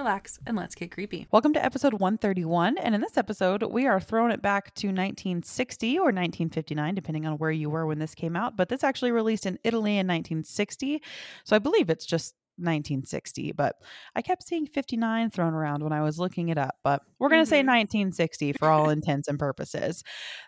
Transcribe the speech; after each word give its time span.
relax, 0.00 0.38
and 0.46 0.56
let's 0.56 0.74
get 0.74 0.90
creepy. 0.90 1.26
Welcome 1.30 1.52
to 1.52 1.62
episode 1.62 1.92
131. 1.92 2.78
And 2.78 2.94
in 2.94 3.02
this 3.02 3.18
episode, 3.18 3.62
we 3.64 3.86
are 3.86 4.00
throwing 4.00 4.32
it 4.32 4.40
back 4.40 4.72
to 4.76 4.86
1960 4.86 5.98
or 5.98 6.04
1959, 6.04 6.94
depending 6.94 7.26
on 7.26 7.34
where 7.34 7.50
you 7.50 7.68
were 7.68 7.84
when 7.84 7.98
this 7.98 8.14
came 8.14 8.34
out. 8.34 8.56
But 8.56 8.70
this 8.70 8.82
actually 8.82 9.12
released 9.12 9.44
in 9.44 9.58
Italy 9.62 9.98
in 9.98 10.06
1960. 10.06 11.02
So 11.44 11.54
I 11.54 11.58
believe 11.58 11.90
it's 11.90 12.06
just 12.06 12.34
1960, 12.60 13.52
but 13.52 13.76
I 14.14 14.22
kept 14.22 14.42
seeing 14.46 14.66
59 14.66 15.30
thrown 15.30 15.54
around 15.54 15.82
when 15.82 15.92
I 15.92 16.02
was 16.02 16.18
looking 16.18 16.48
it 16.48 16.58
up. 16.58 16.76
But 16.84 17.02
we're 17.18 17.28
going 17.28 17.42
to 17.42 17.46
say 17.48 17.62
Mhm. 17.62 17.66
1960 17.66 18.52
for 18.54 18.68
all 18.68 18.88
intents 18.90 19.28
and 19.28 19.38
purposes. 19.38 20.02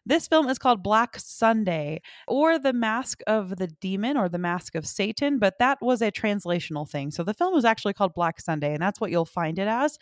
This 0.06 0.26
film 0.28 0.48
is 0.48 0.58
called 0.58 0.82
Black 0.82 1.18
Sunday 1.18 2.00
or 2.26 2.58
The 2.58 2.72
Mask 2.72 3.20
of 3.26 3.56
the 3.56 3.66
Demon 3.68 4.16
or 4.16 4.28
The 4.28 4.38
Mask 4.38 4.74
of 4.74 4.86
Satan, 4.86 5.38
but 5.38 5.58
that 5.58 5.78
was 5.80 6.02
a 6.02 6.10
translational 6.10 6.88
thing. 6.88 7.10
So 7.10 7.22
the 7.24 7.34
film 7.34 7.54
was 7.54 7.64
actually 7.64 7.92
called 7.94 8.14
Black 8.14 8.40
Sunday, 8.40 8.72
and 8.72 8.82
that's 8.82 9.00
what 9.00 9.10
you'll 9.10 9.24
find 9.24 9.58
it 9.58 9.68
as. 9.68 9.98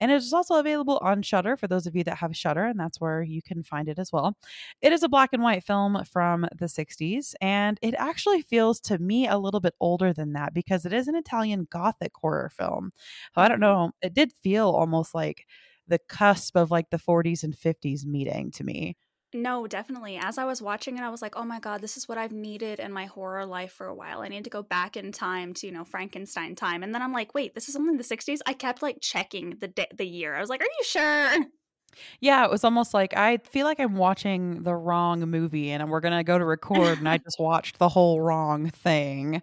And 0.00 0.10
it 0.10 0.16
is 0.16 0.32
also 0.32 0.56
available 0.56 0.98
on 1.02 1.22
Shudder 1.22 1.56
for 1.56 1.68
those 1.68 1.86
of 1.86 1.94
you 1.94 2.04
that 2.04 2.18
have 2.18 2.36
Shudder, 2.36 2.64
and 2.64 2.78
that's 2.78 3.00
where 3.00 3.22
you 3.22 3.40
can 3.42 3.62
find 3.62 3.88
it 3.88 3.98
as 3.98 4.10
well. 4.12 4.36
It 4.82 4.92
is 4.92 5.02
a 5.02 5.08
black 5.08 5.30
and 5.32 5.42
white 5.42 5.64
film 5.64 6.02
from 6.04 6.46
the 6.58 6.66
60s, 6.68 7.34
and 7.40 7.78
it 7.82 7.94
actually 7.96 8.42
feels 8.42 8.80
to 8.80 8.98
me 8.98 9.28
a 9.28 9.38
little 9.38 9.60
bit 9.60 9.74
older 9.80 10.12
than 10.12 10.32
that 10.32 10.52
because 10.52 10.84
it 10.84 10.92
is 10.92 11.06
an 11.08 11.14
Italian 11.14 11.53
gothic 11.70 12.12
horror 12.14 12.50
film. 12.50 12.92
So 13.34 13.40
I 13.40 13.48
don't 13.48 13.60
know, 13.60 13.92
it 14.02 14.14
did 14.14 14.32
feel 14.42 14.68
almost 14.68 15.14
like 15.14 15.46
the 15.86 15.98
cusp 16.08 16.56
of 16.56 16.70
like 16.70 16.90
the 16.90 16.98
40s 16.98 17.42
and 17.44 17.56
50s 17.56 18.04
meeting 18.06 18.50
to 18.52 18.64
me. 18.64 18.96
No, 19.36 19.66
definitely. 19.66 20.16
As 20.16 20.38
I 20.38 20.44
was 20.44 20.62
watching 20.62 20.96
it, 20.96 21.02
I 21.02 21.10
was 21.10 21.20
like, 21.20 21.34
oh 21.36 21.42
my 21.44 21.58
God, 21.58 21.80
this 21.80 21.96
is 21.96 22.08
what 22.08 22.18
I've 22.18 22.30
needed 22.30 22.78
in 22.78 22.92
my 22.92 23.06
horror 23.06 23.44
life 23.44 23.72
for 23.72 23.88
a 23.88 23.94
while. 23.94 24.20
I 24.20 24.28
need 24.28 24.44
to 24.44 24.50
go 24.50 24.62
back 24.62 24.96
in 24.96 25.10
time 25.10 25.54
to, 25.54 25.66
you 25.66 25.72
know, 25.72 25.82
Frankenstein 25.84 26.54
time. 26.54 26.84
And 26.84 26.94
then 26.94 27.02
I'm 27.02 27.12
like, 27.12 27.34
wait, 27.34 27.52
this 27.52 27.68
is 27.68 27.74
only 27.74 27.96
the 27.96 28.04
60s? 28.04 28.38
I 28.46 28.52
kept 28.52 28.80
like 28.80 28.98
checking 29.00 29.56
the 29.58 29.66
da- 29.66 29.90
the 29.92 30.06
year. 30.06 30.36
I 30.36 30.40
was 30.40 30.48
like, 30.50 30.60
are 30.60 30.64
you 30.64 30.84
sure? 30.84 31.46
Yeah, 32.20 32.44
it 32.44 32.50
was 32.50 32.64
almost 32.64 32.94
like 32.94 33.16
I 33.16 33.38
feel 33.38 33.66
like 33.66 33.80
I'm 33.80 33.96
watching 33.96 34.62
the 34.62 34.74
wrong 34.74 35.20
movie 35.20 35.70
and 35.70 35.90
we're 35.90 36.00
going 36.00 36.16
to 36.16 36.24
go 36.24 36.38
to 36.38 36.44
record 36.44 36.98
and 36.98 37.08
I 37.08 37.18
just 37.24 37.38
watched 37.38 37.78
the 37.78 37.88
whole 37.88 38.20
wrong 38.20 38.70
thing. 38.70 39.42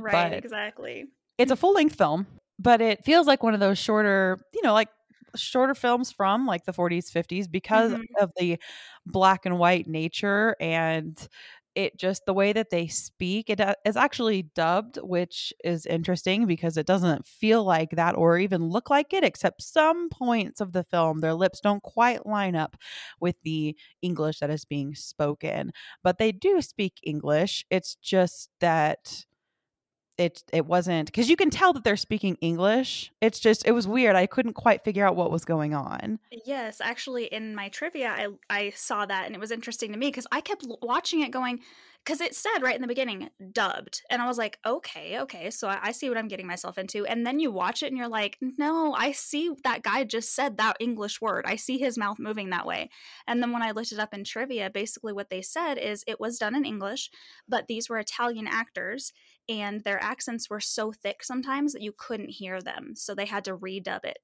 Right, 0.00 0.30
But- 0.30 0.44
exactly. 0.44 1.06
It's 1.42 1.50
a 1.52 1.56
full 1.56 1.74
length 1.74 1.96
film, 1.96 2.26
but 2.58 2.80
it 2.80 3.04
feels 3.04 3.26
like 3.26 3.42
one 3.42 3.54
of 3.54 3.60
those 3.60 3.78
shorter, 3.78 4.38
you 4.54 4.62
know, 4.62 4.72
like 4.74 4.88
shorter 5.36 5.74
films 5.74 6.12
from 6.12 6.46
like 6.46 6.64
the 6.64 6.72
40s, 6.72 7.10
50s 7.10 7.48
because 7.48 7.94
Mhm. 7.94 8.06
of 8.20 8.30
the 8.36 8.58
black 9.06 9.46
and 9.46 9.58
white 9.58 9.86
nature 9.86 10.56
and 10.60 11.28
it 11.74 11.98
just 11.98 12.26
the 12.26 12.34
way 12.34 12.52
that 12.52 12.68
they 12.70 12.86
speak 12.86 13.48
it 13.48 13.58
uh, 13.58 13.74
actually 13.96 14.42
dubbed 14.42 14.98
which 15.02 15.54
is 15.64 15.86
interesting 15.86 16.46
because 16.46 16.76
it 16.76 16.86
doesn't 16.86 17.26
feel 17.26 17.64
like 17.64 17.90
that 17.92 18.14
or 18.14 18.38
even 18.38 18.62
look 18.68 18.90
like 18.90 19.14
it 19.14 19.24
except 19.24 19.62
some 19.62 20.10
points 20.10 20.60
of 20.60 20.72
the 20.72 20.84
film 20.84 21.20
their 21.20 21.32
lips 21.34 21.60
don't 21.60 21.82
quite 21.82 22.26
line 22.26 22.54
up 22.54 22.76
with 23.20 23.36
the 23.42 23.74
english 24.02 24.38
that 24.40 24.50
is 24.50 24.66
being 24.66 24.94
spoken 24.94 25.72
but 26.02 26.18
they 26.18 26.30
do 26.32 26.60
speak 26.60 27.00
english 27.02 27.64
it's 27.70 27.94
just 27.96 28.50
that 28.60 29.24
it 30.22 30.44
it 30.52 30.66
wasn't 30.66 31.06
because 31.06 31.28
you 31.28 31.36
can 31.36 31.50
tell 31.50 31.72
that 31.72 31.84
they're 31.84 31.96
speaking 31.96 32.36
english. 32.40 33.12
It's 33.20 33.40
just 33.40 33.66
it 33.66 33.72
was 33.72 33.86
weird. 33.86 34.16
I 34.16 34.26
couldn't 34.26 34.54
quite 34.54 34.84
figure 34.84 35.06
out 35.06 35.16
what 35.16 35.30
was 35.30 35.44
going 35.44 35.74
on. 35.74 36.18
Yes, 36.46 36.80
actually, 36.80 37.24
in 37.24 37.54
my 37.54 37.68
trivia, 37.68 38.08
I 38.08 38.28
I 38.48 38.70
saw 38.70 39.04
that, 39.06 39.26
and 39.26 39.34
it 39.34 39.38
was 39.38 39.50
interesting 39.50 39.92
to 39.92 39.98
me 39.98 40.08
because 40.08 40.26
I 40.32 40.40
kept 40.40 40.64
watching 40.80 41.20
it, 41.20 41.30
going 41.30 41.60
because 42.04 42.20
it 42.20 42.34
said 42.34 42.60
right 42.62 42.74
in 42.74 42.82
the 42.82 42.88
beginning 42.88 43.30
dubbed, 43.52 44.02
and 44.10 44.20
I 44.22 44.26
was 44.26 44.38
like, 44.38 44.58
okay, 44.66 45.20
okay, 45.20 45.50
so 45.50 45.68
I, 45.68 45.78
I 45.82 45.92
see 45.92 46.08
what 46.08 46.18
I'm 46.18 46.28
getting 46.28 46.46
myself 46.46 46.78
into, 46.78 47.06
and 47.06 47.26
then 47.26 47.38
you 47.38 47.50
watch 47.52 47.82
it, 47.82 47.86
and 47.86 47.96
you're 47.96 48.08
like, 48.08 48.38
no, 48.40 48.92
I 48.94 49.12
see 49.12 49.50
that 49.64 49.82
guy 49.82 50.04
just 50.04 50.34
said 50.34 50.56
that 50.58 50.76
English 50.80 51.20
word, 51.20 51.44
I 51.46 51.56
see 51.56 51.78
his 51.78 51.98
mouth 51.98 52.18
moving 52.18 52.50
that 52.50 52.66
way, 52.66 52.90
and 53.26 53.42
then 53.42 53.52
when 53.52 53.62
I 53.62 53.70
looked 53.72 53.92
it 53.92 53.98
up 53.98 54.14
in 54.14 54.24
trivia, 54.24 54.70
basically 54.70 55.12
what 55.12 55.30
they 55.30 55.42
said 55.42 55.78
is 55.78 56.04
it 56.06 56.20
was 56.20 56.38
done 56.38 56.54
in 56.54 56.64
English, 56.64 57.10
but 57.48 57.66
these 57.68 57.88
were 57.88 57.98
Italian 57.98 58.46
actors, 58.46 59.12
and 59.48 59.82
their 59.82 60.02
accents 60.02 60.48
were 60.50 60.60
so 60.60 60.92
thick 60.92 61.22
sometimes 61.24 61.72
that 61.72 61.82
you 61.82 61.92
couldn't 61.96 62.30
hear 62.30 62.60
them, 62.60 62.94
so 62.96 63.14
they 63.14 63.26
had 63.26 63.44
to 63.44 63.56
redub 63.56 64.04
it. 64.04 64.18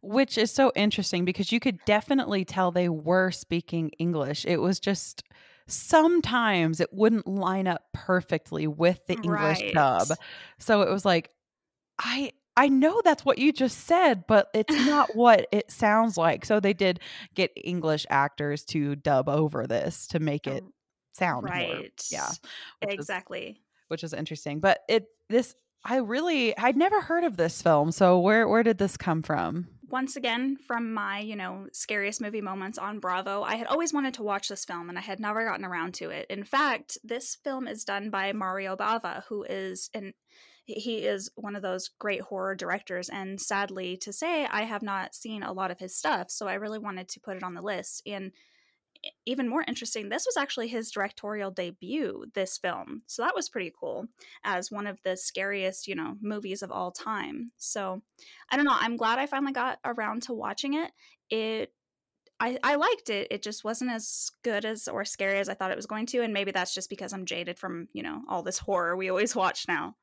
which 0.00 0.38
is 0.38 0.52
so 0.52 0.70
interesting 0.76 1.24
because 1.24 1.50
you 1.50 1.58
could 1.60 1.84
definitely 1.84 2.44
tell 2.44 2.70
they 2.70 2.88
were 2.88 3.30
speaking 3.30 3.90
English. 3.98 4.44
It 4.46 4.58
was 4.58 4.78
just 4.78 5.22
sometimes 5.68 6.80
it 6.80 6.92
wouldn't 6.92 7.26
line 7.28 7.66
up 7.66 7.82
perfectly 7.92 8.66
with 8.66 9.06
the 9.06 9.14
English 9.14 9.60
Right. 9.62 9.74
dub. 9.74 10.08
So 10.58 10.82
it 10.82 10.90
was 10.90 11.04
like 11.04 11.30
I 11.98 12.32
I 12.56 12.68
know 12.68 13.00
that's 13.04 13.24
what 13.24 13.38
you 13.38 13.52
just 13.52 13.86
said, 13.86 14.24
but 14.26 14.48
it's 14.52 14.74
not 14.86 15.10
what 15.14 15.46
it 15.52 15.70
sounds 15.70 16.16
like. 16.16 16.44
So 16.44 16.58
they 16.58 16.72
did 16.72 16.98
get 17.34 17.52
English 17.56 18.04
actors 18.10 18.64
to 18.66 18.96
dub 18.96 19.28
over 19.28 19.66
this 19.66 20.08
to 20.08 20.18
make 20.18 20.46
it 20.48 20.64
oh, 20.66 20.72
sound 21.12 21.44
more 21.46 21.54
right. 21.54 22.04
yeah. 22.10 22.28
which 22.80 22.92
is- 22.92 22.94
exactly. 22.94 23.60
which 23.88 24.02
is 24.02 24.12
interesting. 24.12 24.58
But 24.60 24.80
it 24.88 25.06
this 25.28 25.54
I 25.84 25.98
really 25.98 26.56
I'd 26.58 26.76
never 26.76 27.00
heard 27.00 27.24
of 27.24 27.36
this 27.36 27.62
film. 27.62 27.92
So 27.92 28.18
where 28.18 28.48
where 28.48 28.62
did 28.64 28.78
this 28.78 28.96
come 28.96 29.22
from? 29.22 29.68
Once 29.90 30.16
again, 30.16 30.56
from 30.56 30.92
my, 30.92 31.18
you 31.18 31.34
know, 31.34 31.66
scariest 31.72 32.20
movie 32.20 32.42
moments 32.42 32.76
on 32.76 32.98
Bravo, 32.98 33.42
I 33.42 33.56
had 33.56 33.66
always 33.66 33.92
wanted 33.92 34.12
to 34.14 34.22
watch 34.22 34.48
this 34.48 34.64
film 34.64 34.90
and 34.90 34.98
I 34.98 35.00
had 35.00 35.18
never 35.18 35.46
gotten 35.46 35.64
around 35.64 35.94
to 35.94 36.10
it. 36.10 36.26
In 36.28 36.44
fact, 36.44 36.98
this 37.02 37.36
film 37.36 37.66
is 37.66 37.84
done 37.84 38.10
by 38.10 38.32
Mario 38.32 38.76
Bava, 38.76 39.24
who 39.28 39.44
is 39.44 39.90
an 39.94 40.14
he 40.66 41.06
is 41.06 41.30
one 41.34 41.56
of 41.56 41.62
those 41.62 41.88
great 41.98 42.20
horror 42.20 42.54
directors 42.54 43.08
and 43.08 43.40
sadly 43.40 43.96
to 43.96 44.12
say 44.12 44.44
I 44.44 44.64
have 44.64 44.82
not 44.82 45.14
seen 45.14 45.42
a 45.42 45.52
lot 45.52 45.70
of 45.70 45.78
his 45.78 45.96
stuff, 45.96 46.30
so 46.30 46.46
I 46.46 46.54
really 46.54 46.78
wanted 46.78 47.08
to 47.08 47.20
put 47.20 47.38
it 47.38 47.42
on 47.42 47.54
the 47.54 47.62
list 47.62 48.02
and 48.06 48.32
even 49.26 49.48
more 49.48 49.64
interesting, 49.66 50.08
this 50.08 50.26
was 50.26 50.36
actually 50.36 50.68
his 50.68 50.90
directorial 50.90 51.50
debut, 51.50 52.24
this 52.34 52.58
film. 52.58 53.02
So 53.06 53.22
that 53.22 53.34
was 53.34 53.48
pretty 53.48 53.72
cool 53.78 54.06
as 54.44 54.70
one 54.70 54.86
of 54.86 55.00
the 55.02 55.16
scariest, 55.16 55.86
you 55.86 55.94
know, 55.94 56.16
movies 56.20 56.62
of 56.62 56.72
all 56.72 56.90
time. 56.90 57.52
So 57.56 58.02
I 58.50 58.56
don't 58.56 58.64
know. 58.64 58.76
I'm 58.78 58.96
glad 58.96 59.18
I 59.18 59.26
finally 59.26 59.52
got 59.52 59.78
around 59.84 60.22
to 60.22 60.32
watching 60.32 60.74
it. 60.74 60.90
It 61.30 61.72
I, 62.40 62.58
I 62.62 62.76
liked 62.76 63.10
it. 63.10 63.28
It 63.30 63.42
just 63.42 63.64
wasn't 63.64 63.90
as 63.90 64.30
good 64.44 64.64
as 64.64 64.86
or 64.86 65.04
scary 65.04 65.40
as 65.40 65.48
I 65.48 65.54
thought 65.54 65.72
it 65.72 65.76
was 65.76 65.86
going 65.86 66.06
to, 66.06 66.22
and 66.22 66.32
maybe 66.32 66.52
that's 66.52 66.74
just 66.74 66.88
because 66.88 67.12
I'm 67.12 67.26
jaded 67.26 67.58
from, 67.58 67.88
you 67.92 68.02
know, 68.02 68.22
all 68.28 68.42
this 68.42 68.58
horror 68.58 68.96
we 68.96 69.08
always 69.08 69.34
watch 69.36 69.66
now. 69.66 69.96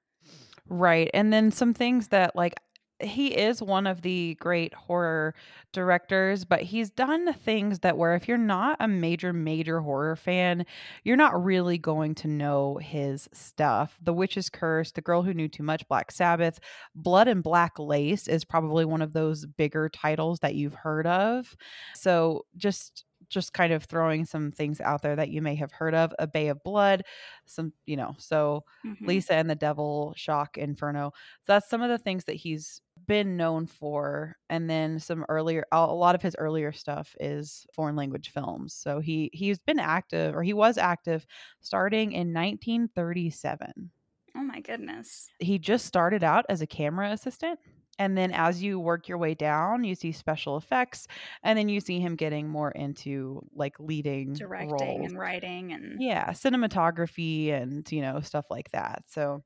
Right. 0.67 1.09
And 1.13 1.31
then 1.31 1.51
some 1.51 1.73
things 1.73 2.09
that 2.09 2.35
like 2.35 2.55
he 3.01 3.35
is 3.35 3.61
one 3.61 3.87
of 3.87 4.01
the 4.03 4.35
great 4.39 4.73
horror 4.73 5.35
directors, 5.73 6.45
but 6.45 6.61
he's 6.61 6.89
done 6.89 7.33
things 7.33 7.79
that 7.79 7.97
where 7.97 8.15
if 8.15 8.27
you're 8.27 8.37
not 8.37 8.77
a 8.79 8.87
major, 8.87 9.33
major 9.33 9.81
horror 9.81 10.15
fan, 10.15 10.65
you're 11.03 11.17
not 11.17 11.43
really 11.43 11.77
going 11.77 12.15
to 12.15 12.27
know 12.27 12.77
his 12.77 13.27
stuff. 13.33 13.97
The 14.01 14.13
Witch's 14.13 14.49
Curse, 14.49 14.93
The 14.93 15.01
Girl 15.01 15.23
Who 15.23 15.33
Knew 15.33 15.49
Too 15.49 15.63
Much, 15.63 15.87
Black 15.89 16.11
Sabbath, 16.11 16.59
Blood 16.95 17.27
and 17.27 17.43
Black 17.43 17.77
Lace 17.77 18.27
is 18.27 18.45
probably 18.45 18.85
one 18.85 19.01
of 19.01 19.13
those 19.13 19.45
bigger 19.45 19.89
titles 19.89 20.39
that 20.39 20.55
you've 20.55 20.73
heard 20.73 21.05
of. 21.07 21.55
So 21.93 22.45
just 22.55 23.05
just 23.27 23.53
kind 23.53 23.73
of 23.73 23.83
throwing 23.83 24.23
some 24.23 24.51
things 24.51 24.79
out 24.79 25.01
there 25.01 25.15
that 25.15 25.29
you 25.29 25.41
may 25.41 25.55
have 25.55 25.71
heard 25.71 25.95
of. 25.95 26.13
A 26.19 26.27
Bay 26.27 26.47
of 26.49 26.61
Blood, 26.63 27.01
some, 27.45 27.73
you 27.87 27.97
know, 27.97 28.13
so 28.19 28.63
Mhm. 28.83 29.07
Lisa 29.07 29.33
and 29.33 29.49
the 29.49 29.55
Devil, 29.55 30.13
Shock, 30.15 30.57
Inferno. 30.59 31.11
So 31.41 31.53
that's 31.53 31.67
some 31.69 31.81
of 31.81 31.89
the 31.89 31.97
things 31.97 32.25
that 32.25 32.35
he's 32.35 32.81
been 33.07 33.37
known 33.37 33.65
for. 33.67 34.35
And 34.49 34.69
then 34.69 34.99
some 34.99 35.25
earlier, 35.29 35.65
a 35.71 35.85
lot 35.85 36.15
of 36.15 36.21
his 36.21 36.35
earlier 36.37 36.71
stuff 36.71 37.15
is 37.19 37.65
foreign 37.73 37.95
language 37.95 38.29
films. 38.31 38.73
So 38.73 38.99
he 38.99 39.29
he's 39.33 39.59
been 39.59 39.79
active, 39.79 40.35
or 40.35 40.43
he 40.43 40.53
was 40.53 40.77
active, 40.77 41.25
starting 41.61 42.11
in 42.11 42.33
1937. 42.33 43.91
Oh 44.37 44.43
my 44.43 44.59
goodness. 44.61 45.29
He 45.39 45.59
just 45.59 45.85
started 45.85 46.23
out 46.23 46.45
as 46.49 46.61
a 46.61 46.67
camera 46.67 47.11
assistant. 47.11 47.59
And 47.97 48.17
then 48.17 48.33
as 48.33 48.61
you 48.61 48.77
work 48.77 49.07
your 49.07 49.17
way 49.17 49.35
down, 49.35 49.85
you 49.85 49.95
see 49.95 50.11
special 50.11 50.57
effects, 50.57 51.07
and 51.43 51.57
then 51.57 51.69
you 51.69 51.79
see 51.79 52.01
him 52.01 52.17
getting 52.17 52.49
more 52.49 52.69
into 52.71 53.41
like 53.55 53.79
leading 53.79 54.33
Directing 54.33 54.69
roles. 54.99 55.11
and 55.11 55.17
writing 55.17 55.71
and 55.71 56.01
yeah 56.01 56.31
cinematography 56.31 57.53
and 57.53 57.89
you 57.89 58.01
know 58.01 58.19
stuff 58.19 58.47
like 58.49 58.69
that 58.71 59.03
so 59.07 59.43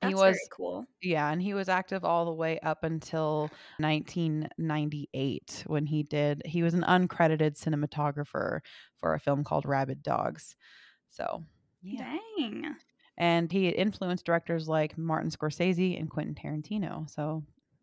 That's 0.00 0.12
he 0.12 0.14
was 0.14 0.38
cool. 0.52 0.86
yeah, 1.02 1.30
and 1.30 1.42
he 1.42 1.54
was 1.54 1.68
active 1.68 2.04
all 2.04 2.24
the 2.24 2.32
way 2.32 2.60
up 2.60 2.84
until 2.84 3.50
1998 3.78 5.64
when 5.66 5.86
he 5.86 6.04
did 6.04 6.40
he 6.44 6.62
was 6.62 6.74
an 6.74 6.84
uncredited 6.86 7.60
cinematographer 7.60 8.60
for 8.96 9.14
a 9.14 9.20
film 9.20 9.42
called 9.42 9.66
Rabid 9.66 10.02
Dogs. 10.02 10.54
So, 11.10 11.44
yeah. 11.82 12.16
Dang. 12.36 12.76
And 13.16 13.50
he 13.50 13.68
influenced 13.68 14.24
directors 14.24 14.68
like 14.68 14.96
Martin 14.96 15.30
Scorsese 15.30 15.98
and 15.98 16.08
Quentin 16.08 16.36
Tarantino. 16.36 17.10
So, 17.10 17.42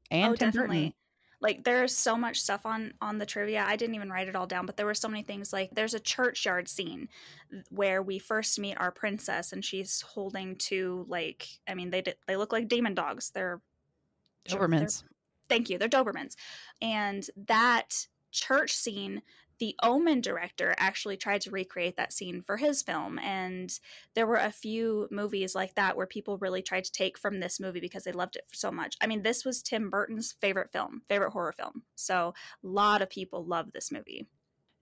and 0.09 0.31
oh, 0.31 0.35
Tim 0.35 0.51
Burton. 0.51 0.93
Like 1.45 1.63
there's 1.63 1.95
so 1.95 2.17
much 2.17 2.41
stuff 2.41 2.65
on 2.65 2.93
on 3.01 3.19
the 3.19 3.25
trivia. 3.27 3.63
I 3.67 3.75
didn't 3.75 3.93
even 3.93 4.09
write 4.09 4.27
it 4.27 4.35
all 4.35 4.47
down, 4.47 4.65
but 4.65 4.77
there 4.77 4.85
were 4.87 4.95
so 4.95 5.07
many 5.07 5.21
things. 5.21 5.53
Like 5.53 5.69
there's 5.75 5.93
a 5.93 5.99
churchyard 5.99 6.67
scene 6.67 7.07
where 7.69 8.01
we 8.01 8.17
first 8.17 8.57
meet 8.57 8.79
our 8.79 8.89
princess, 8.91 9.53
and 9.53 9.63
she's 9.63 10.01
holding 10.01 10.55
two 10.55 11.05
like 11.07 11.47
I 11.67 11.75
mean 11.75 11.91
they 11.91 12.01
did, 12.01 12.15
they 12.25 12.35
look 12.35 12.51
like 12.51 12.67
demon 12.67 12.95
dogs. 12.95 13.29
They're 13.29 13.61
they're- 14.49 14.57
Dobermans. 14.59 15.03
thank 15.47 15.69
you 15.69 15.77
they're 15.77 15.87
dobermans 15.87 16.35
and 16.81 17.29
that 17.37 18.07
church 18.31 18.73
scene 18.73 19.21
the 19.59 19.75
omen 19.81 20.21
director 20.21 20.75
actually 20.77 21.17
tried 21.17 21.41
to 21.41 21.51
recreate 21.51 21.97
that 21.97 22.13
scene 22.13 22.41
for 22.41 22.57
his 22.57 22.81
film 22.81 23.19
and 23.19 23.79
there 24.13 24.27
were 24.27 24.35
a 24.35 24.51
few 24.51 25.07
movies 25.11 25.55
like 25.55 25.75
that 25.75 25.95
where 25.95 26.07
people 26.07 26.37
really 26.37 26.61
tried 26.61 26.83
to 26.83 26.91
take 26.91 27.17
from 27.17 27.39
this 27.39 27.59
movie 27.59 27.79
because 27.79 28.03
they 28.03 28.11
loved 28.11 28.35
it 28.35 28.43
so 28.51 28.71
much. 28.71 28.95
I 29.01 29.07
mean 29.07 29.23
this 29.23 29.45
was 29.45 29.61
tim 29.61 29.89
burton's 29.89 30.33
favorite 30.41 30.71
film 30.71 31.01
favorite 31.07 31.31
horror 31.31 31.53
film. 31.53 31.83
So 31.95 32.33
a 32.63 32.67
lot 32.67 33.01
of 33.01 33.09
people 33.09 33.45
love 33.45 33.71
this 33.71 33.91
movie. 33.91 34.27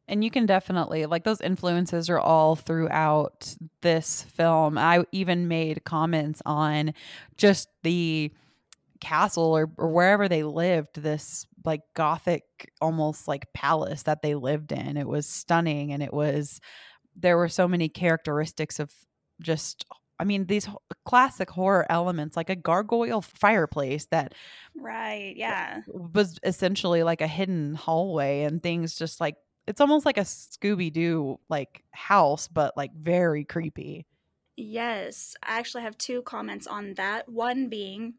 And 0.07 0.23
you 0.23 0.29
can 0.29 0.45
definitely 0.45 1.05
like 1.05 1.23
those 1.23 1.41
influences 1.41 2.09
are 2.09 2.19
all 2.19 2.55
throughout 2.55 3.55
this 3.81 4.23
film. 4.23 4.77
I 4.77 5.05
even 5.11 5.47
made 5.47 5.85
comments 5.85 6.41
on 6.45 6.93
just 7.37 7.69
the 7.83 8.31
castle 8.99 9.55
or, 9.57 9.69
or 9.77 9.89
wherever 9.89 10.27
they 10.27 10.43
lived, 10.43 11.01
this 11.01 11.45
like 11.65 11.81
gothic 11.95 12.43
almost 12.81 13.27
like 13.27 13.51
palace 13.53 14.03
that 14.03 14.21
they 14.21 14.35
lived 14.35 14.71
in. 14.71 14.97
It 14.97 15.07
was 15.07 15.27
stunning 15.27 15.91
and 15.91 16.03
it 16.03 16.13
was 16.13 16.59
there 17.15 17.37
were 17.37 17.49
so 17.49 17.67
many 17.67 17.89
characteristics 17.89 18.79
of 18.79 18.91
just 19.41 19.85
I 20.19 20.23
mean 20.23 20.45
these 20.45 20.67
classic 21.05 21.49
horror 21.49 21.85
elements 21.89 22.37
like 22.37 22.49
a 22.49 22.55
gargoyle 22.55 23.21
fireplace 23.21 24.05
that 24.11 24.33
right 24.75 25.33
yeah 25.35 25.81
was 25.87 26.39
essentially 26.43 27.03
like 27.03 27.21
a 27.21 27.27
hidden 27.27 27.75
hallway 27.75 28.43
and 28.43 28.63
things 28.63 28.95
just 28.95 29.19
like 29.19 29.35
it's 29.67 29.81
almost 29.81 30.05
like 30.05 30.17
a 30.17 30.21
Scooby 30.21 30.91
Doo 30.91 31.39
like 31.49 31.83
house, 31.91 32.47
but 32.47 32.75
like 32.75 32.93
very 32.93 33.45
creepy. 33.45 34.05
Yes, 34.55 35.35
I 35.41 35.57
actually 35.57 35.83
have 35.83 35.97
two 35.97 36.21
comments 36.21 36.67
on 36.67 36.93
that. 36.95 37.29
One 37.29 37.69
being 37.69 38.15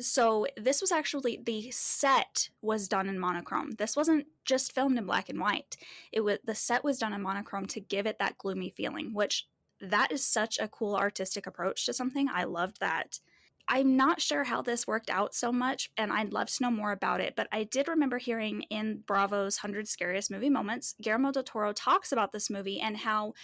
so 0.00 0.46
this 0.56 0.80
was 0.80 0.92
actually 0.92 1.40
the 1.44 1.70
set 1.70 2.50
was 2.60 2.88
done 2.88 3.08
in 3.08 3.18
monochrome. 3.18 3.72
This 3.72 3.96
wasn't 3.96 4.26
just 4.44 4.72
filmed 4.74 4.98
in 4.98 5.06
black 5.06 5.28
and 5.28 5.40
white. 5.40 5.76
It 6.12 6.20
was 6.20 6.38
the 6.44 6.54
set 6.54 6.84
was 6.84 6.98
done 6.98 7.12
in 7.12 7.22
monochrome 7.22 7.66
to 7.66 7.80
give 7.80 8.06
it 8.06 8.18
that 8.18 8.38
gloomy 8.38 8.70
feeling, 8.70 9.12
which 9.12 9.46
that 9.80 10.12
is 10.12 10.24
such 10.24 10.58
a 10.58 10.68
cool 10.68 10.94
artistic 10.94 11.46
approach 11.46 11.84
to 11.86 11.92
something. 11.92 12.28
I 12.32 12.44
loved 12.44 12.80
that. 12.80 13.20
I'm 13.68 13.96
not 13.96 14.20
sure 14.20 14.44
how 14.44 14.60
this 14.60 14.86
worked 14.86 15.08
out 15.08 15.34
so 15.34 15.52
much, 15.52 15.90
and 15.96 16.12
I'd 16.12 16.32
love 16.32 16.48
to 16.48 16.62
know 16.62 16.70
more 16.70 16.92
about 16.92 17.20
it. 17.20 17.34
But 17.36 17.48
I 17.52 17.64
did 17.64 17.88
remember 17.88 18.18
hearing 18.18 18.62
in 18.70 19.02
Bravo's 19.06 19.58
100 19.58 19.88
Scariest 19.88 20.30
Movie 20.30 20.50
Moments, 20.50 20.94
Guillermo 21.00 21.32
del 21.32 21.42
Toro 21.44 21.72
talks 21.72 22.12
about 22.12 22.32
this 22.32 22.50
movie 22.50 22.80
and 22.80 22.98
how 22.98 23.34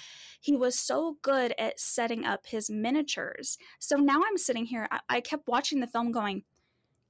he 0.41 0.57
was 0.57 0.79
so 0.79 1.17
good 1.23 1.55
at 1.59 1.81
setting 1.81 2.25
up 2.25 2.47
his 2.47 2.69
miniatures. 2.69 3.59
So 3.79 3.97
now 3.97 4.21
I'm 4.29 4.37
sitting 4.37 4.67
here, 4.67 4.89
I, 4.91 5.01
I 5.09 5.21
kept 5.21 5.49
watching 5.49 5.81
the 5.81 5.87
film 5.87 6.13
going, 6.13 6.43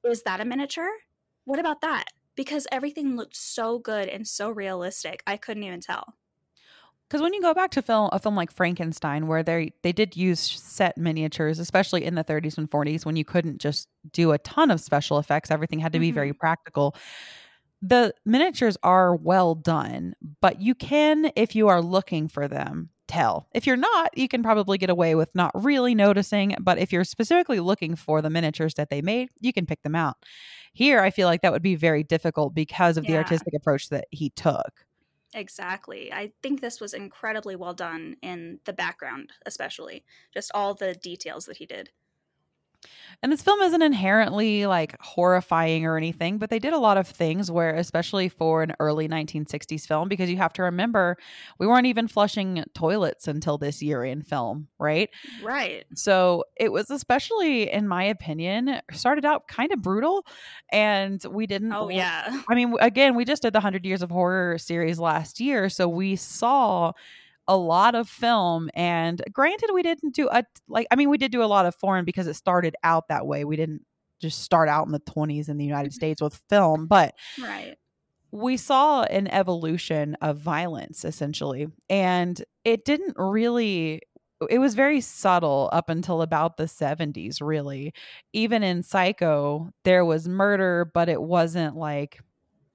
is 0.05 0.23
that 0.23 0.41
a 0.41 0.45
miniature? 0.45 0.91
What 1.45 1.59
about 1.59 1.81
that? 1.81 2.05
Because 2.37 2.69
everything 2.71 3.17
looked 3.17 3.37
so 3.37 3.79
good 3.79 4.09
and 4.09 4.29
so 4.29 4.51
realistic, 4.51 5.23
I 5.27 5.39
couldn't 5.39 5.65
even 5.65 5.81
tell. 5.81 6.15
Because 7.09 7.23
when 7.23 7.33
you 7.33 7.41
go 7.41 7.55
back 7.55 7.71
to 7.73 7.83
film 7.83 8.11
a 8.13 8.19
film 8.19 8.37
like 8.37 8.53
Frankenstein, 8.53 9.27
where 9.27 9.43
they 9.43 9.73
they 9.83 9.93
did 9.93 10.17
use 10.17 10.41
set 10.41 10.99
miniatures, 10.99 11.59
especially 11.59 12.05
in 12.05 12.15
the 12.15 12.25
30s 12.25 12.59
and 12.59 12.71
40s, 12.71 13.07
when 13.07 13.17
you 13.17 13.25
couldn't 13.25 13.59
just 13.59 13.89
do 14.13 14.33
a 14.33 14.39
ton 14.39 14.71
of 14.71 14.81
special 14.81 15.19
effects, 15.19 15.51
everything 15.51 15.79
had 15.79 15.93
to 15.93 15.99
be 15.99 16.11
very 16.11 16.31
mm-hmm. 16.31 16.39
practical. 16.39 16.95
The 17.81 18.13
miniatures 18.27 18.77
are 18.83 19.15
well 19.15 19.55
done, 19.55 20.15
but 20.41 20.61
you 20.61 20.75
can, 20.75 21.31
if 21.37 21.55
you 21.55 21.69
are 21.69 21.81
looking 21.81 22.29
for 22.29 22.49
them, 22.49 22.91
tell. 23.07 23.49
If 23.55 23.67
you're 23.67 23.77
not, 23.77 24.17
you 24.17 24.29
can 24.29 24.43
probably 24.43 24.79
get 24.79 24.91
away 24.91 25.15
with 25.15 25.35
not 25.35 25.51
really 25.55 25.95
noticing. 25.95 26.55
But 26.61 26.79
if 26.79 26.93
you're 26.93 27.05
specifically 27.05 27.61
looking 27.61 27.97
for 27.97 28.21
the 28.21 28.31
miniatures 28.31 28.75
that 28.75 28.91
they 28.91 29.01
made, 29.01 29.31
you 29.41 29.53
can 29.53 29.67
pick 29.67 29.83
them 29.83 29.95
out. 29.95 30.17
Here, 30.73 31.01
I 31.01 31.11
feel 31.11 31.27
like 31.27 31.43
that 31.43 31.53
would 31.53 31.63
be 31.63 31.75
very 31.75 32.05
difficult 32.05 32.55
because 32.55 32.97
of 32.97 33.07
the 33.07 33.17
artistic 33.17 33.55
approach 33.55 33.89
that 33.89 34.07
he 34.11 34.31
took. 34.31 34.85
Exactly. 35.35 36.13
I 36.13 36.33
think 36.43 36.61
this 36.61 36.81
was 36.81 36.93
incredibly 36.95 37.55
well 37.57 37.75
done 37.75 38.17
in 38.23 38.61
the 38.65 38.73
background, 38.73 39.33
especially. 39.47 40.05
Just 40.33 40.51
all 40.55 40.75
the 40.75 40.95
details 40.95 41.45
that 41.47 41.59
he 41.59 41.67
did. 41.67 41.91
And 43.21 43.33
this 43.33 43.43
film 43.43 43.61
isn't 43.63 43.83
inherently 43.83 44.67
like 44.67 44.97
horrifying 45.01 45.85
or 45.85 45.97
anything, 45.97 46.39
but 46.39 46.51
they 46.51 46.61
did 46.61 46.73
a 46.73 46.79
lot 46.79 46.97
of 46.97 47.09
things 47.09 47.51
where, 47.51 47.75
especially 47.75 48.29
for 48.29 48.63
an 48.63 48.75
early 48.79 49.09
1960s 49.09 49.87
film, 49.87 50.09
because 50.09 50.31
you 50.31 50.37
have 50.37 50.53
to 50.53 50.63
remember 50.63 51.17
we 51.59 51.67
weren't 51.67 51.87
even 51.87 52.07
flushing 52.07 52.65
toilets 52.75 53.27
until 53.27 53.59
this 53.59 53.83
year 53.83 54.05
in 54.05 54.23
film, 54.23 54.69
right? 54.79 55.11
Right. 55.43 55.85
So 55.97 56.45
it 56.57 56.71
was 56.71 56.91
especially, 56.91 57.73
in 57.73 57.89
my 57.89 58.05
opinion, 58.05 58.81
started 58.93 59.25
out 59.25 59.49
kind 59.49 59.73
of 59.73 59.83
brutal. 59.83 60.25
And 60.71 61.21
we 61.29 61.49
didn't. 61.49 61.73
Oh, 61.73 61.89
yeah. 61.89 62.43
I 62.49 62.55
mean, 62.55 62.75
again, 62.81 63.17
we 63.17 63.25
just 63.25 63.43
did 63.43 63.53
the 63.53 63.59
100 63.59 63.85
Years 63.85 64.03
of 64.03 64.11
Horror 64.11 64.59
series 64.59 65.01
last 65.01 65.41
year. 65.41 65.69
So 65.69 65.89
we 65.89 66.15
saw 66.15 66.93
a 67.49 67.57
lot 67.57 67.95
of 67.95 68.09
film. 68.09 68.71
And 68.75 69.21
granted, 69.33 69.71
we 69.73 69.83
didn't 69.83 70.15
do 70.15 70.29
a, 70.31 70.45
like, 70.69 70.87
I 70.91 70.97
mean, 70.97 71.09
we 71.09 71.19
did 71.19 71.33
do 71.33 71.43
a 71.43 71.47
lot 71.47 71.67
of 71.67 71.75
foreign 71.75 72.05
because 72.05 72.27
it 72.27 72.35
started 72.35 72.77
out 72.85 73.09
that 73.09 73.27
way. 73.27 73.45
We 73.45 73.57
didn't 73.57 73.83
just 74.21 74.43
start 74.43 74.69
out 74.69 74.87
in 74.87 74.93
the 74.93 75.01
20s 75.01 75.49
in 75.49 75.57
the 75.57 75.65
United 75.65 75.91
mm-hmm. 75.91 75.95
States 75.95 76.21
with 76.21 76.41
film, 76.49 76.87
but 76.87 77.15
Right. 77.41 77.77
we 78.31 78.57
saw 78.57 79.03
an 79.05 79.29
evolution 79.29 80.17
of 80.21 80.39
violence 80.39 81.05
essentially. 81.05 81.69
And 81.89 82.43
it 82.65 82.85
didn't 82.85 83.15
really. 83.17 84.03
It 84.49 84.59
was 84.59 84.77
very 84.77 85.01
subtle 85.01 85.69
up 85.73 85.89
until 85.89 86.23
about 86.23 86.59
the 86.59 86.65
70s, 86.67 87.39
really. 87.41 87.93
Even 88.33 88.63
in 88.63 88.85
Psycho, 88.85 89.71
there 89.83 90.05
was 90.05 90.29
murder, 90.29 90.89
but 90.95 91.09
it 91.09 91.21
wasn't 91.21 91.75
like 91.75 92.21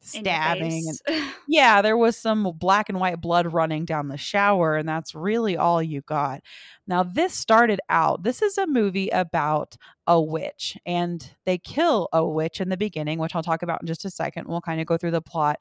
stabbing 0.03 0.83
and 1.07 1.24
yeah, 1.48 1.81
there 1.81 1.98
was 1.98 2.17
some 2.17 2.51
black 2.55 2.89
and 2.89 3.00
white 3.00 3.22
blood 3.22 3.51
running 3.51 3.86
down 3.86 4.07
the 4.07 4.17
shower, 4.17 4.75
and 4.75 4.88
that's 4.88 5.15
really 5.15 5.57
all 5.57 5.81
you 5.81 6.01
got. 6.01 6.41
Now, 6.88 7.03
this 7.03 7.33
started 7.33 7.79
out, 7.89 8.24
this 8.24 8.41
is 8.41 8.57
a 8.57 8.67
movie 8.67 9.10
about 9.10 9.75
a 10.05 10.22
witch, 10.22 10.77
and 10.86 11.33
they 11.45 11.57
kill 11.57 12.10
a 12.13 12.25
witch 12.25 12.60
in 12.60 12.69
the 12.69 12.77
beginning, 12.77 13.19
which 13.19 13.36
I'll 13.36 13.43
talk 13.43 13.63
about 13.63 13.81
in 13.81 13.88
just 13.88 14.05
a 14.05 14.10
second. 14.10 14.48
We'll 14.48 14.62
kind 14.62 14.81
of 14.81 14.88
go 14.88 14.98
through 14.98 15.12
the 15.12 15.22
plot, 15.22 15.60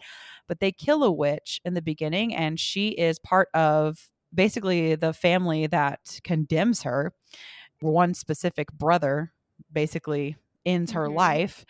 but 0.49 0.61
they 0.61 0.73
kill 0.73 1.05
a 1.05 1.13
witch 1.13 1.61
in 1.65 1.75
the 1.75 1.83
beginning, 1.83 2.35
and 2.35 2.59
she 2.59 2.89
is 2.89 3.19
part 3.19 3.49
of 3.55 4.09
basically 4.35 4.95
the 4.97 5.13
family 5.13 5.67
that 5.69 6.21
condemns 6.25 6.83
her. 6.83 7.13
One 7.81 8.15
specific 8.15 8.73
brother 8.73 9.33
basically 9.73 10.37
ends 10.67 10.93
her 10.93 11.09
Mhm. 11.09 11.15
life, 11.17 11.65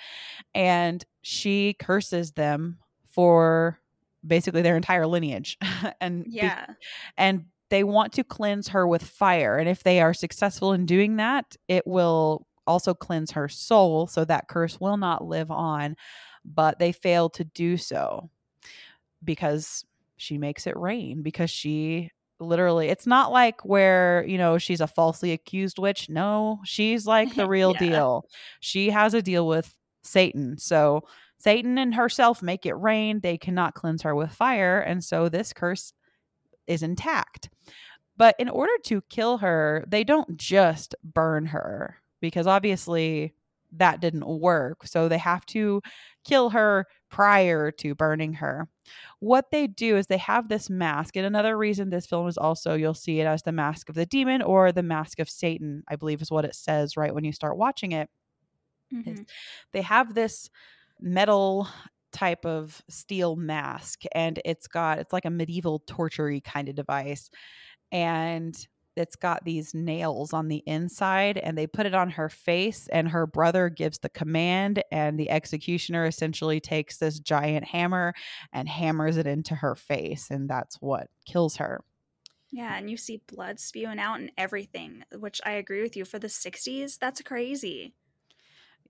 and 0.54 1.04
she 1.22 1.74
curses 1.74 2.32
them 2.32 2.78
for 3.06 3.78
basically 4.26 4.62
their 4.62 4.76
entire 4.76 5.06
lineage 5.06 5.58
and 6.00 6.24
be- 6.24 6.30
yeah. 6.30 6.66
and 7.16 7.46
they 7.70 7.82
want 7.84 8.12
to 8.12 8.22
cleanse 8.24 8.68
her 8.68 8.86
with 8.86 9.02
fire 9.02 9.56
and 9.58 9.68
if 9.68 9.82
they 9.82 10.00
are 10.00 10.14
successful 10.14 10.72
in 10.72 10.86
doing 10.86 11.16
that 11.16 11.56
it 11.68 11.84
will 11.86 12.46
also 12.66 12.94
cleanse 12.94 13.32
her 13.32 13.48
soul 13.48 14.06
so 14.06 14.24
that 14.24 14.46
curse 14.46 14.78
will 14.80 14.96
not 14.96 15.24
live 15.24 15.50
on 15.50 15.96
but 16.44 16.78
they 16.78 16.92
fail 16.92 17.28
to 17.30 17.42
do 17.44 17.76
so 17.76 18.30
because 19.24 19.84
she 20.16 20.38
makes 20.38 20.66
it 20.66 20.76
rain 20.76 21.22
because 21.22 21.50
she 21.50 22.10
literally 22.42 22.88
it's 22.88 23.06
not 23.06 23.32
like 23.32 23.64
where 23.64 24.24
you 24.26 24.36
know 24.38 24.58
she's 24.58 24.80
a 24.80 24.86
falsely 24.86 25.32
accused 25.32 25.78
witch. 25.78 26.08
No 26.08 26.60
she's 26.64 27.06
like 27.14 27.34
the 27.34 27.48
real 27.48 27.72
Yeah. 27.72 27.78
deal. 27.78 28.24
She 28.60 28.90
has 28.90 29.14
a 29.14 29.22
deal 29.22 29.46
with 29.46 29.74
satan. 30.02 30.58
So 30.58 31.04
satan 31.38 31.78
and 31.78 31.94
herself 31.94 32.42
make 32.42 32.66
it 32.66 32.74
rain. 32.74 33.20
They 33.20 33.38
cannot 33.38 33.74
cleanse 33.74 34.02
her 34.02 34.14
with 34.14 34.32
fire 34.32 34.80
and 34.80 35.02
so 35.02 35.28
this 35.28 35.52
curse 35.52 35.92
is 36.66 36.82
intact. 36.82 37.48
But 38.16 38.34
in 38.38 38.48
order 38.48 38.72
to 38.84 39.02
kill 39.10 39.38
her 39.38 39.84
they 39.88 40.04
don't 40.04 40.36
just 40.36 40.94
burn 41.02 41.46
her 41.46 41.96
because 42.20 42.46
obviously 42.46 43.34
that 43.72 44.00
didn't 44.00 44.26
work. 44.26 44.86
So 44.86 45.08
they 45.08 45.18
have 45.18 45.46
to 45.46 45.80
kill 46.24 46.50
her 46.50 46.86
prior 47.12 47.70
to 47.72 47.94
burning 47.94 48.34
her. 48.34 48.68
What 49.20 49.52
they 49.52 49.68
do 49.68 49.96
is 49.98 50.08
they 50.08 50.18
have 50.18 50.48
this 50.48 50.70
mask, 50.70 51.16
and 51.16 51.26
another 51.26 51.58
reason 51.58 51.90
this 51.90 52.06
film 52.06 52.28
is 52.28 52.38
also 52.38 52.74
you'll 52.74 52.94
see 52.94 53.20
it 53.20 53.26
as 53.26 53.44
the 53.44 53.52
mask 53.52 53.88
of 53.90 53.96
the 53.96 54.06
demon 54.06 54.42
or 54.42 54.72
the 54.72 54.82
mask 54.84 55.20
of 55.20 55.30
Satan, 55.30 55.84
I 55.88 55.96
believe 55.96 56.22
is 56.22 56.32
what 56.32 56.46
it 56.46 56.56
says 56.56 56.96
right 56.96 57.14
when 57.14 57.24
you 57.24 57.32
start 57.32 57.58
watching 57.58 57.92
it. 57.92 58.10
Mhm. 58.92 59.26
They 59.72 59.82
have 59.82 60.14
this 60.14 60.50
metal 61.00 61.68
type 62.12 62.44
of 62.44 62.82
steel 62.88 63.36
mask, 63.36 64.02
and 64.14 64.40
it's 64.44 64.66
got 64.68 64.98
it's 64.98 65.12
like 65.12 65.24
a 65.24 65.30
medieval 65.30 65.80
torture 65.80 66.38
kind 66.40 66.68
of 66.68 66.74
device, 66.74 67.30
and 67.92 68.56
it's 68.96 69.16
got 69.16 69.44
these 69.44 69.74
nails 69.74 70.32
on 70.32 70.48
the 70.48 70.62
inside 70.66 71.38
and 71.38 71.56
they 71.56 71.66
put 71.66 71.86
it 71.86 71.94
on 71.94 72.10
her 72.10 72.28
face 72.28 72.88
and 72.88 73.08
her 73.08 73.26
brother 73.26 73.68
gives 73.68 73.98
the 73.98 74.08
command 74.08 74.82
and 74.92 75.18
the 75.18 75.30
executioner 75.30 76.04
essentially 76.06 76.60
takes 76.60 76.98
this 76.98 77.18
giant 77.20 77.64
hammer 77.64 78.12
and 78.52 78.68
hammers 78.68 79.16
it 79.16 79.26
into 79.26 79.54
her 79.54 79.74
face 79.74 80.30
and 80.30 80.48
that's 80.48 80.76
what 80.80 81.08
kills 81.26 81.56
her 81.56 81.82
Yeah, 82.50 82.76
and 82.76 82.90
you 82.90 82.96
see 82.96 83.16
blood 83.26 83.58
spewing 83.58 83.98
out 83.98 84.20
and 84.20 84.30
everything, 84.36 85.04
which 85.12 85.40
I 85.44 85.52
agree 85.52 85.82
with 85.82 85.96
you. 85.96 86.04
For 86.04 86.18
the 86.18 86.28
60s, 86.28 86.98
that's 86.98 87.20
crazy. 87.22 87.94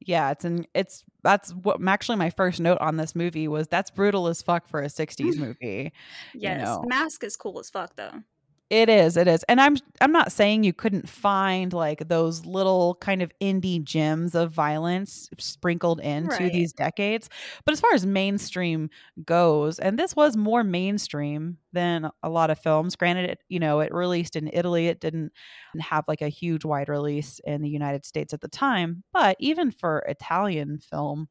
yeah 0.05 0.31
it's 0.31 0.45
and 0.45 0.67
it's 0.75 1.05
that's 1.23 1.53
what 1.55 1.79
actually 1.87 2.17
my 2.17 2.31
first 2.31 2.61
note 2.61 2.79
on 2.81 2.97
this 2.97 3.15
movie 3.15 3.47
was 3.47 3.69
that's 3.69 3.91
brutal 3.91 4.27
as 4.27 4.43
fuck 4.43 4.67
for 4.69 4.83
a 4.83 4.89
60s 4.89 5.37
movie 5.37 5.93
Yes, 6.35 6.59
know. 6.59 6.81
the 6.81 6.89
mask 6.89 7.25
is 7.25 7.37
cool 7.37 7.59
as 7.59 7.71
fuck, 7.71 7.97
though. 7.97 8.23
It 8.73 8.89
is, 8.89 9.19
it 9.19 9.29
is. 9.29 9.43
And 9.51 9.61
I'm 9.61 9.77
I'm 10.01 10.13
not 10.13 10.33
saying 10.33 10.65
you 10.65 10.73
couldn't 10.73 11.07
find 11.07 11.75
like 11.75 12.09
those 12.09 12.47
little 12.47 12.95
kind 13.03 13.21
of 13.21 13.31
indie 13.39 13.85
gems 13.85 14.35
of 14.35 14.51
violence 14.51 15.29
sprinkled 15.39 16.01
into 16.01 16.45
Right. 16.45 16.51
these 16.51 16.73
decades. 16.73 17.29
But 17.67 17.73
as 17.73 17.81
far 17.81 17.93
as 17.93 18.07
mainstream 18.07 18.89
goes, 19.27 19.79
and 19.79 19.99
this 19.99 20.17
was 20.17 20.39
more 20.39 20.65
mainstream 20.65 21.59
than 21.75 22.11
a 22.23 22.31
lot 22.31 22.49
of 22.49 22.59
films. 22.59 22.97
Granted, 22.97 23.29
it, 23.29 23.39
you 23.51 23.59
know, 23.61 23.81
it 23.81 23.93
released 23.93 24.37
in 24.37 24.49
Italy. 24.51 24.87
It 24.87 25.01
didn't 25.01 25.33
have 25.79 26.05
like 26.09 26.23
a 26.23 26.31
huge 26.31 26.65
wide 26.65 26.89
release 26.89 27.41
in 27.45 27.61
the 27.61 27.69
United 27.69 28.07
States 28.07 28.33
at 28.33 28.41
the 28.41 28.49
time. 28.49 29.05
But 29.13 29.37
even 29.39 29.71
for 29.71 29.99
Italian 30.09 30.79
film, 30.79 31.29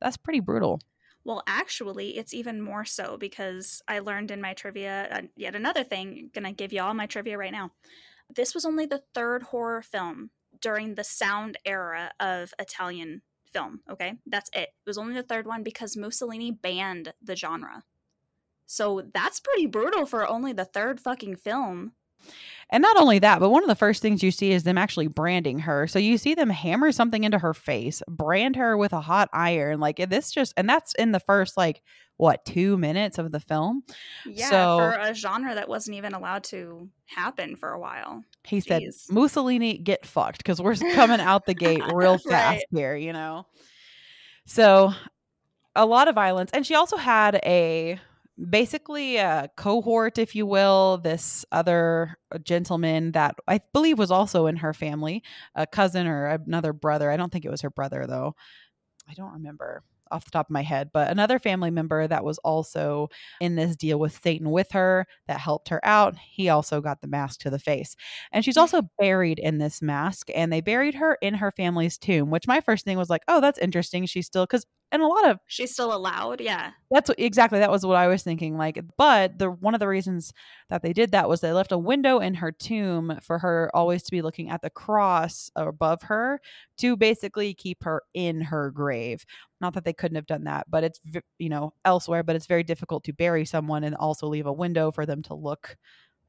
that's 0.00 0.16
pretty 0.16 0.40
brutal. 0.40 0.80
Well, 1.26 1.42
actually, 1.48 2.16
it's 2.16 2.32
even 2.32 2.62
more 2.62 2.84
so 2.84 3.16
because 3.16 3.82
I 3.88 3.98
learned 3.98 4.30
in 4.30 4.40
my 4.40 4.54
trivia 4.54 5.08
uh, 5.10 5.22
yet 5.34 5.56
another 5.56 5.82
thing. 5.82 6.30
Gonna 6.32 6.52
give 6.52 6.72
you 6.72 6.80
all 6.80 6.94
my 6.94 7.06
trivia 7.06 7.36
right 7.36 7.50
now. 7.50 7.72
This 8.32 8.54
was 8.54 8.64
only 8.64 8.86
the 8.86 9.02
third 9.12 9.42
horror 9.42 9.82
film 9.82 10.30
during 10.60 10.94
the 10.94 11.02
sound 11.02 11.58
era 11.64 12.12
of 12.20 12.54
Italian 12.60 13.22
film. 13.52 13.80
Okay, 13.90 14.14
that's 14.24 14.48
it. 14.52 14.68
It 14.68 14.86
was 14.86 14.98
only 14.98 15.14
the 15.14 15.24
third 15.24 15.48
one 15.48 15.64
because 15.64 15.96
Mussolini 15.96 16.52
banned 16.52 17.12
the 17.20 17.34
genre. 17.34 17.82
So 18.66 19.02
that's 19.12 19.40
pretty 19.40 19.66
brutal 19.66 20.06
for 20.06 20.28
only 20.28 20.52
the 20.52 20.64
third 20.64 21.00
fucking 21.00 21.36
film. 21.36 21.94
And 22.70 22.82
not 22.82 22.96
only 22.96 23.20
that, 23.20 23.38
but 23.38 23.50
one 23.50 23.62
of 23.62 23.68
the 23.68 23.76
first 23.76 24.02
things 24.02 24.24
you 24.24 24.32
see 24.32 24.50
is 24.50 24.64
them 24.64 24.76
actually 24.76 25.06
branding 25.06 25.60
her. 25.60 25.86
So 25.86 26.00
you 26.00 26.18
see 26.18 26.34
them 26.34 26.50
hammer 26.50 26.90
something 26.90 27.22
into 27.22 27.38
her 27.38 27.54
face, 27.54 28.02
brand 28.08 28.56
her 28.56 28.76
with 28.76 28.92
a 28.92 29.00
hot 29.00 29.28
iron. 29.32 29.78
Like 29.78 29.98
this 30.10 30.32
just, 30.32 30.52
and 30.56 30.68
that's 30.68 30.92
in 30.94 31.12
the 31.12 31.20
first, 31.20 31.56
like, 31.56 31.80
what, 32.16 32.44
two 32.44 32.76
minutes 32.76 33.18
of 33.18 33.30
the 33.30 33.38
film? 33.38 33.84
Yeah, 34.24 34.48
So- 34.50 34.78
for 34.78 34.90
a 34.98 35.14
genre 35.14 35.54
that 35.54 35.68
wasn't 35.68 35.96
even 35.98 36.12
allowed 36.14 36.42
to 36.44 36.88
happen 37.04 37.54
for 37.54 37.70
a 37.70 37.78
while. 37.78 38.24
He 38.44 38.58
said, 38.60 38.82
Mussolini, 39.10 39.78
get 39.78 40.04
fucked 40.04 40.38
because 40.38 40.60
we're 40.60 40.74
coming 40.94 41.20
out 41.20 41.46
the 41.46 41.54
gate 41.54 41.82
real 41.92 42.18
fast 42.18 42.64
Right. 42.72 42.80
here, 42.80 42.96
you 42.96 43.12
know? 43.12 43.46
So 44.46 44.92
a 45.76 45.86
lot 45.86 46.08
of 46.08 46.14
violence. 46.14 46.50
And 46.52 46.66
she 46.66 46.74
also 46.74 46.96
had 46.96 47.36
a 47.44 48.00
basically 48.50 49.16
a 49.16 49.50
cohort, 49.56 50.18
if 50.18 50.34
you 50.34 50.46
will, 50.46 50.98
this 50.98 51.44
other 51.52 52.18
uh, 52.32 52.38
gentleman 52.38 53.12
that 53.12 53.34
I 53.48 53.60
believe 53.72 53.98
was 53.98 54.10
also 54.10 54.46
in 54.46 54.56
her 54.56 54.72
family, 54.72 55.22
a 55.54 55.66
cousin 55.66 56.06
or 56.06 56.26
another 56.26 56.72
brother. 56.72 57.10
I 57.10 57.16
don't 57.16 57.32
think 57.32 57.44
it 57.44 57.50
was 57.50 57.62
her 57.62 57.70
brother, 57.70 58.06
though. 58.06 58.34
I 59.08 59.14
don't 59.14 59.32
remember 59.32 59.82
off 60.10 60.24
the 60.24 60.30
top 60.30 60.46
of 60.46 60.52
my 60.52 60.62
head, 60.62 60.90
but 60.92 61.10
another 61.10 61.38
family 61.38 61.70
member 61.70 62.06
that 62.06 62.24
was 62.24 62.38
also 62.38 63.08
in 63.40 63.56
this 63.56 63.74
deal 63.74 63.98
with 63.98 64.20
Satan 64.22 64.50
with 64.50 64.70
her 64.72 65.06
that 65.26 65.40
helped 65.40 65.68
her 65.68 65.84
out. 65.84 66.16
He 66.16 66.48
also 66.48 66.80
got 66.80 67.00
the 67.00 67.08
mask 67.08 67.40
to 67.40 67.50
the 67.50 67.58
face. 67.58 67.96
And 68.30 68.44
she's 68.44 68.56
mm. 68.56 68.60
also 68.60 68.82
buried 68.98 69.38
in 69.38 69.58
this 69.58 69.82
mask, 69.82 70.28
and 70.34 70.52
they 70.52 70.60
buried 70.60 70.94
her 70.94 71.18
in 71.20 71.34
her 71.34 71.50
family's 71.50 71.98
tomb, 71.98 72.30
which 72.30 72.46
my 72.46 72.60
first 72.60 72.84
thing 72.84 72.98
was 72.98 73.10
like, 73.10 73.22
oh, 73.26 73.40
that's 73.40 73.58
interesting. 73.58 74.06
She's 74.06 74.26
still, 74.26 74.44
because, 74.44 74.64
and 74.92 75.02
a 75.02 75.06
lot 75.06 75.28
of 75.28 75.38
She's 75.46 75.72
still 75.72 75.94
allowed, 75.94 76.40
yeah. 76.40 76.70
that's 76.90 77.08
what, 77.08 77.18
exactly 77.18 77.58
that 77.58 77.70
was 77.70 77.84
what 77.84 77.96
I 77.96 78.06
was 78.06 78.22
thinking. 78.22 78.56
Like, 78.56 78.80
but 78.96 79.38
the 79.38 79.50
one 79.50 79.74
of 79.74 79.80
the 79.80 79.88
reasons 79.88 80.32
that 80.70 80.82
they 80.82 80.92
did 80.92 81.12
that 81.12 81.28
was 81.28 81.40
they 81.40 81.52
left 81.52 81.72
a 81.72 81.78
window 81.78 82.18
in 82.18 82.34
her 82.34 82.52
tomb 82.52 83.18
for 83.22 83.38
her 83.38 83.70
always 83.74 84.02
to 84.04 84.10
be 84.10 84.22
looking 84.22 84.48
at 84.48 84.62
the 84.62 84.70
cross 84.70 85.50
above 85.56 86.02
her 86.02 86.40
to 86.78 86.96
basically 86.96 87.54
keep 87.54 87.82
her 87.84 88.02
in 88.14 88.40
her 88.40 88.70
grave. 88.70 89.24
Not 89.60 89.74
that 89.74 89.84
they 89.84 89.92
couldn't 89.92 90.16
have 90.16 90.26
done 90.26 90.44
that, 90.44 90.66
but 90.70 90.84
it's 90.84 91.00
you 91.38 91.48
know 91.48 91.72
elsewhere. 91.84 92.22
But 92.22 92.36
it's 92.36 92.46
very 92.46 92.62
difficult 92.62 93.04
to 93.04 93.12
bury 93.12 93.44
someone 93.44 93.84
and 93.84 93.94
also 93.94 94.26
leave 94.26 94.46
a 94.46 94.52
window 94.52 94.92
for 94.92 95.06
them 95.06 95.22
to 95.24 95.34
look 95.34 95.76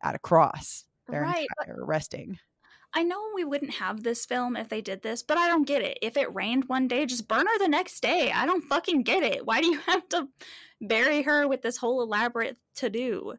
at 0.04 0.16
a 0.16 0.20
cross. 0.20 0.86
Their 1.10 1.22
Right, 1.22 1.48
resting. 1.78 2.38
I 2.98 3.04
know 3.04 3.22
we 3.36 3.44
wouldn't 3.44 3.76
have 3.76 4.02
this 4.02 4.26
film 4.26 4.56
if 4.58 4.70
they 4.70 4.82
did 4.82 5.04
this, 5.04 5.22
but 5.22 5.38
I 5.38 5.48
don't 5.48 5.68
get 5.68 5.84
it. 5.84 6.00
If 6.02 6.18
it 6.18 6.34
rained 6.34 6.64
one 6.66 6.88
day, 6.88 7.06
just 7.06 7.28
burn 7.28 7.46
her 7.46 7.60
the 7.60 7.68
next 7.68 8.02
day. 8.02 8.32
I 8.32 8.48
don't 8.48 8.64
fucking 8.64 9.04
get 9.04 9.22
it. 9.22 9.46
Why 9.46 9.62
do 9.62 9.68
you 9.68 9.78
have 9.86 10.10
to 10.10 10.28
bury 10.82 11.22
her 11.22 11.48
with 11.48 11.62
this 11.62 11.78
whole 11.78 12.02
elaborate 12.02 12.58
to 12.78 12.90
do? 12.90 13.36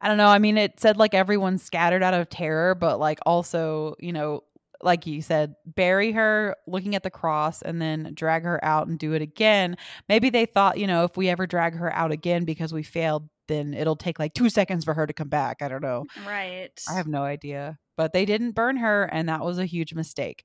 I 0.00 0.08
don't 0.08 0.16
know. 0.16 0.26
I 0.26 0.40
mean, 0.40 0.58
it 0.58 0.80
said 0.80 0.96
like 0.96 1.14
everyone's 1.14 1.62
scattered 1.62 2.02
out 2.02 2.12
of 2.12 2.28
terror, 2.28 2.74
but 2.74 2.98
like 2.98 3.20
also, 3.24 3.94
you 4.00 4.12
know, 4.12 4.42
like 4.82 5.06
you 5.06 5.22
said, 5.22 5.54
bury 5.64 6.10
her 6.10 6.56
looking 6.66 6.96
at 6.96 7.04
the 7.04 7.10
cross 7.10 7.62
and 7.62 7.80
then 7.80 8.14
drag 8.14 8.42
her 8.42 8.62
out 8.64 8.88
and 8.88 8.98
do 8.98 9.12
it 9.12 9.22
again. 9.22 9.76
Maybe 10.08 10.28
they 10.28 10.44
thought, 10.44 10.76
you 10.76 10.88
know, 10.88 11.04
if 11.04 11.16
we 11.16 11.28
ever 11.28 11.46
drag 11.46 11.76
her 11.76 11.92
out 11.92 12.10
again 12.10 12.44
because 12.44 12.74
we 12.74 12.82
failed, 12.82 13.28
then 13.46 13.74
it'll 13.74 13.94
take 13.94 14.18
like 14.18 14.34
two 14.34 14.50
seconds 14.50 14.84
for 14.84 14.92
her 14.92 15.06
to 15.06 15.12
come 15.12 15.28
back. 15.28 15.62
I 15.62 15.68
don't 15.68 15.82
know. 15.82 16.06
Right. 16.26 16.72
I 16.90 16.94
have 16.94 17.06
no 17.06 17.22
idea. 17.22 17.78
But 17.96 18.12
they 18.12 18.24
didn't 18.24 18.52
burn 18.52 18.76
her, 18.76 19.04
and 19.04 19.28
that 19.28 19.44
was 19.44 19.58
a 19.58 19.66
huge 19.66 19.94
mistake. 19.94 20.44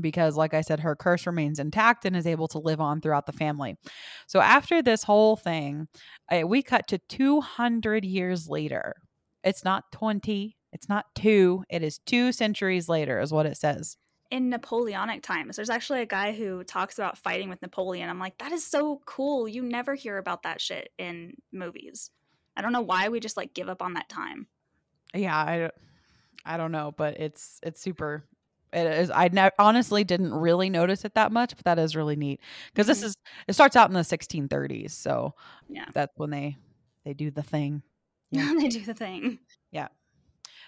Because, 0.00 0.36
like 0.36 0.52
I 0.52 0.62
said, 0.62 0.80
her 0.80 0.96
curse 0.96 1.26
remains 1.26 1.58
intact 1.58 2.04
and 2.04 2.16
is 2.16 2.26
able 2.26 2.48
to 2.48 2.58
live 2.58 2.80
on 2.80 3.00
throughout 3.00 3.26
the 3.26 3.32
family. 3.32 3.76
So, 4.26 4.40
after 4.40 4.82
this 4.82 5.04
whole 5.04 5.36
thing, 5.36 5.88
uh, 6.30 6.46
we 6.46 6.62
cut 6.62 6.88
to 6.88 6.98
200 6.98 8.04
years 8.04 8.48
later. 8.48 8.96
It's 9.44 9.64
not 9.64 9.84
20, 9.92 10.56
it's 10.72 10.88
not 10.88 11.06
two, 11.14 11.62
it 11.70 11.82
is 11.84 11.98
two 11.98 12.32
centuries 12.32 12.88
later, 12.88 13.20
is 13.20 13.32
what 13.32 13.46
it 13.46 13.56
says. 13.56 13.96
in 14.32 14.48
Napoleonic 14.50 15.22
times. 15.22 15.54
There's 15.54 15.70
actually 15.70 16.00
a 16.00 16.06
guy 16.06 16.32
who 16.32 16.64
talks 16.64 16.98
about 16.98 17.16
fighting 17.16 17.48
with 17.48 17.62
Napoleon. 17.62 18.10
I'm 18.10 18.18
like, 18.18 18.38
that 18.38 18.50
is 18.50 18.66
so 18.66 19.00
cool. 19.06 19.46
You 19.46 19.62
never 19.62 19.94
hear 19.94 20.18
about 20.18 20.42
that 20.42 20.60
shit 20.60 20.90
in 20.98 21.34
movies. 21.52 22.10
I 22.56 22.62
don't 22.62 22.72
know 22.72 22.80
why 22.80 23.08
we 23.08 23.20
just 23.20 23.36
like 23.36 23.54
give 23.54 23.68
up 23.68 23.82
on 23.82 23.94
that 23.94 24.08
time. 24.08 24.48
Yeah, 25.14 25.36
I, 25.36 25.70
I 26.46 26.56
don't 26.56 26.72
know, 26.72 26.94
but 26.96 27.18
it's 27.20 27.60
it's 27.62 27.80
super. 27.80 28.24
It 28.72 28.86
is. 28.86 29.10
I 29.10 29.28
ne- 29.28 29.50
honestly 29.58 30.04
didn't 30.04 30.34
really 30.34 30.70
notice 30.70 31.04
it 31.04 31.14
that 31.14 31.32
much, 31.32 31.54
but 31.56 31.64
that 31.64 31.78
is 31.78 31.94
really 31.96 32.16
neat 32.16 32.40
because 32.72 32.86
this 32.86 33.00
Mhm. 33.02 33.04
is 33.06 33.16
it 33.48 33.52
starts 33.54 33.76
out 33.76 33.88
in 33.90 33.94
the 33.94 34.04
1630s, 34.04 34.90
so 34.92 35.34
Yeah. 35.68 35.86
that's 35.92 36.12
when 36.16 36.30
they 36.30 36.56
they 37.04 37.14
do 37.14 37.30
the 37.30 37.42
thing. 37.42 37.82
Yeah. 38.30 38.52
they 38.58 38.68
do 38.68 38.80
the 38.84 38.92
thing. 38.94 39.38
Yeah. 39.70 39.88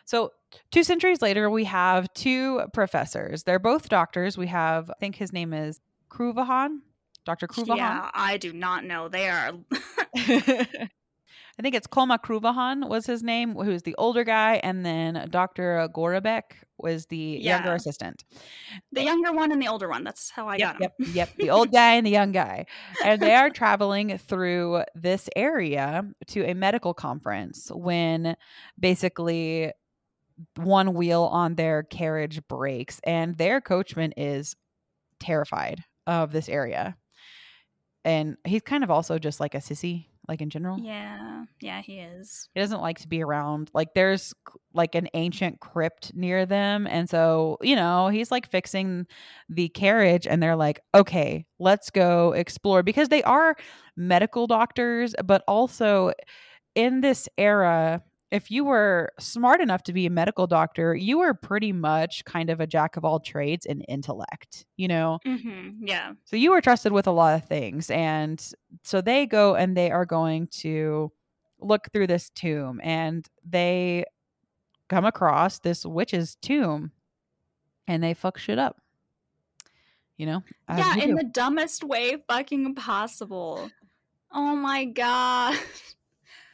So 0.05 0.33
two 0.71 0.85
centuries 0.85 1.21
later, 1.21 1.51
we 1.51 1.65
have 1.65 2.13
two 2.15 2.63
professors. 2.73 3.43
They're 3.43 3.59
both 3.59 3.89
doctors. 3.89 4.39
We 4.39 4.47
have, 4.47 4.89
I 4.91 4.95
think 5.01 5.17
his 5.17 5.33
name 5.33 5.53
is 5.53 5.81
Kruvajan, 6.09 6.79
Dr. 7.27 7.47
Kruvajan. 7.49 7.77
Yeah, 7.77 8.11
I 8.15 8.37
do 8.39 8.53
not 8.53 8.85
know. 8.85 9.09
They 9.09 9.29
are 9.29 9.53
I 11.59 11.63
think 11.63 11.75
it's 11.75 11.89
Koma 11.89 12.19
Kruvajan 12.19 12.89
was 12.89 13.07
his 13.07 13.23
name, 13.23 13.55
who 13.55 13.71
is 13.71 13.83
the 13.83 13.97
older 13.97 14.23
guy, 14.23 14.61
and 14.63 14.87
then 14.87 15.27
Dr. 15.29 15.89
Gorobec 15.93 16.43
was 16.79 17.07
the 17.07 17.17
younger 17.17 17.75
assistant. 17.75 18.25
the 18.93 19.03
younger 19.03 19.33
one 19.33 19.51
and 19.51 19.61
the 19.61 19.67
older 19.67 19.89
one. 19.89 20.05
That's 20.05 20.31
how 20.31 20.47
I 20.47 20.57
yep, 20.57 20.79
got 20.79 20.79
them. 20.79 20.91
yep, 20.99 21.15
yep. 21.15 21.37
The 21.37 21.51
old 21.51 21.73
guy 21.73 21.95
and 21.95 22.07
the 22.07 22.11
young 22.11 22.31
guy. 22.31 22.67
And 23.05 23.21
they 23.21 23.35
are 23.35 23.51
traveling 23.55 24.17
through 24.19 24.85
this 24.95 25.29
area 25.35 26.05
to 26.29 26.45
a 26.45 26.55
medical 26.55 26.95
conference 26.95 27.71
when 27.75 28.37
basically 28.79 29.73
one 30.55 30.95
wheel 30.95 31.25
on 31.25 31.57
their 31.57 31.83
carriage 31.83 32.41
breaks 32.47 33.01
and 33.03 33.37
their 33.37 33.61
coachman 33.61 34.13
is 34.17 34.55
terrified 35.19 35.83
of 36.07 36.31
this 36.31 36.49
area. 36.49 36.97
And 38.05 38.37
he's 38.45 38.63
kind 38.63 38.85
of 38.85 38.91
also 38.91 39.19
just 39.19 39.41
like 39.41 39.55
a 39.55 39.59
sissy. 39.59 40.07
Like 40.29 40.43
in 40.43 40.51
general. 40.51 40.79
Yeah, 40.79 41.45
yeah, 41.61 41.81
he 41.81 42.01
is. 42.01 42.49
He 42.55 42.61
doesn't 42.61 42.81
like 42.81 42.99
to 43.01 43.09
be 43.09 43.23
around. 43.23 43.71
Like 43.73 43.95
there's 43.95 44.35
like 44.75 44.95
an 44.95 45.09
ancient 45.15 45.61
crypt 45.61 46.13
near 46.15 46.45
them. 46.45 46.87
And 46.87 47.09
so, 47.09 47.57
you 47.63 47.75
know, 47.75 48.09
he's 48.09 48.31
like 48.31 48.51
fixing 48.51 49.07
the 49.49 49.71
carriage 49.71 50.27
and 50.27 50.43
they're 50.43 50.57
like, 50.57 50.81
okay, 50.95 51.47
let's 51.59 51.91
go 51.91 52.33
explore 52.33 52.83
because 52.83 53.09
they 53.09 53.23
are 53.23 53.57
medical 53.97 54.47
doctors, 54.47 55.15
but 55.25 55.43
also 55.49 56.13
in 56.75 57.01
this 57.01 57.29
era, 57.39 58.03
if 58.31 58.51
you 58.51 58.65
were 58.65 59.13
smart 59.19 59.61
enough 59.61 59.83
to 59.85 59.93
be 59.93 60.07
a 60.07 60.11
medical 60.11 60.47
doctor, 60.47 60.95
you 60.95 61.19
were 61.19 61.33
pretty 61.33 61.73
much 61.73 62.25
kind 62.25 62.51
of 62.51 62.61
a 62.61 62.67
jack 62.67 62.97
of 62.97 63.05
all 63.05 63.21
trades 63.21 63.65
in 63.65 63.81
intellect, 63.83 64.67
you 64.77 64.89
know? 64.89 65.19
hmm 65.25 65.71
Yeah. 65.81 66.13
So 66.25 66.37
you 66.37 66.51
were 66.51 66.61
trusted 66.61 66.93
with 66.93 67.07
a 67.07 67.13
lot 67.13 67.35
of 67.35 67.49
things. 67.49 67.91
And 67.91 68.45
so 68.85 69.01
they 69.01 69.27
go 69.27 69.55
and 69.55 69.77
they 69.77 69.91
are 69.91 70.05
going 70.05 70.49
to 70.59 71.11
look 71.61 71.89
through 71.93 72.07
this 72.09 72.31
tomb 72.31 72.81
and 72.85 73.27
they 73.49 74.05
come 74.89 75.07
across 75.07 75.59
this 75.59 75.87
witch's 75.87 76.37
tomb 76.37 76.93
and 77.87 78.03
they 78.03 78.13
fuck 78.13 78.39
shit 78.39 78.59
up. 78.59 78.77
You 80.19 80.27
know? 80.27 80.43
yeah, 80.69 80.97
in 80.97 81.11
do. 81.11 81.17
the 81.17 81.31
dumbest 81.33 81.83
way 81.83 82.17
fucking 82.29 82.75
possible. 82.75 83.71
Oh 84.33 84.55
my 84.55 84.85
god. 84.85 85.57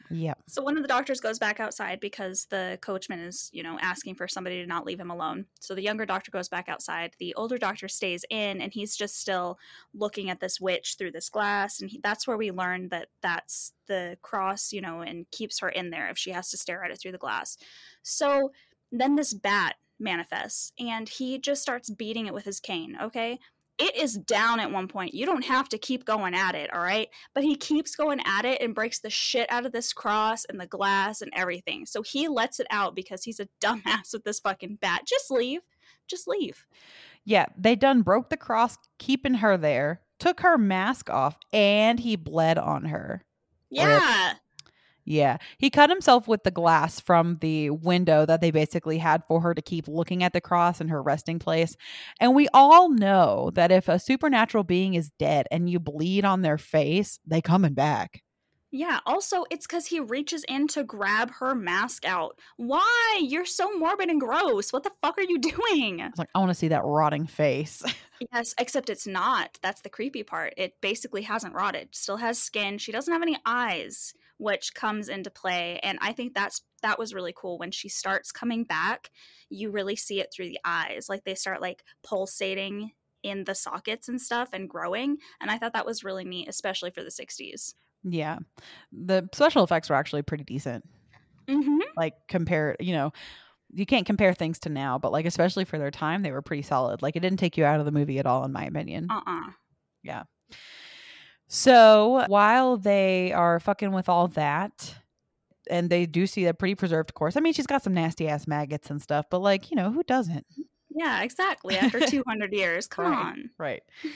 Yeah. 0.09 0.33
So 0.47 0.61
one 0.61 0.77
of 0.77 0.83
the 0.83 0.87
doctors 0.87 1.19
goes 1.19 1.39
back 1.39 1.59
outside 1.59 1.99
because 1.99 2.45
the 2.49 2.77
coachman 2.81 3.19
is, 3.19 3.49
you 3.53 3.63
know, 3.63 3.77
asking 3.81 4.15
for 4.15 4.27
somebody 4.27 4.61
to 4.61 4.67
not 4.67 4.85
leave 4.85 4.99
him 4.99 5.11
alone. 5.11 5.45
So 5.59 5.73
the 5.73 5.81
younger 5.81 6.05
doctor 6.05 6.31
goes 6.31 6.49
back 6.49 6.69
outside. 6.69 7.15
The 7.19 7.33
older 7.35 7.57
doctor 7.57 7.87
stays 7.87 8.25
in, 8.29 8.61
and 8.61 8.73
he's 8.73 8.95
just 8.95 9.19
still 9.19 9.57
looking 9.93 10.29
at 10.29 10.39
this 10.39 10.61
witch 10.61 10.95
through 10.97 11.11
this 11.11 11.29
glass. 11.29 11.81
And 11.81 11.89
he, 11.89 11.99
that's 12.03 12.27
where 12.27 12.37
we 12.37 12.51
learn 12.51 12.89
that 12.89 13.07
that's 13.21 13.73
the 13.87 14.17
cross, 14.21 14.71
you 14.71 14.81
know, 14.81 15.01
and 15.01 15.29
keeps 15.31 15.59
her 15.59 15.69
in 15.69 15.89
there 15.89 16.09
if 16.09 16.17
she 16.17 16.31
has 16.31 16.49
to 16.51 16.57
stare 16.57 16.83
at 16.83 16.91
it 16.91 16.99
through 16.99 17.13
the 17.13 17.17
glass. 17.17 17.57
So 18.03 18.51
then 18.91 19.15
this 19.15 19.33
bat 19.33 19.75
manifests, 19.99 20.71
and 20.79 21.07
he 21.07 21.37
just 21.39 21.61
starts 21.61 21.89
beating 21.89 22.27
it 22.27 22.33
with 22.33 22.45
his 22.45 22.59
cane. 22.59 22.97
Okay. 23.01 23.39
It 23.77 23.95
is 23.95 24.13
down 24.13 24.59
at 24.59 24.71
one 24.71 24.87
point. 24.87 25.13
You 25.13 25.25
don't 25.25 25.43
have 25.43 25.67
to 25.69 25.77
keep 25.77 26.05
going 26.05 26.33
at 26.33 26.55
it, 26.55 26.73
all 26.73 26.81
right? 26.81 27.09
but 27.33 27.43
he 27.43 27.55
keeps 27.55 27.95
going 27.95 28.21
at 28.25 28.45
it 28.45 28.61
and 28.61 28.73
breaks 28.73 28.99
the 28.99 29.09
shit 29.09 29.51
out 29.51 29.65
of 29.65 29.71
this 29.73 29.93
cross 29.93 30.45
and 30.45 30.59
the 30.59 30.65
glass 30.65 31.21
and 31.21 31.31
everything. 31.35 31.85
So 31.85 32.01
he 32.01 32.27
lets 32.27 32.59
it 32.59 32.67
out 32.71 32.95
because 32.95 33.23
he's 33.23 33.39
a 33.39 33.47
dumbass 33.61 34.13
with 34.13 34.23
this 34.23 34.39
fucking 34.39 34.77
bat. 34.81 35.01
Just 35.05 35.29
leave. 35.29 35.61
Just 36.07 36.27
leave. 36.27 36.65
Yeah. 37.25 37.47
They 37.57 37.75
done 37.75 38.01
broke 38.01 38.29
the 38.29 38.37
cross, 38.37 38.77
keeping 38.99 39.35
her 39.35 39.57
there, 39.57 40.01
took 40.19 40.39
her 40.41 40.57
mask 40.57 41.09
off, 41.09 41.37
and 41.51 41.99
he 41.99 42.15
bled 42.15 42.57
on 42.57 42.85
her. 42.85 43.23
Yeah. 43.69 44.35
Yeah. 45.05 45.37
He 45.59 45.69
cut 45.69 45.89
himself 45.91 46.27
with 46.27 46.43
the 46.43 46.51
glass 46.51 46.99
from 46.99 47.37
the 47.39 47.69
window 47.69 48.25
that 48.25 48.41
they 48.41 48.49
basically 48.51 48.97
had 48.97 49.23
for 49.27 49.39
her 49.41 49.53
to 49.53 49.61
keep 49.61 49.87
looking 49.87 50.23
at 50.23 50.33
the 50.33 50.41
cross 50.41 50.81
and 50.81 50.89
her 50.89 51.01
resting 51.01 51.37
place. 51.37 51.77
And 52.19 52.33
we 52.33 52.47
all 52.53 52.89
know 52.89 53.51
that 53.53 53.71
if 53.71 53.87
a 53.87 53.99
supernatural 53.99 54.63
being 54.63 54.95
is 54.95 55.11
dead 55.19 55.47
and 55.51 55.69
you 55.69 55.79
bleed 55.79 56.25
on 56.25 56.41
their 56.41 56.57
face, 56.57 57.19
they 57.25 57.39
coming 57.39 57.75
back. 57.75 58.23
Yeah. 58.71 58.99
Also, 59.05 59.45
it's 59.51 59.65
because 59.65 59.85
he 59.85 60.01
reaches 60.01 60.43
in 60.49 60.67
to 60.69 60.83
grab 60.83 61.31
her 61.39 61.55
mask 61.55 62.03
out. 62.05 62.39
Why? 62.57 63.21
You're 63.21 63.45
so 63.45 63.71
morbid 63.77 64.09
and 64.09 64.19
gross. 64.19 64.73
What 64.73 64.83
the 64.83 64.91
fuck 65.01 65.17
are 65.17 65.23
you 65.23 65.37
doing? 65.39 66.01
I 66.01 66.09
like, 66.17 66.29
I 66.35 66.39
want 66.39 66.49
to 66.49 66.55
see 66.55 66.67
that 66.69 66.83
rotting 66.83 67.27
face. 67.27 67.83
Yes, 68.31 68.55
except 68.57 68.89
it's 68.89 69.05
not. 69.05 69.59
That's 69.61 69.81
the 69.81 69.89
creepy 69.89 70.23
part. 70.23 70.53
It 70.55 70.79
basically 70.79 71.23
hasn't 71.23 71.53
rotted. 71.53 71.89
Still 71.91 72.15
has 72.15 72.39
skin. 72.39 72.77
She 72.77 72.93
doesn't 72.93 73.11
have 73.11 73.21
any 73.21 73.37
eyes, 73.45 74.13
which 74.37 74.73
comes 74.73 75.09
into 75.09 75.29
play. 75.29 75.79
And 75.81 75.97
I 76.01 76.11
think 76.11 76.33
that's 76.33 76.61
that 76.81 76.99
was 76.99 77.13
really 77.13 77.33
cool 77.35 77.57
when 77.57 77.71
she 77.71 77.89
starts 77.89 78.31
coming 78.31 78.63
back. 78.63 79.11
You 79.49 79.71
really 79.71 79.95
see 79.95 80.19
it 80.19 80.31
through 80.33 80.49
the 80.49 80.59
eyes. 80.65 81.07
Like 81.09 81.23
they 81.23 81.35
start 81.35 81.61
like 81.61 81.83
pulsating 82.03 82.91
in 83.23 83.45
the 83.45 83.55
sockets 83.55 84.07
and 84.07 84.21
stuff 84.21 84.49
and 84.53 84.69
growing. 84.69 85.17
And 85.41 85.49
I 85.49 85.57
thought 85.57 85.73
that 85.73 85.85
was 85.85 86.03
really 86.03 86.25
neat, 86.25 86.47
especially 86.47 86.91
for 86.91 87.01
the 87.03 87.09
60s. 87.09 87.73
yeah. 88.03 88.37
The 88.91 89.27
special 89.33 89.63
effects 89.63 89.89
were 89.89 89.95
actually 89.95 90.21
pretty 90.21 90.43
decent. 90.43 90.87
Mm-hmm. 91.47 91.79
Like, 91.97 92.13
compare, 92.27 92.75
you 92.79 92.93
know, 92.93 93.13
you 93.73 93.85
can't 93.85 94.05
compare 94.05 94.33
things 94.33 94.59
to 94.59 94.69
now, 94.69 94.99
but 94.99 95.11
like, 95.11 95.25
especially 95.25 95.65
for 95.65 95.79
their 95.79 95.91
time, 95.91 96.21
they 96.21 96.31
were 96.31 96.41
pretty 96.41 96.61
solid. 96.61 97.01
Like, 97.01 97.15
it 97.15 97.21
didn't 97.21 97.39
take 97.39 97.57
you 97.57 97.65
out 97.65 97.79
of 97.79 97.85
the 97.85 97.91
movie 97.91 98.19
at 98.19 98.25
all, 98.25 98.43
in 98.45 98.51
my 98.51 98.65
opinion. 98.65 99.07
Uh-uh. 99.09 99.51
So 101.47 102.23
while 102.27 102.77
they 102.77 103.31
are 103.33 103.59
fucking 103.59 103.91
with 103.91 104.09
all 104.09 104.27
that, 104.29 104.95
and 105.69 105.89
they 105.89 106.05
do 106.05 106.27
see 106.27 106.45
a 106.45 106.53
pretty 106.53 106.75
preserved 106.75 107.13
course. 107.13 107.35
I 107.35 107.39
mean, 107.39 107.53
she's 107.53 107.67
got 107.67 107.83
some 107.83 107.93
nasty 107.93 108.27
ass 108.27 108.47
maggots 108.47 108.89
and 108.89 109.01
stuff, 109.01 109.25
but 109.29 109.39
like, 109.39 109.71
you 109.71 109.75
know, 109.75 109.91
who 109.91 110.03
doesn't? 110.03 110.45
Yeah, 110.95 111.21
exactly. 111.23 111.75
After 111.77 111.99
200 111.99 112.53
years. 112.53 112.87
Come 112.87 113.05
Right. 113.05 113.17
on. 113.17 113.49
Right. 113.57 113.83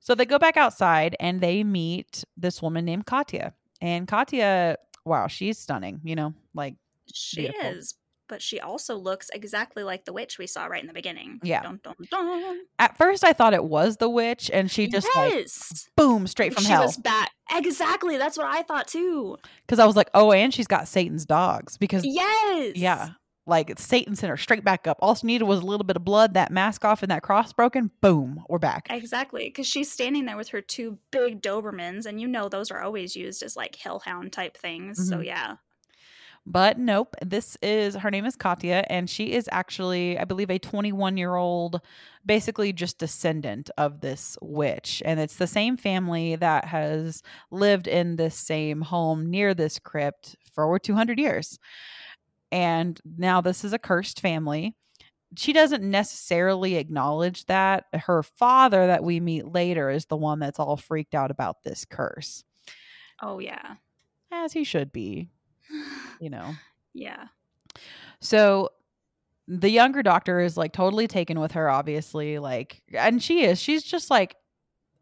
So 0.00 0.14
they 0.14 0.26
go 0.26 0.38
back 0.38 0.58
outside 0.58 1.16
and 1.18 1.40
they 1.40 1.64
meet 1.64 2.24
this 2.36 2.60
woman 2.60 2.84
named 2.84 3.06
Katya. 3.06 3.54
And 3.80 4.06
Katya, 4.06 4.76
wow, 5.06 5.28
she's 5.28 5.56
stunning, 5.58 6.02
you 6.04 6.14
know, 6.14 6.34
like, 6.52 6.74
She 7.10 7.40
Beautiful. 7.40 7.70
is. 7.70 7.94
But 8.34 8.42
she 8.42 8.58
also 8.58 8.96
looks 8.96 9.30
exactly 9.32 9.84
like 9.84 10.06
the 10.06 10.12
witch 10.12 10.38
we 10.40 10.48
saw 10.48 10.64
right 10.66 10.80
in 10.80 10.88
the 10.88 10.92
beginning. 10.92 11.38
Yeah. 11.44 11.62
Dun, 11.62 11.78
dun, 11.84 11.94
dun. 12.10 12.58
at 12.80 12.96
first 12.98 13.22
I 13.22 13.32
thought 13.32 13.54
it 13.54 13.62
was 13.62 13.98
the 13.98 14.08
witch, 14.08 14.50
and 14.52 14.68
she 14.68 14.88
just 14.88 15.06
like 15.14 15.46
boom 15.96 16.26
straight 16.26 16.52
from 16.52 16.64
she 16.64 16.70
hell. 16.70 16.82
She 16.82 16.86
was 16.86 16.96
back. 16.96 17.30
Exactly. 17.52 18.16
That's 18.18 18.36
what 18.36 18.48
I 18.48 18.62
thought 18.64 18.88
too. 18.88 19.36
Because 19.64 19.78
I 19.78 19.86
was 19.86 19.94
like, 19.94 20.10
oh, 20.14 20.32
and 20.32 20.52
she's 20.52 20.66
got 20.66 20.88
Satan's 20.88 21.24
dogs. 21.24 21.76
Because 21.76 22.04
Yes. 22.04 22.74
yeah, 22.74 23.10
like 23.46 23.78
Satan 23.78 24.16
sent 24.16 24.30
her 24.30 24.36
straight 24.36 24.64
back 24.64 24.88
up. 24.88 24.98
All 25.00 25.14
she 25.14 25.28
needed 25.28 25.44
was 25.44 25.60
a 25.60 25.64
little 25.64 25.84
bit 25.84 25.94
of 25.94 26.04
blood, 26.04 26.34
that 26.34 26.50
mask 26.50 26.84
off, 26.84 27.04
and 27.04 27.12
that 27.12 27.22
cross 27.22 27.52
broken. 27.52 27.92
Boom, 28.00 28.42
we're 28.48 28.58
back. 28.58 28.88
Exactly. 28.90 29.44
Because 29.44 29.68
she's 29.68 29.92
standing 29.92 30.24
there 30.24 30.36
with 30.36 30.48
her 30.48 30.60
two 30.60 30.98
big 31.12 31.40
Dobermans, 31.40 32.04
and 32.06 32.20
you 32.20 32.26
know 32.26 32.48
those 32.48 32.72
are 32.72 32.82
always 32.82 33.14
used 33.14 33.44
as 33.44 33.54
like 33.56 33.76
hellhound 33.76 34.32
type 34.32 34.56
things. 34.56 35.08
So 35.08 35.18
Mhm. 35.18 35.26
yeah. 35.26 35.54
But 36.46 36.78
nope, 36.78 37.16
this 37.22 37.56
is 37.62 37.94
her 37.94 38.10
name 38.10 38.26
is 38.26 38.36
Katya, 38.36 38.84
and 38.90 39.08
she 39.08 39.32
is 39.32 39.48
actually, 39.50 40.18
I 40.18 40.24
believe, 40.24 40.50
a 40.50 40.58
21 40.58 41.16
year 41.16 41.36
old, 41.36 41.80
basically 42.26 42.72
just 42.72 42.98
descendant 42.98 43.70
of 43.78 44.00
this 44.00 44.36
witch. 44.42 45.02
And 45.06 45.18
it's 45.18 45.36
the 45.36 45.46
same 45.46 45.78
family 45.78 46.36
that 46.36 46.66
has 46.66 47.22
lived 47.50 47.86
in 47.88 48.16
this 48.16 48.34
same 48.36 48.82
home 48.82 49.30
near 49.30 49.54
this 49.54 49.78
crypt 49.78 50.36
for 50.52 50.64
over 50.64 50.78
200 50.78 51.18
years. 51.18 51.58
And 52.52 53.00
now 53.18 53.40
this 53.40 53.64
is 53.64 53.72
a 53.72 53.78
cursed 53.78 54.20
family. 54.20 54.74
She 55.36 55.52
doesn't 55.52 55.82
necessarily 55.82 56.76
acknowledge 56.76 57.46
that. 57.46 57.86
Her 57.92 58.22
father, 58.22 58.86
that 58.86 59.02
we 59.02 59.18
meet 59.18 59.46
later, 59.46 59.90
is 59.90 60.06
the 60.06 60.16
one 60.16 60.38
that's 60.40 60.60
all 60.60 60.76
freaked 60.76 61.14
out 61.14 61.30
about 61.30 61.64
this 61.64 61.84
curse, 61.84 62.44
Oh 63.20 63.38
yeah. 63.40 63.76
as 64.30 64.52
he 64.52 64.62
should 64.64 64.92
be, 64.92 65.28
you 66.20 66.30
know. 66.30 66.54
yeah. 66.94 67.26
So 68.20 68.70
the 69.46 69.68
younger 69.70 70.02
doctor 70.02 70.40
is 70.40 70.56
like 70.56 70.72
totally 70.72 71.06
taken 71.06 71.38
with 71.40 71.52
her, 71.52 71.68
obviously. 71.68 72.38
Like, 72.38 72.82
and 72.96 73.22
she 73.22 73.44
is. 73.44 73.60
She's 73.60 73.82
just 73.82 74.10
like 74.10 74.36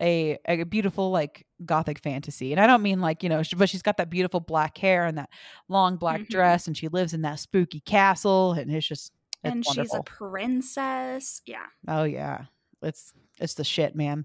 a 0.01 0.37
a 0.49 0.65
beautiful 0.65 1.11
like 1.11 1.47
gothic 1.65 2.01
fantasy, 2.01 2.51
and 2.53 2.61
I 2.61 2.67
don't 2.67 2.83
mean 2.83 3.01
like 3.01 3.23
you 3.23 3.29
know, 3.29 3.43
she, 3.45 3.55
but 3.55 3.69
she's 3.69 3.83
got 3.83 3.99
that 3.99 4.11
beautiful 4.11 4.41
black 4.41 4.77
hair 4.79 5.05
and 5.07 5.17
that 5.19 5.31
long 5.69 5.97
black 5.97 6.23
Mhm. 6.23 6.29
dress, 6.29 6.67
and 6.67 6.77
she 6.77 6.89
lives 6.89 7.15
in 7.15 7.23
that 7.23 7.39
spooky 7.39 7.81
castle, 7.81 8.53
and 8.55 8.71
it's 8.73 8.87
just 8.87 9.13
it's 9.45 9.53
and 9.53 9.65
wonderful. 9.65 9.85
she's 9.85 9.95
a 9.95 10.03
princess. 10.03 11.43
Yeah. 11.47 11.67
oh 11.87 12.03
yeah, 12.05 12.47
it's 12.83 13.13
it's 13.39 13.55
the 13.55 13.65
shit, 13.65 13.95
man. 13.95 14.25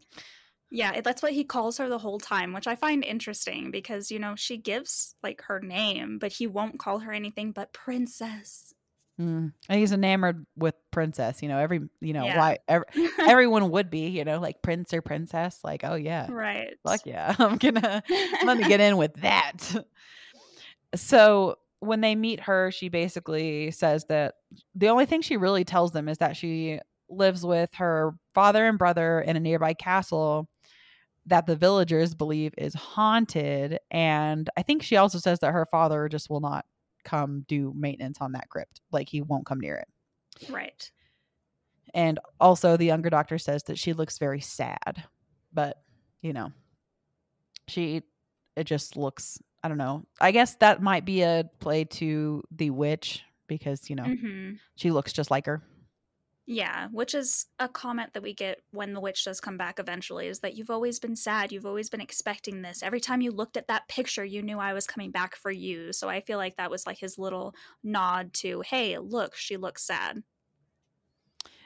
Yeah, 0.69 0.99
that's 1.01 1.21
what 1.21 1.31
he 1.31 1.43
calls 1.45 1.77
her 1.77 1.87
the 1.87 1.97
whole 1.97 2.19
time, 2.19 2.51
which 2.53 2.67
I 2.67 2.75
find 2.75 3.03
interesting 3.03 3.71
because, 3.71 4.11
you 4.11 4.19
know, 4.19 4.35
she 4.35 4.57
gives 4.57 5.15
like 5.23 5.41
her 5.43 5.59
name, 5.61 6.19
but 6.19 6.33
he 6.33 6.45
won't 6.47 6.77
call 6.79 6.99
her 6.99 7.11
anything 7.13 7.53
but 7.53 7.71
princess. 7.71 8.73
Mm. 9.19 9.53
And 9.69 9.79
he's 9.79 9.93
enamored 9.93 10.45
with 10.55 10.75
princess. 10.91 11.41
You 11.41 11.49
know, 11.49 11.57
every 11.57 11.81
you 12.01 12.13
know 12.13 12.25
Yeah. 12.25 12.37
why 12.37 12.57
ev- 12.67 12.83
everyone 13.19 13.71
would 13.71 13.89
be. 13.89 14.09
You 14.09 14.25
know, 14.25 14.39
like 14.39 14.61
prince 14.61 14.93
or 14.93 15.01
princess. 15.01 15.59
Like, 15.63 15.83
oh 15.83 15.95
yeah, 15.95 16.27
right. 16.29 16.75
fuck 16.85 17.01
yeah, 17.05 17.33
I'm 17.39 17.57
gonna 17.57 18.03
let 18.43 18.57
me 18.57 18.67
get 18.67 18.79
in 18.79 18.97
with 18.97 19.13
that. 19.21 19.73
So 20.95 21.57
when 21.79 22.01
they 22.01 22.15
meet 22.15 22.41
her, 22.41 22.71
she 22.71 22.89
basically 22.89 23.71
says 23.71 24.05
that 24.09 24.35
the 24.75 24.89
only 24.89 25.05
thing 25.05 25.21
she 25.21 25.37
really 25.37 25.63
tells 25.63 25.91
them 25.91 26.09
is 26.09 26.17
that 26.19 26.35
she 26.35 26.79
lives 27.09 27.45
with 27.45 27.73
her 27.75 28.13
father 28.33 28.67
and 28.67 28.77
brother 28.77 29.21
in 29.21 29.35
a 29.35 29.39
nearby 29.39 29.73
castle 29.73 30.47
that 31.27 31.45
the 31.45 31.55
villagers 31.55 32.15
believe 32.15 32.53
is 32.57 32.73
haunted. 32.73 33.79
And 33.91 34.49
I 34.57 34.63
think 34.63 34.81
she 34.81 34.97
also 34.97 35.19
says 35.19 35.39
that 35.39 35.51
her 35.51 35.65
father 35.65 36.09
just 36.09 36.29
will 36.29 36.39
not 36.39 36.65
come 37.03 37.45
do 37.47 37.73
maintenance 37.75 38.17
on 38.21 38.31
that 38.31 38.49
crypt. 38.49 38.81
Like 38.91 39.09
he 39.09 39.21
won't 39.21 39.45
come 39.45 39.59
near 39.59 39.77
it. 39.77 39.87
Right. 40.51 40.89
And 41.93 42.19
also, 42.39 42.77
the 42.77 42.85
younger 42.85 43.09
doctor 43.09 43.37
says 43.37 43.63
that 43.63 43.79
she 43.79 43.93
looks 43.93 44.17
very 44.17 44.41
sad, 44.41 45.03
but 45.53 45.81
you 46.21 46.33
know, 46.33 46.51
she 47.67 48.03
it 48.55 48.65
just 48.65 48.97
looks 48.97 49.39
I 49.63 49.67
don't 49.69 49.77
know. 49.77 50.05
I 50.21 50.31
guess 50.31 50.55
that 50.55 50.81
might 50.81 51.05
be 51.05 51.23
a 51.23 51.49
play 51.59 51.83
to 51.85 52.43
the 52.51 52.69
witch 52.69 53.23
because, 53.47 53.89
you 53.89 53.95
know, 53.95 54.03
hmm 54.05 54.53
she 54.75 54.91
looks 54.91 55.13
just 55.13 55.31
like 55.31 55.45
her. 55.45 55.61
Yeah, 56.49 56.87
which 56.93 57.13
is 57.13 57.47
a 57.59 57.67
comment 57.67 58.13
that 58.13 58.23
we 58.23 58.33
get 58.33 58.61
when 58.71 58.93
the 58.93 59.01
witch 59.01 59.25
does 59.25 59.41
come 59.41 59.57
back 59.57 59.79
eventually 59.79 60.27
is 60.27 60.39
that 60.39 60.55
you've 60.55 60.69
always 60.69 60.97
been 60.97 61.17
sad. 61.17 61.51
You've 61.51 61.65
always 61.65 61.89
been 61.89 61.99
expecting 61.99 62.61
this. 62.61 62.81
Every 62.81 63.01
time 63.01 63.19
you 63.19 63.31
looked 63.31 63.57
at 63.57 63.67
that 63.67 63.89
picture, 63.89 64.23
you 64.23 64.41
knew 64.41 64.57
I 64.57 64.71
was 64.71 64.87
coming 64.87 65.11
back 65.11 65.35
for 65.35 65.51
you. 65.51 65.91
So 65.91 66.07
I 66.07 66.21
feel 66.21 66.37
like 66.37 66.55
that 66.55 66.71
was 66.71 66.87
like 66.87 66.97
his 66.97 67.17
little 67.17 67.53
nod 67.83 68.33
to, 68.35 68.61
hey, 68.61 68.97
look, 68.97 69.35
she 69.35 69.57
looks 69.57 69.83
sad. 69.83 70.23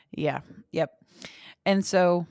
Yeah. 0.10 0.40
Yep. 0.72 0.90
And 1.64 1.86
so 1.86 2.26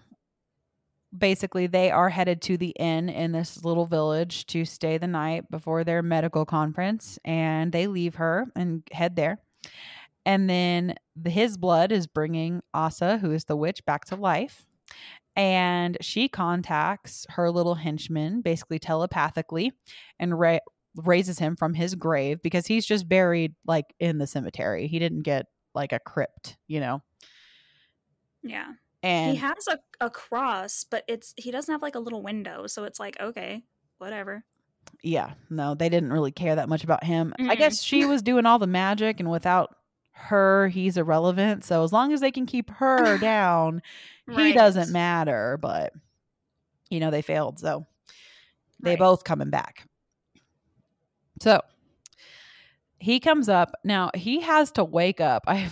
basically 1.16 1.68
they 1.68 1.92
are 1.92 2.08
headed 2.08 2.42
to 2.42 2.56
the 2.56 2.74
inn 2.80 3.08
in 3.08 3.30
this 3.30 3.64
little 3.64 3.86
village 3.86 4.44
to 4.46 4.64
stay 4.64 4.98
the 4.98 5.06
night 5.06 5.48
before 5.52 5.84
their 5.84 6.02
medical 6.02 6.44
conference 6.44 7.16
and 7.24 7.70
they 7.70 7.86
leave 7.86 8.16
her 8.16 8.46
and 8.56 8.82
head 8.90 9.14
there. 9.14 9.38
And 10.26 10.48
then 10.48 10.94
the, 11.16 11.30
his 11.30 11.56
blood 11.56 11.92
is 11.92 12.06
bringing 12.06 12.60
Asa, 12.74 13.18
who 13.18 13.32
is 13.32 13.44
the 13.46 13.56
witch, 13.56 13.84
back 13.84 14.04
to 14.06 14.16
life. 14.16 14.66
And 15.36 15.96
she 16.00 16.28
contacts 16.28 17.26
her 17.30 17.50
little 17.50 17.76
henchman, 17.76 18.42
basically 18.42 18.78
telepathically, 18.78 19.72
and 20.18 20.38
ra- 20.38 20.58
raises 20.96 21.38
him 21.38 21.56
from 21.56 21.72
his 21.72 21.94
grave 21.94 22.42
because 22.42 22.66
he's 22.66 22.84
just 22.84 23.08
buried 23.08 23.54
like 23.66 23.86
in 23.98 24.18
the 24.18 24.26
cemetery. 24.26 24.88
He 24.88 24.98
didn't 24.98 25.22
get 25.22 25.46
like 25.74 25.92
a 25.92 26.00
crypt, 26.00 26.58
you 26.66 26.80
know. 26.80 27.00
Yeah. 28.42 28.72
And 29.02 29.32
he 29.32 29.38
has 29.38 29.68
a, 29.68 29.78
a 30.04 30.10
cross, 30.10 30.84
but 30.90 31.04
it's 31.08 31.32
he 31.36 31.50
doesn't 31.50 31.72
have 31.72 31.80
like 31.80 31.94
a 31.94 32.00
little 32.00 32.22
window. 32.22 32.66
So 32.66 32.84
it's 32.84 33.00
like, 33.00 33.18
okay, 33.20 33.62
whatever. 33.98 34.44
yeah, 35.02 35.34
no, 35.48 35.74
they 35.74 35.88
didn't 35.88 36.12
really 36.12 36.32
care 36.32 36.56
that 36.56 36.68
much 36.68 36.84
about 36.84 37.04
him. 37.04 37.32
I 37.38 37.42
Mm-mm. 37.42 37.58
guess 37.58 37.82
she 37.82 38.04
was 38.04 38.20
doing 38.20 38.44
all 38.44 38.58
the 38.58 38.66
magic, 38.66 39.20
and 39.20 39.30
without 39.30 39.74
her, 40.20 40.68
he's 40.68 40.96
irrelevant. 40.96 41.64
So 41.64 41.82
as 41.82 41.92
long 41.92 42.12
as 42.12 42.20
they 42.20 42.30
can 42.30 42.46
keep 42.46 42.70
her 42.70 43.18
down, 43.20 43.82
he 44.30 44.52
doesn't 44.52 44.90
matter. 44.92 45.58
But 45.60 45.92
you 46.90 47.00
know, 47.00 47.10
they 47.10 47.22
failed, 47.22 47.58
so 47.58 47.86
they 48.82 48.90
Right. 48.90 48.98
both 48.98 49.24
coming 49.24 49.50
back. 49.50 49.86
So 51.42 51.60
he 52.98 53.20
comes 53.20 53.48
up 53.48 53.72
now. 53.84 54.10
He 54.14 54.40
has 54.40 54.70
to 54.72 54.84
wake 54.84 55.20
up. 55.20 55.44
I 55.46 55.68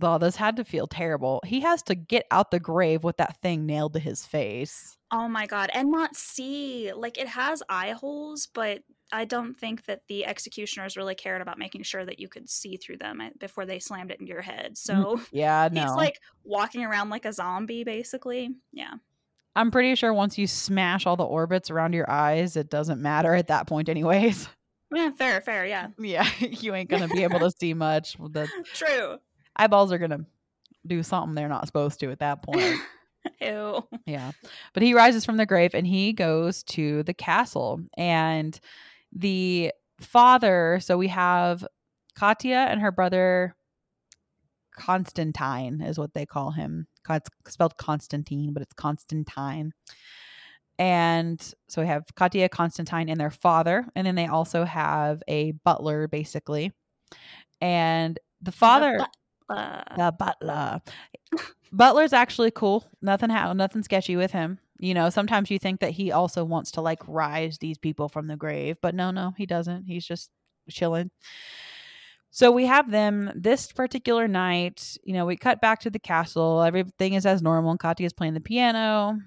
well, 0.00 0.20
this 0.20 0.36
had 0.36 0.56
to 0.56 0.64
feel 0.64 0.86
terrible. 0.86 1.42
He 1.44 1.60
has 1.60 1.82
to 1.84 1.96
get 1.96 2.24
out 2.30 2.52
the 2.52 2.60
grave 2.60 3.02
with 3.02 3.16
that 3.16 3.40
thing 3.42 3.66
nailed 3.66 3.94
to 3.94 3.98
his 3.98 4.24
face. 4.24 4.96
Oh 5.10 5.26
my 5.26 5.46
god, 5.46 5.70
and 5.74 5.90
not 5.90 6.14
see. 6.14 6.92
Like 6.92 7.18
it 7.18 7.26
has 7.28 7.62
eye 7.68 7.90
holes, 7.92 8.46
but 8.52 8.82
I 9.12 9.24
don't 9.24 9.54
think 9.54 9.86
that 9.86 10.02
the 10.08 10.26
executioners 10.26 10.96
really 10.96 11.14
cared 11.14 11.40
about 11.40 11.58
making 11.58 11.82
sure 11.82 12.04
that 12.04 12.18
you 12.18 12.28
could 12.28 12.48
see 12.48 12.76
through 12.76 12.98
them 12.98 13.20
eh, 13.20 13.30
before 13.38 13.64
they 13.64 13.78
slammed 13.78 14.10
it 14.10 14.20
into 14.20 14.32
your 14.32 14.42
head. 14.42 14.76
So 14.76 15.20
Yeah, 15.32 15.68
no. 15.72 15.82
he's 15.82 15.92
like 15.92 16.20
walking 16.44 16.84
around 16.84 17.08
like 17.10 17.24
a 17.24 17.32
zombie, 17.32 17.84
basically. 17.84 18.50
Yeah. 18.72 18.94
I'm 19.56 19.70
pretty 19.70 19.94
sure 19.94 20.12
once 20.12 20.38
you 20.38 20.46
smash 20.46 21.06
all 21.06 21.16
the 21.16 21.24
orbits 21.24 21.70
around 21.70 21.94
your 21.94 22.08
eyes, 22.08 22.56
it 22.56 22.70
doesn't 22.70 23.00
matter 23.00 23.34
at 23.34 23.48
that 23.48 23.66
point, 23.66 23.88
anyways. 23.88 24.48
Yeah, 24.90 25.10
fair, 25.10 25.42
fair, 25.42 25.66
yeah. 25.66 25.88
Yeah, 25.98 26.26
you 26.40 26.74
ain't 26.74 26.88
gonna 26.88 27.08
be 27.08 27.22
able 27.22 27.40
to 27.40 27.50
see 27.50 27.74
much. 27.74 28.16
The 28.16 28.48
True. 28.72 29.18
eyeballs 29.54 29.92
are 29.92 29.98
gonna 29.98 30.24
do 30.86 31.02
something 31.02 31.34
they're 31.34 31.46
not 31.46 31.66
supposed 31.66 32.00
to 32.00 32.10
at 32.10 32.20
that 32.20 32.42
point. 32.42 32.80
Ew. 33.40 33.86
Yeah. 34.06 34.32
But 34.72 34.82
he 34.82 34.94
rises 34.94 35.26
from 35.26 35.36
the 35.36 35.44
grave 35.44 35.74
and 35.74 35.86
he 35.86 36.14
goes 36.14 36.62
to 36.64 37.02
the 37.02 37.12
castle. 37.12 37.82
And 37.98 38.58
the 39.12 39.72
father, 40.00 40.78
so 40.80 40.96
we 40.96 41.08
have 41.08 41.66
Katya 42.14 42.66
and 42.68 42.80
her 42.80 42.92
brother 42.92 43.54
Constantine, 44.76 45.80
is 45.80 45.98
what 45.98 46.14
they 46.14 46.26
call 46.26 46.52
him. 46.52 46.86
It's 47.10 47.30
spelled 47.48 47.76
Constantine, 47.78 48.52
but 48.52 48.62
it's 48.62 48.74
Constantine. 48.74 49.72
And 50.78 51.40
so 51.68 51.82
we 51.82 51.88
have 51.88 52.04
Katya, 52.14 52.48
Constantine, 52.48 53.08
and 53.08 53.18
their 53.18 53.30
father. 53.30 53.86
And 53.96 54.06
then 54.06 54.14
they 54.14 54.26
also 54.26 54.64
have 54.64 55.22
a 55.26 55.52
butler, 55.64 56.06
basically. 56.06 56.72
And 57.60 58.18
the 58.40 58.52
father 58.52 58.98
Uh, 59.48 59.82
the 59.96 60.12
butler. 60.12 60.80
Butler's 61.72 62.12
actually 62.12 62.50
cool. 62.50 62.84
Nothing 63.02 63.30
ha- 63.30 63.52
nothing 63.54 63.82
sketchy 63.82 64.14
with 64.16 64.30
him. 64.32 64.58
You 64.78 64.94
know, 64.94 65.10
sometimes 65.10 65.50
you 65.50 65.58
think 65.58 65.80
that 65.80 65.90
he 65.90 66.12
also 66.12 66.44
wants 66.44 66.70
to 66.72 66.80
like 66.80 67.00
rise 67.06 67.58
these 67.58 67.78
people 67.78 68.08
from 68.08 68.26
the 68.26 68.36
grave, 68.36 68.76
but 68.80 68.94
no, 68.94 69.10
no, 69.10 69.32
he 69.36 69.46
doesn't. 69.46 69.84
He's 69.84 70.06
just 70.06 70.30
chilling. 70.70 71.10
So 72.30 72.52
we 72.52 72.66
have 72.66 72.90
them 72.90 73.32
this 73.34 73.72
particular 73.72 74.28
night. 74.28 74.96
You 75.02 75.14
know, 75.14 75.26
we 75.26 75.36
cut 75.36 75.60
back 75.60 75.80
to 75.80 75.90
the 75.90 75.98
castle. 75.98 76.62
Everything 76.62 77.14
is 77.14 77.26
as 77.26 77.42
normal. 77.42 77.76
Katya's 77.76 78.12
playing 78.12 78.34
the 78.34 78.40
piano. 78.40 79.18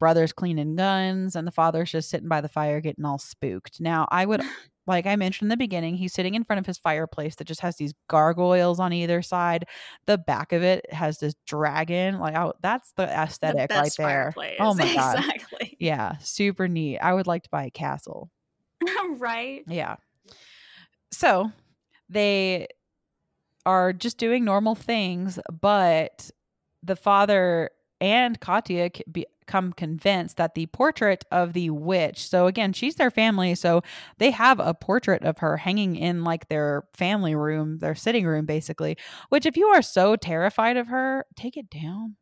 Brother's 0.00 0.32
cleaning 0.32 0.76
guns, 0.76 1.36
and 1.36 1.46
the 1.46 1.52
father's 1.52 1.92
just 1.92 2.10
sitting 2.10 2.28
by 2.28 2.40
the 2.40 2.48
fire 2.48 2.80
getting 2.80 3.04
all 3.04 3.18
spooked. 3.18 3.80
Now, 3.80 4.08
I 4.10 4.26
would 4.26 4.42
like 4.86 5.06
I 5.06 5.16
mentioned 5.16 5.46
in 5.46 5.50
the 5.50 5.56
beginning, 5.56 5.94
he's 5.94 6.12
sitting 6.12 6.34
in 6.34 6.44
front 6.44 6.60
of 6.60 6.66
his 6.66 6.78
fireplace 6.78 7.36
that 7.36 7.46
just 7.46 7.60
has 7.60 7.76
these 7.76 7.94
gargoyles 8.08 8.80
on 8.80 8.92
either 8.92 9.22
side. 9.22 9.66
The 10.06 10.18
back 10.18 10.52
of 10.52 10.62
it 10.62 10.90
has 10.92 11.18
this 11.18 11.34
dragon. 11.46 12.18
Like, 12.18 12.36
oh, 12.36 12.52
that's 12.60 12.92
the 12.92 13.06
the 13.06 13.12
aesthetic 13.12 13.70
right 13.70 13.92
there. 13.96 14.28
Oh 14.28 14.32
fireplace. 14.32 14.56
Oh 14.60 14.74
my 14.74 14.94
god. 14.94 15.18
Exactly. 15.18 15.76
Yeah, 15.80 16.16
super 16.18 16.68
neat. 16.68 16.98
I 16.98 17.14
would 17.14 17.26
like 17.26 17.44
to 17.44 17.50
buy 17.50 17.64
a 17.64 17.70
castle. 17.70 18.30
right. 19.16 19.64
Yeah. 19.66 19.96
So 21.10 21.50
they 22.08 22.68
are 23.64 23.92
just 23.92 24.18
doing 24.18 24.44
normal 24.44 24.74
things, 24.74 25.38
but 25.60 26.30
the 26.82 26.96
father 26.96 27.70
and 28.00 28.38
Katya 28.38 28.90
become 29.46 29.72
convinced 29.72 30.36
that 30.36 30.54
the 30.54 30.66
portrait 30.66 31.24
of 31.30 31.52
the 31.52 31.70
witch. 31.70 32.28
So 32.28 32.46
again, 32.46 32.72
she's 32.72 32.96
their 32.96 33.10
family, 33.10 33.54
so 33.54 33.82
they 34.18 34.30
have 34.30 34.58
a 34.60 34.74
portrait 34.74 35.22
of 35.22 35.38
her 35.38 35.56
hanging 35.58 35.96
in 35.96 36.24
like 36.24 36.48
their 36.48 36.84
family 36.94 37.34
room, 37.34 37.78
their 37.78 37.94
sitting 37.94 38.26
room 38.26 38.46
basically, 38.46 38.96
which 39.28 39.46
if 39.46 39.56
you 39.56 39.66
are 39.68 39.82
so 39.82 40.16
terrified 40.16 40.76
of 40.76 40.88
her, 40.88 41.26
take 41.36 41.56
it 41.56 41.70
down. 41.70 42.16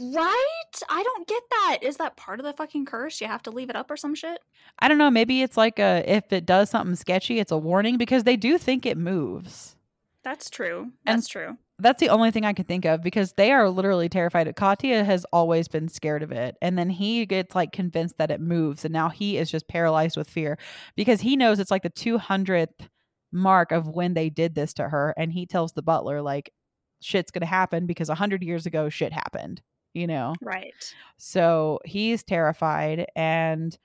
Right? 0.00 0.82
I 0.88 1.02
don't 1.02 1.26
get 1.26 1.42
that. 1.50 1.78
Is 1.82 1.96
that 1.96 2.16
part 2.16 2.38
of 2.38 2.46
the 2.46 2.52
fucking 2.52 2.84
curse? 2.86 3.20
You 3.20 3.26
have 3.26 3.42
to 3.44 3.50
leave 3.50 3.68
it 3.68 3.74
up 3.76 3.90
or 3.90 3.96
some 3.96 4.14
shit? 4.14 4.38
I 4.78 4.86
don't 4.86 4.98
know, 4.98 5.10
maybe 5.10 5.42
it's 5.42 5.56
like 5.56 5.78
a 5.78 6.04
if 6.06 6.32
it 6.32 6.46
does 6.46 6.70
something 6.70 6.94
sketchy, 6.96 7.38
it's 7.40 7.50
a 7.52 7.58
warning 7.58 7.96
because 7.96 8.24
they 8.24 8.36
do 8.36 8.58
think 8.58 8.86
it 8.86 8.96
moves. 8.96 9.74
That's 10.22 10.50
true. 10.50 10.92
And- 11.06 11.18
That's 11.18 11.28
true. 11.28 11.56
That's 11.80 12.00
the 12.00 12.08
only 12.08 12.32
thing 12.32 12.44
I 12.44 12.52
can 12.52 12.64
think 12.64 12.84
of 12.84 13.02
because 13.02 13.34
they 13.34 13.52
are 13.52 13.70
literally 13.70 14.08
terrified. 14.08 14.54
Katya 14.56 15.04
has 15.04 15.24
always 15.32 15.68
been 15.68 15.88
scared 15.88 16.24
of 16.24 16.32
it. 16.32 16.56
And 16.60 16.76
then 16.76 16.90
he 16.90 17.24
gets 17.24 17.54
like 17.54 17.70
convinced 17.70 18.18
that 18.18 18.32
it 18.32 18.40
moves. 18.40 18.84
And 18.84 18.92
now 18.92 19.08
he 19.08 19.38
is 19.38 19.50
just 19.50 19.68
paralyzed 19.68 20.16
with 20.16 20.28
fear 20.28 20.58
because 20.96 21.20
he 21.20 21.36
knows 21.36 21.60
it's 21.60 21.70
like 21.70 21.84
the 21.84 21.90
200th 21.90 22.88
mark 23.30 23.70
of 23.70 23.86
when 23.88 24.14
they 24.14 24.28
did 24.28 24.56
this 24.56 24.72
to 24.74 24.88
her. 24.88 25.14
And 25.16 25.32
he 25.32 25.46
tells 25.46 25.72
the 25.72 25.82
butler, 25.82 26.20
like, 26.20 26.52
shit's 27.00 27.30
going 27.30 27.42
to 27.42 27.46
happen 27.46 27.86
because 27.86 28.08
100 28.08 28.42
years 28.42 28.66
ago, 28.66 28.88
shit 28.88 29.12
happened, 29.12 29.62
you 29.94 30.08
know? 30.08 30.34
Right. 30.42 30.94
So 31.16 31.78
he's 31.84 32.24
terrified. 32.24 33.06
And 33.14 33.78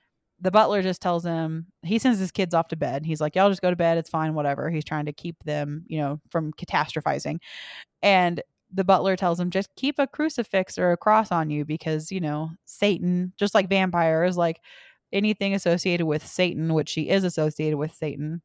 the 0.44 0.52
butler 0.52 0.82
just 0.82 1.02
tells 1.02 1.24
him, 1.24 1.66
he 1.82 1.98
sends 1.98 2.20
his 2.20 2.30
kids 2.30 2.54
off 2.54 2.68
to 2.68 2.76
bed. 2.76 3.06
He's 3.06 3.20
like, 3.20 3.34
y'all 3.34 3.48
just 3.50 3.62
go 3.62 3.70
to 3.70 3.76
bed. 3.76 3.98
It's 3.98 4.10
fine, 4.10 4.34
whatever. 4.34 4.70
He's 4.70 4.84
trying 4.84 5.06
to 5.06 5.12
keep 5.12 5.42
them, 5.44 5.84
you 5.88 5.98
know, 5.98 6.20
from 6.30 6.52
catastrophizing. 6.52 7.38
And 8.02 8.42
the 8.72 8.84
butler 8.84 9.16
tells 9.16 9.40
him, 9.40 9.50
just 9.50 9.70
keep 9.76 9.98
a 9.98 10.06
crucifix 10.06 10.78
or 10.78 10.92
a 10.92 10.96
cross 10.98 11.32
on 11.32 11.50
you 11.50 11.64
because, 11.64 12.12
you 12.12 12.20
know, 12.20 12.50
Satan, 12.66 13.32
just 13.38 13.54
like 13.54 13.68
vampires, 13.70 14.36
like 14.36 14.60
anything 15.12 15.54
associated 15.54 16.06
with 16.06 16.26
Satan, 16.26 16.74
which 16.74 16.90
she 16.90 17.08
is 17.08 17.24
associated 17.24 17.78
with 17.78 17.94
Satan, 17.94 18.42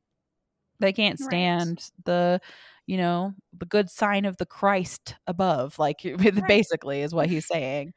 they 0.79 0.93
can't 0.93 1.19
Right. 1.19 1.25
stand 1.25 1.89
the, 2.05 2.41
you 2.87 2.97
know, 2.97 3.33
the 3.57 3.65
good 3.65 3.89
sign 3.89 4.25
of 4.25 4.37
the 4.37 4.45
Christ 4.45 5.15
above. 5.27 5.77
Like, 5.79 5.99
basically, 6.47 7.01
is 7.01 7.13
what 7.13 7.29
he's 7.29 7.47
saying. 7.47 7.93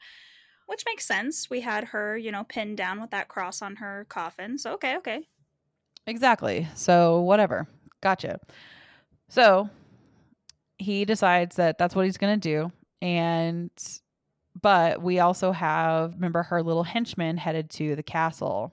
Which 0.73 0.85
makes 0.87 1.05
sense. 1.05 1.51
We 1.51 1.61
had 1.61 1.85
her, 1.85 2.17
you 2.17 2.33
know, 2.33 2.45
pinned 2.45 2.79
down 2.79 2.99
with 2.99 3.11
that 3.11 3.29
cross 3.29 3.61
on 3.61 3.77
her 3.77 4.07
coffin. 4.09 4.57
So 4.57 4.73
okay, 4.73 4.97
okay. 4.97 5.29
Exactly. 6.07 6.67
So 6.75 7.21
whatever. 7.21 7.69
Gotcha. 8.01 8.41
So 9.29 9.69
he 10.79 11.05
decides 11.05 11.57
that 11.57 11.77
that's 11.77 11.95
what 11.95 12.07
he's 12.07 12.17
going 12.17 12.41
to 12.41 12.49
do 12.49 12.73
and 13.03 13.71
but 14.63 15.03
we 15.03 15.19
also 15.19 15.53
have 15.53 16.15
remember 16.15 16.43
her 16.43 16.63
little 16.63 16.85
henchman 16.85 17.37
headed 17.37 17.69
to 17.73 17.95
the 17.95 18.03
castle. 18.03 18.73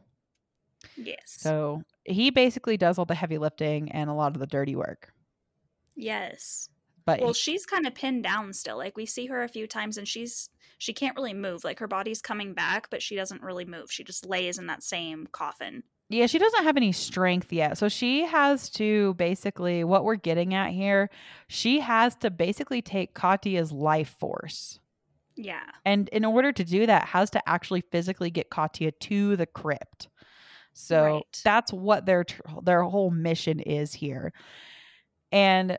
Yes. 0.96 1.18
So 1.26 1.84
he 2.06 2.30
basically 2.30 2.78
does 2.78 2.98
all 2.98 3.04
the 3.04 3.14
heavy 3.14 3.38
lifting 3.38 3.92
and 3.92 4.10
a 4.10 4.14
lot 4.14 4.36
of 4.36 4.40
the 4.40 4.48
dirty 4.48 4.78
work. 4.78 5.12
yes. 5.98 6.70
But 7.18 7.22
Well, 7.22 7.34
she's 7.34 7.66
kind 7.66 7.86
of 7.88 7.94
pinned 7.96 8.24
down 8.24 8.54
still. 8.54 8.78
Like 8.78 8.96
we 8.98 9.06
see 9.06 9.28
her 9.28 9.44
a 9.44 9.48
few 9.50 9.68
times 9.68 9.98
and 9.98 10.08
she's 10.08 10.50
she 10.78 10.94
can't 10.94 11.16
really 11.16 11.34
move. 11.34 11.64
Like 11.64 11.80
her 11.80 11.88
body's 11.88 12.22
coming 12.22 12.54
back, 12.54 12.90
but 12.90 13.02
she 13.02 13.16
doesn't 13.16 13.42
really 13.44 13.66
move. 13.66 13.92
She 13.92 14.04
just 14.04 14.26
lays 14.26 14.58
in 14.58 14.68
that 14.68 14.82
same 14.84 15.28
coffin. 15.32 15.84
Yeah, 16.12 16.26
she 16.26 16.40
doesn't 16.40 16.64
have 16.64 16.78
any 16.78 16.92
strength 16.92 17.52
yet. 17.54 17.78
So 17.78 17.88
she 17.88 18.26
has 18.26 18.70
to 18.72 19.14
basically, 19.16 19.84
what 19.84 20.04
we're 20.06 20.16
getting 20.16 20.54
at 20.56 20.72
here, 20.72 21.10
she 21.48 21.82
has 21.82 22.16
to 22.16 22.32
basically 22.32 22.82
take 22.82 23.14
Katya's 23.14 23.72
life 23.72 24.16
force. 24.20 24.80
Yeah. 25.36 25.66
And 25.86 26.10
in 26.10 26.26
order 26.26 26.52
to 26.52 26.64
do 26.64 26.86
that, 26.88 27.06
has 27.10 27.30
to 27.32 27.48
actually 27.48 27.82
physically 27.92 28.32
get 28.32 28.50
Katya 28.50 28.92
to 28.92 29.36
the 29.36 29.46
crypt. 29.46 30.08
So 30.74 31.04
Right. 31.04 31.42
that's 31.44 31.72
what 31.74 32.06
their 32.06 32.26
their 32.64 32.84
whole 32.84 33.12
mission 33.12 33.60
is 33.60 33.94
here. 33.94 34.34
And 35.32 35.78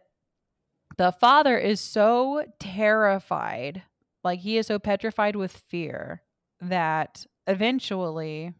the 0.96 1.12
father 1.12 1.57
is 1.59 1.81
so 1.81 2.44
terrified, 2.59 3.83
like 4.24 4.40
he 4.40 4.59
is 4.59 4.66
so 4.66 4.79
petrified 4.79 5.37
with 5.37 5.53
fear 5.53 6.22
that 6.61 7.26
eventually 7.46 8.53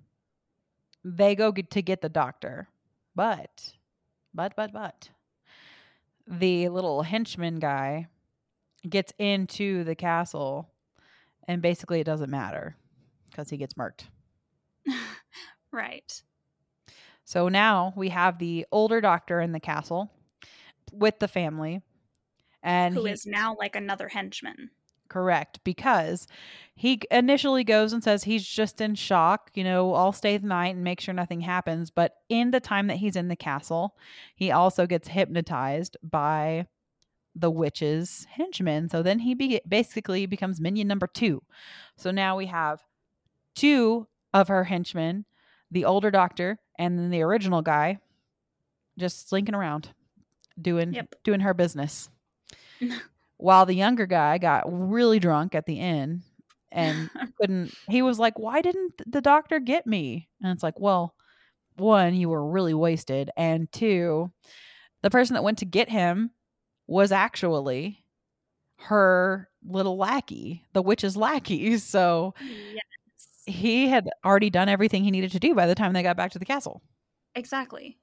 they 1.04 1.34
go 1.34 1.52
get 1.52 1.70
to 1.70 1.82
get 1.82 2.00
the 2.00 2.08
doctor. 2.08 2.68
But 3.14 3.74
but 4.32 4.54
but 4.56 4.72
but 4.72 5.10
the 6.26 6.68
little 6.68 7.02
henchman 7.02 7.58
guy 7.58 8.06
gets 8.88 9.12
into 9.18 9.84
the 9.84 9.94
castle 9.94 10.70
and 11.48 11.60
basically 11.60 12.00
it 12.00 12.04
doesn't 12.04 12.30
matter 12.30 12.76
because 13.28 13.50
he 13.50 13.56
gets 13.56 13.74
murked. 13.74 14.04
right. 15.72 16.22
So 17.24 17.48
now 17.48 17.92
we 17.96 18.08
have 18.08 18.38
the 18.38 18.66
older 18.72 19.00
doctor 19.00 19.40
in 19.40 19.52
the 19.52 19.60
castle 19.60 20.10
with 20.92 21.18
the 21.18 21.28
family. 21.28 21.82
And 22.62 22.94
Who 22.94 23.05
he- 23.07 23.12
is 23.12 23.27
now 23.27 23.57
like 23.59 23.75
another 23.77 24.09
henchman. 24.09 24.70
correct 25.09 25.59
because 25.64 26.29
he 26.77 27.01
initially 27.11 27.64
goes 27.64 27.92
and 27.92 28.03
says 28.05 28.23
he's 28.25 28.46
just 28.46 28.81
in 28.81 28.94
shock, 28.94 29.51
you 29.55 29.64
know, 29.64 29.92
I'll 29.94 30.12
stay 30.12 30.37
the 30.37 30.46
night 30.46 30.77
and 30.77 30.85
make 30.85 31.01
sure 31.01 31.12
nothing 31.12 31.40
happens. 31.40 31.90
But 31.90 32.14
in 32.29 32.53
the 32.53 32.61
time 32.61 32.87
that 32.87 32.99
he's 32.99 33.16
in 33.16 33.27
the 33.29 33.35
castle, 33.35 33.96
he 34.37 34.53
also 34.53 34.87
gets 34.87 35.09
hypnotized 35.09 35.96
by 36.03 36.66
the 37.35 37.51
witch's 37.51 38.27
henchmen. 38.31 38.88
So 38.88 39.03
then 39.03 39.18
he 39.20 39.35
be- 39.35 39.61
basically 39.66 40.27
becomes 40.27 40.61
minion 40.61 40.87
number 40.87 41.07
two. 41.09 41.42
So 41.96 42.11
now 42.12 42.37
we 42.37 42.46
have 42.46 42.81
two 43.57 44.07
of 44.33 44.46
her 44.49 44.64
henchmen, 44.64 45.25
the 45.73 45.85
older 45.85 46.11
doctor 46.12 46.59
and 46.79 46.96
then 46.99 47.11
the 47.11 47.23
original 47.23 47.62
guy, 47.62 47.99
just 48.99 49.29
slinking 49.29 49.55
around, 49.57 49.90
doing 50.61 50.92
Yep. 50.94 51.14
doing 51.25 51.40
her 51.40 51.53
business. 51.55 52.11
While 53.36 53.66
the 53.66 53.74
younger 53.74 54.06
guy 54.06 54.38
got 54.38 54.64
really 54.66 55.18
drunk 55.18 55.54
at 55.54 55.66
the 55.66 55.80
end 55.80 56.22
and 56.72 57.10
couldn't 57.40 57.74
he 57.88 58.02
was 58.02 58.18
like, 58.18 58.38
Why 58.38 58.60
didn't 58.60 59.00
the 59.06 59.20
doctor 59.20 59.60
get 59.60 59.86
me? 59.86 60.28
And 60.42 60.52
it's 60.52 60.62
like, 60.62 60.78
well, 60.78 61.14
one, 61.76 62.14
you 62.14 62.28
were 62.28 62.46
really 62.46 62.74
wasted, 62.74 63.30
and 63.36 63.70
two, 63.72 64.30
the 65.02 65.10
person 65.10 65.34
that 65.34 65.44
went 65.44 65.58
to 65.58 65.64
get 65.64 65.88
him 65.88 66.30
was 66.86 67.12
actually 67.12 68.04
her 68.76 69.48
little 69.66 69.96
lackey, 69.96 70.64
the 70.72 70.82
witch's 70.82 71.16
lackey. 71.16 71.78
So 71.78 72.34
yes. 72.40 72.82
he 73.46 73.88
had 73.88 74.08
already 74.24 74.50
done 74.50 74.68
everything 74.68 75.04
he 75.04 75.10
needed 75.10 75.32
to 75.32 75.40
do 75.40 75.54
by 75.54 75.66
the 75.66 75.74
time 75.74 75.92
they 75.92 76.02
got 76.02 76.16
back 76.16 76.32
to 76.32 76.38
the 76.38 76.44
castle. 76.44 76.82
Exactly. 77.34 77.98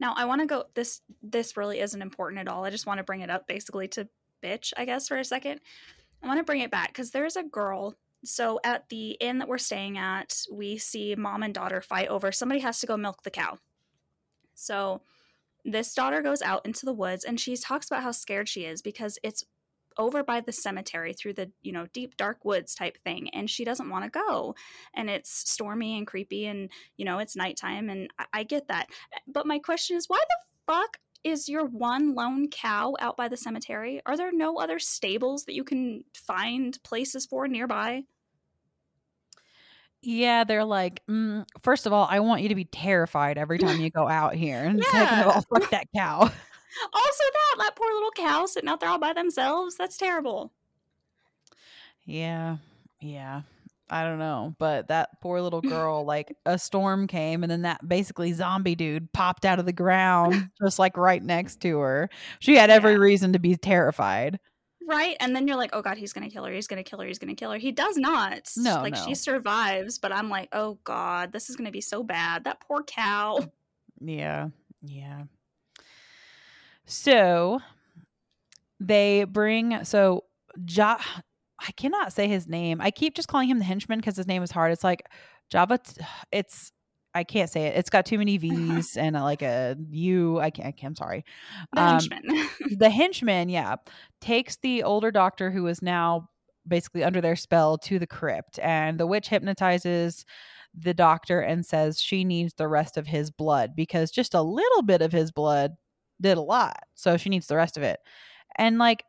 Now 0.00 0.14
I 0.16 0.24
want 0.24 0.40
to 0.40 0.46
go 0.46 0.64
this 0.74 1.00
this 1.22 1.56
really 1.56 1.80
isn't 1.80 2.02
important 2.02 2.40
at 2.40 2.48
all. 2.48 2.64
I 2.64 2.70
just 2.70 2.86
want 2.86 2.98
to 2.98 3.04
bring 3.04 3.20
it 3.20 3.30
up 3.30 3.46
basically 3.46 3.88
to 3.88 4.08
bitch, 4.42 4.72
I 4.76 4.84
guess, 4.84 5.08
for 5.08 5.16
a 5.16 5.24
second. 5.24 5.60
I 6.22 6.26
want 6.26 6.38
to 6.38 6.44
bring 6.44 6.60
it 6.60 6.70
back 6.70 6.88
because 6.88 7.10
there's 7.10 7.36
a 7.36 7.42
girl. 7.42 7.94
So 8.24 8.58
at 8.64 8.88
the 8.88 9.12
inn 9.12 9.38
that 9.38 9.48
we're 9.48 9.58
staying 9.58 9.98
at, 9.98 10.42
we 10.50 10.78
see 10.78 11.14
mom 11.14 11.42
and 11.42 11.52
daughter 11.52 11.80
fight 11.80 12.08
over 12.08 12.32
somebody 12.32 12.60
has 12.60 12.80
to 12.80 12.86
go 12.86 12.96
milk 12.96 13.22
the 13.22 13.30
cow. 13.30 13.58
So 14.54 15.02
this 15.64 15.94
daughter 15.94 16.22
goes 16.22 16.42
out 16.42 16.64
into 16.64 16.86
the 16.86 16.92
woods 16.92 17.24
and 17.24 17.38
she 17.38 17.56
talks 17.56 17.86
about 17.86 18.02
how 18.02 18.12
scared 18.12 18.48
she 18.48 18.64
is 18.64 18.82
because 18.82 19.18
it's 19.22 19.44
over 19.96 20.22
by 20.22 20.40
the 20.40 20.52
cemetery 20.52 21.12
through 21.12 21.34
the 21.34 21.50
you 21.62 21.72
know 21.72 21.86
deep 21.92 22.16
dark 22.16 22.44
woods 22.44 22.74
type 22.74 22.98
thing 22.98 23.28
and 23.30 23.48
she 23.48 23.64
doesn't 23.64 23.90
want 23.90 24.04
to 24.04 24.10
go. 24.10 24.54
And 24.94 25.08
it's 25.10 25.50
stormy 25.50 25.96
and 25.96 26.06
creepy 26.06 26.46
and 26.46 26.70
you 26.96 27.04
know 27.04 27.18
it's 27.18 27.36
nighttime 27.36 27.88
and 27.90 28.10
I, 28.18 28.26
I 28.32 28.42
get 28.44 28.68
that. 28.68 28.88
But 29.26 29.46
my 29.46 29.58
question 29.58 29.96
is 29.96 30.08
why 30.08 30.20
the 30.20 30.72
fuck 30.72 30.98
is 31.24 31.48
your 31.48 31.64
one 31.64 32.14
lone 32.14 32.48
cow 32.50 32.94
out 33.00 33.16
by 33.16 33.28
the 33.28 33.36
cemetery? 33.36 34.00
Are 34.04 34.16
there 34.16 34.32
no 34.32 34.58
other 34.58 34.78
stables 34.78 35.44
that 35.44 35.54
you 35.54 35.64
can 35.64 36.04
find 36.14 36.78
places 36.82 37.24
for 37.24 37.48
nearby? 37.48 38.02
Yeah, 40.02 40.44
they're 40.44 40.66
like, 40.66 41.00
mm, 41.06 41.46
first 41.62 41.86
of 41.86 41.94
all, 41.94 42.06
I 42.08 42.20
want 42.20 42.42
you 42.42 42.50
to 42.50 42.54
be 42.54 42.66
terrified 42.66 43.38
every 43.38 43.58
time 43.58 43.80
you 43.80 43.88
go 43.88 44.06
out 44.06 44.34
here. 44.34 44.62
And 44.62 44.84
second 44.84 45.20
of 45.20 45.26
all, 45.28 45.42
fuck 45.42 45.70
that 45.70 45.86
cow. 45.96 46.30
also 46.92 47.24
that 47.32 47.54
that 47.58 47.76
poor 47.76 47.92
little 47.92 48.10
cow 48.12 48.46
sitting 48.46 48.68
out 48.68 48.80
there 48.80 48.88
all 48.90 48.98
by 48.98 49.12
themselves 49.12 49.76
that's 49.76 49.96
terrible 49.96 50.52
Yeah. 52.04 52.56
Yeah. 53.00 53.42
I 53.90 54.02
don't 54.02 54.18
know. 54.18 54.54
But 54.58 54.88
that 54.88 55.20
poor 55.20 55.40
little 55.40 55.60
girl, 55.76 56.04
like 56.04 56.34
a 56.46 56.58
storm 56.58 57.06
came 57.06 57.42
and 57.42 57.50
then 57.50 57.62
that 57.62 57.86
basically 57.86 58.32
zombie 58.32 58.74
dude 58.74 59.12
popped 59.12 59.44
out 59.44 59.58
of 59.58 59.66
the 59.66 59.72
ground 59.72 60.50
just 60.62 60.78
like 60.78 60.96
right 60.96 61.22
next 61.22 61.60
to 61.62 61.78
her. 61.78 62.08
She 62.40 62.56
had 62.56 62.70
every 62.70 62.92
Yeah. 62.92 62.98
reason 62.98 63.32
to 63.34 63.38
be 63.38 63.56
terrified. 63.56 64.40
right 64.86 65.16
and 65.20 65.34
then 65.34 65.48
you're 65.48 65.56
like 65.56 65.70
oh 65.72 65.80
god 65.80 65.96
he's 65.96 66.12
gonna 66.12 66.28
kill 66.28 66.44
her 66.44 66.52
he's 66.52 66.66
gonna 66.66 66.82
kill 66.84 67.00
her 67.00 67.06
he's 67.06 67.18
gonna 67.18 67.34
kill 67.34 67.50
her 67.50 67.56
he 67.56 67.72
does 67.72 67.96
not 67.96 68.50
No, 68.58 68.82
like 68.82 68.92
no. 68.92 69.02
she 69.06 69.14
survives 69.14 69.98
but 69.98 70.12
i'm 70.12 70.28
like 70.28 70.50
oh 70.52 70.78
god 70.84 71.32
this 71.32 71.48
is 71.48 71.56
gonna 71.56 71.70
be 71.70 71.80
so 71.80 72.02
bad 72.02 72.44
that 72.44 72.60
poor 72.60 72.82
cow 72.82 73.38
Yeah. 74.00 74.48
Yeah. 74.82 75.22
So 76.86 77.60
they 78.80 79.24
bring 79.24 79.84
so 79.84 80.24
ja 80.68 80.98
I 81.60 81.72
cannot 81.72 82.12
say 82.12 82.28
his 82.28 82.46
name. 82.46 82.80
I 82.80 82.90
keep 82.90 83.14
just 83.14 83.28
calling 83.28 83.48
him 83.48 83.58
the 83.58 83.64
henchman 83.64 83.98
because 83.98 84.16
his 84.16 84.26
name 84.26 84.42
is 84.42 84.50
hard. 84.50 84.72
It's 84.72 84.84
like 84.84 85.06
Java 85.50 85.78
it's 86.30 86.72
I 87.14 87.22
can't 87.22 87.48
say 87.48 87.66
it. 87.66 87.76
It's 87.76 87.90
got 87.90 88.06
too 88.06 88.18
many 88.18 88.36
V's 88.38 88.96
and 88.96 89.16
uh, 89.16 89.22
like 89.22 89.42
a 89.42 89.76
U. 89.90 90.40
I 90.40 90.50
can't, 90.50 90.68
I 90.68 90.72
can't 90.72 90.90
I'm 90.90 90.96
sorry. 90.96 91.24
the 91.72 91.80
Um, 91.80 91.88
henchman 92.00 92.48
the 92.78 92.90
henchman, 92.90 93.48
yeah, 93.48 93.76
takes 94.20 94.56
the 94.56 94.82
older 94.82 95.10
doctor 95.10 95.50
who 95.50 95.66
is 95.68 95.80
now 95.80 96.28
basically 96.66 97.04
under 97.04 97.20
their 97.20 97.36
spell 97.36 97.78
to 97.78 97.98
the 97.98 98.06
crypt, 98.06 98.58
and 98.58 98.98
the 98.98 99.06
witch 99.06 99.28
hypnotizes 99.28 100.24
the 100.76 100.94
doctor 100.94 101.40
and 101.40 101.64
says 101.64 102.00
she 102.00 102.24
needs 102.24 102.54
the 102.54 102.66
rest 102.66 102.96
of 102.96 103.06
his 103.06 103.30
blood 103.30 103.76
because 103.76 104.10
just 104.10 104.34
a 104.34 104.42
little 104.42 104.82
bit 104.82 105.00
of 105.02 105.12
his 105.12 105.30
blood 105.30 105.72
did 106.20 106.38
a 106.38 106.42
lot, 106.42 106.76
so 106.94 107.16
she 107.16 107.28
needs 107.28 107.46
the 107.46 107.56
rest 107.56 107.76
of 107.76 107.82
it, 107.82 108.00
and 108.56 108.78
like 108.78 109.04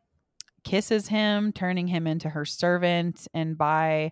kisses 0.64 1.06
him, 1.08 1.52
turning 1.52 1.86
him 1.86 2.06
into 2.06 2.28
her 2.28 2.44
servant, 2.44 3.28
and 3.34 3.56
by 3.56 4.10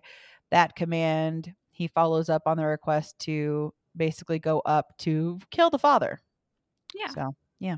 that 0.51 0.75
command, 0.75 1.53
he 1.71 1.87
follows 1.87 2.29
up 2.29 2.43
on 2.45 2.57
the 2.57 2.65
request 2.65 3.19
to 3.19 3.73
basically 3.97 4.39
go 4.39 4.59
up 4.65 4.97
to 4.99 5.39
kill 5.51 5.69
the 5.69 5.79
father. 5.79 6.21
yeah 6.93 7.07
So, 7.07 7.35
yeah. 7.59 7.77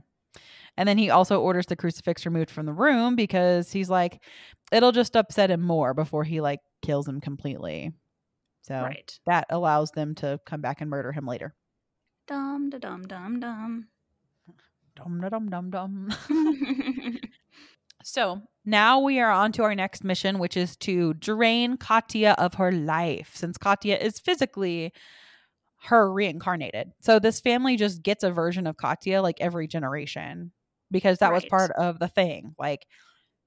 And 0.77 0.87
then 0.87 0.97
he 0.99 1.09
also 1.09 1.41
orders 1.41 1.65
the 1.65 1.75
crucifix 1.75 2.25
removed 2.25 2.51
from 2.51 2.67
the 2.67 2.73
room 2.73 3.15
because 3.15 3.71
he's 3.71 3.89
like, 3.89 4.23
it'll 4.71 4.91
just 4.91 5.15
upset 5.15 5.49
him 5.49 5.61
more 5.61 5.95
before 5.95 6.23
he 6.23 6.39
like 6.41 6.59
kills 6.83 7.07
him 7.07 7.19
completely. 7.19 7.91
So 8.61 8.75
right 8.75 9.19
that 9.25 9.47
allows 9.49 9.91
them 9.91 10.13
to 10.15 10.39
come 10.45 10.61
back 10.61 10.81
and 10.81 10.89
murder 10.89 11.11
him 11.11 11.25
later. 11.25 11.55
dum 12.27 12.69
da 12.69 12.77
dum 12.77 13.07
dum 13.07 13.39
dum 13.39 13.87
Dum 14.97 15.21
dum 15.21 15.49
dum 15.49 15.69
dum. 15.69 16.09
So 18.07 18.43
now 18.63 19.01
we 19.01 19.19
are 19.19 19.29
on 19.29 19.51
to 19.53 19.63
our 19.63 19.75
next 19.75 20.01
mission, 20.05 20.39
which 20.39 20.55
is 20.55 20.77
to 20.77 21.13
drain 21.15 21.75
Katya 21.75 22.35
of 22.37 22.53
her 22.53 22.71
life, 22.71 23.31
since 23.33 23.57
Katya 23.57 23.97
is 23.97 24.17
physically 24.17 24.93
her 25.83 26.09
reincarnated. 26.09 26.93
So 27.01 27.19
this 27.19 27.41
family 27.41 27.75
just 27.75 28.01
gets 28.01 28.23
a 28.23 28.31
version 28.31 28.65
of 28.65 28.77
Katya 28.77 29.21
like 29.21 29.41
every 29.41 29.67
generation 29.67 30.53
because 30.89 31.17
that 31.17 31.33
was 31.33 31.43
part 31.43 31.71
of 31.71 31.99
the 31.99 32.07
thing. 32.07 32.55
Like 32.57 32.85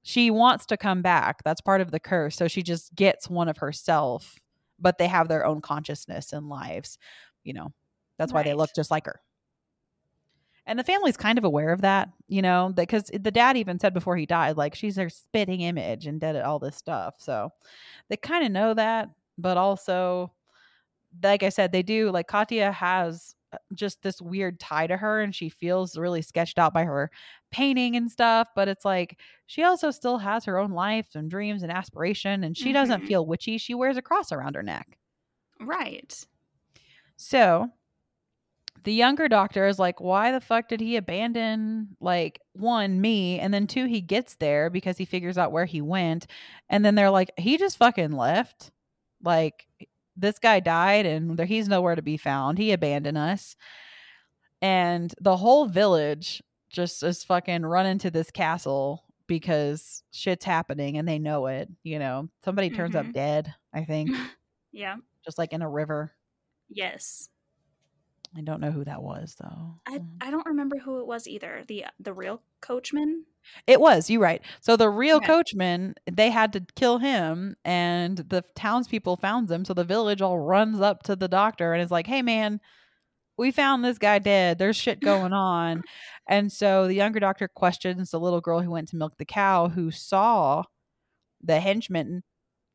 she 0.02 0.30
wants 0.30 0.66
to 0.66 0.76
come 0.76 1.00
back. 1.00 1.42
That's 1.42 1.62
part 1.62 1.80
of 1.80 1.90
the 1.90 2.00
curse. 2.00 2.36
So 2.36 2.46
she 2.46 2.62
just 2.62 2.94
gets 2.94 3.30
one 3.30 3.48
of 3.48 3.56
herself, 3.56 4.38
but 4.78 4.98
they 4.98 5.08
have 5.08 5.28
their 5.28 5.46
own 5.46 5.62
consciousness 5.62 6.34
and 6.34 6.50
lives. 6.50 6.98
You 7.44 7.54
know, 7.54 7.72
that's 8.18 8.30
why 8.32 8.42
they 8.42 8.52
look 8.52 8.70
just 8.76 8.90
like 8.90 9.06
her. 9.06 9.22
And 10.66 10.78
the 10.78 10.84
family's 10.84 11.16
kind 11.16 11.38
of 11.38 11.44
aware 11.44 11.72
of 11.72 11.80
that, 11.80 12.10
you 12.28 12.42
know, 12.42 12.72
because 12.74 13.04
the 13.12 13.30
dad 13.30 13.56
even 13.56 13.78
said 13.80 13.92
before 13.94 14.16
he 14.16 14.26
died, 14.26 14.56
like 14.56 14.74
she's 14.74 14.94
their 14.96 15.08
spitting 15.08 15.62
image 15.62 16.06
and 16.06 16.20
did 16.20 16.36
all 16.36 16.58
this 16.58 16.76
stuff. 16.76 17.14
So 17.18 17.50
they 18.08 18.16
kind 18.16 18.44
of 18.44 18.52
know 18.52 18.74
that, 18.74 19.08
but 19.38 19.56
also, 19.56 20.32
like 21.22 21.42
I 21.42 21.48
said, 21.48 21.72
they 21.72 21.82
do. 21.82 22.10
Like 22.10 22.28
Katya 22.28 22.72
has 22.72 23.34
uh, 23.52 23.58
just 23.74 24.02
this 24.02 24.22
weird 24.22 24.60
tie 24.60 24.86
to 24.86 24.96
her, 24.96 25.20
and 25.20 25.34
she 25.34 25.48
feels 25.48 25.98
really 25.98 26.22
sketched 26.22 26.58
out 26.58 26.72
by 26.72 26.84
her 26.84 27.10
painting 27.50 27.96
and 27.96 28.10
stuff. 28.10 28.48
But 28.54 28.68
it's 28.68 28.84
like 28.84 29.18
she 29.46 29.64
also 29.64 29.90
still 29.90 30.18
has 30.18 30.44
her 30.44 30.58
own 30.58 30.70
life 30.70 31.14
and 31.16 31.30
dreams 31.30 31.62
and 31.64 31.72
aspiration, 31.72 32.44
and 32.44 32.56
she 32.56 32.72
doesn't 32.72 33.02
Mhm. 33.02 33.06
feel 33.06 33.26
witchy. 33.26 33.58
She 33.58 33.74
wears 33.74 33.96
a 33.96 34.02
cross 34.02 34.30
around 34.32 34.54
her 34.54 34.62
neck. 34.62 34.98
right 35.60 36.24
So 37.16 37.70
the 38.84 38.92
younger 38.94 39.28
doctor 39.28 39.66
is 39.66 39.78
like, 39.78 40.00
why 40.00 40.32
the 40.32 40.40
fuck 40.40 40.68
did 40.68 40.80
he 40.80 40.96
abandon, 40.96 41.96
like, 42.00 42.40
one, 42.54 43.00
me, 43.00 43.38
and 43.38 43.52
then 43.52 43.66
two, 43.66 43.84
he 43.86 44.00
gets 44.00 44.36
there 44.36 44.70
because 44.70 44.96
he 44.98 45.04
figures 45.04 45.36
out 45.38 45.52
where 45.52 45.64
he 45.66 45.80
went. 45.80 46.26
And 46.68 46.84
then 46.84 46.94
they're 46.94 47.10
like, 47.10 47.30
he 47.36 47.58
just 47.58 47.76
fucking 47.78 48.12
left. 48.12 48.70
Like, 49.22 49.66
this 50.16 50.38
guy 50.38 50.60
died 50.60 51.06
and 51.06 51.36
there, 51.36 51.46
he's 51.46 51.68
nowhere 51.68 51.94
to 51.94 52.02
be 52.02 52.16
found. 52.16 52.58
He 52.58 52.72
abandoned 52.72 53.18
us. 53.18 53.56
And 54.62 55.12
the 55.20 55.36
whole 55.36 55.66
village 55.66 56.42
just 56.68 57.02
is 57.02 57.24
fucking 57.24 57.62
running 57.64 57.98
to 57.98 58.10
this 58.10 58.30
castle 58.30 59.04
because 59.26 60.02
shit's 60.12 60.44
happening 60.44 60.98
and 60.98 61.08
they 61.08 61.18
know 61.18 61.46
it. 61.46 61.68
You 61.82 61.98
know, 61.98 62.28
somebody 62.44 62.70
turns 62.70 62.94
up 62.94 63.06
Mhm. 63.06 63.12
dead, 63.12 63.54
I 63.72 63.84
think, 63.84 64.10
Yeah. 64.72 64.96
just 65.24 65.38
like 65.38 65.52
in 65.52 65.62
a 65.62 65.68
river. 65.68 66.12
Yes. 66.68 67.28
I 68.36 68.42
don't 68.42 68.60
know 68.60 68.70
who 68.70 68.84
that 68.84 69.02
was 69.02 69.34
though. 69.40 69.80
I, 69.86 69.98
Mm. 69.98 70.06
I 70.20 70.30
don't 70.30 70.46
remember 70.46 70.78
who 70.78 71.00
it 71.00 71.06
was 71.06 71.26
either. 71.26 71.64
The 71.66 71.86
the 71.98 72.12
real 72.12 72.42
coachman. 72.60 73.24
It 73.66 73.80
was, 73.80 74.08
you 74.10 74.20
right. 74.20 74.42
So 74.60 74.76
the 74.76 74.90
real 74.90 75.16
Okay. 75.16 75.26
coachman, 75.26 75.94
they 76.10 76.30
had 76.30 76.52
to 76.52 76.64
kill 76.76 76.98
him 76.98 77.56
and 77.64 78.18
the 78.18 78.44
townspeople 78.54 79.16
found 79.16 79.48
them. 79.48 79.64
So 79.64 79.72
the 79.74 79.82
village 79.82 80.20
all 80.22 80.38
runs 80.38 80.80
up 80.80 81.02
to 81.04 81.16
the 81.16 81.26
doctor 81.26 81.72
and 81.72 81.82
is 81.82 81.90
like, 81.90 82.06
Hey 82.06 82.22
man, 82.22 82.60
we 83.38 83.50
found 83.50 83.82
this 83.84 83.98
guy 83.98 84.18
dead. 84.18 84.58
There's 84.58 84.76
shit 84.76 85.00
going 85.02 85.32
on. 85.32 85.82
and 86.28 86.52
so 86.52 86.86
the 86.86 86.94
younger 86.94 87.18
doctor 87.18 87.48
questions 87.48 88.10
the 88.10 88.20
little 88.20 88.40
girl 88.42 88.60
who 88.60 88.70
went 88.70 88.88
to 88.90 88.96
milk 88.96 89.14
the 89.18 89.24
cow 89.24 89.68
who 89.68 89.90
saw 89.90 90.62
the 91.42 91.58
henchman 91.58 92.22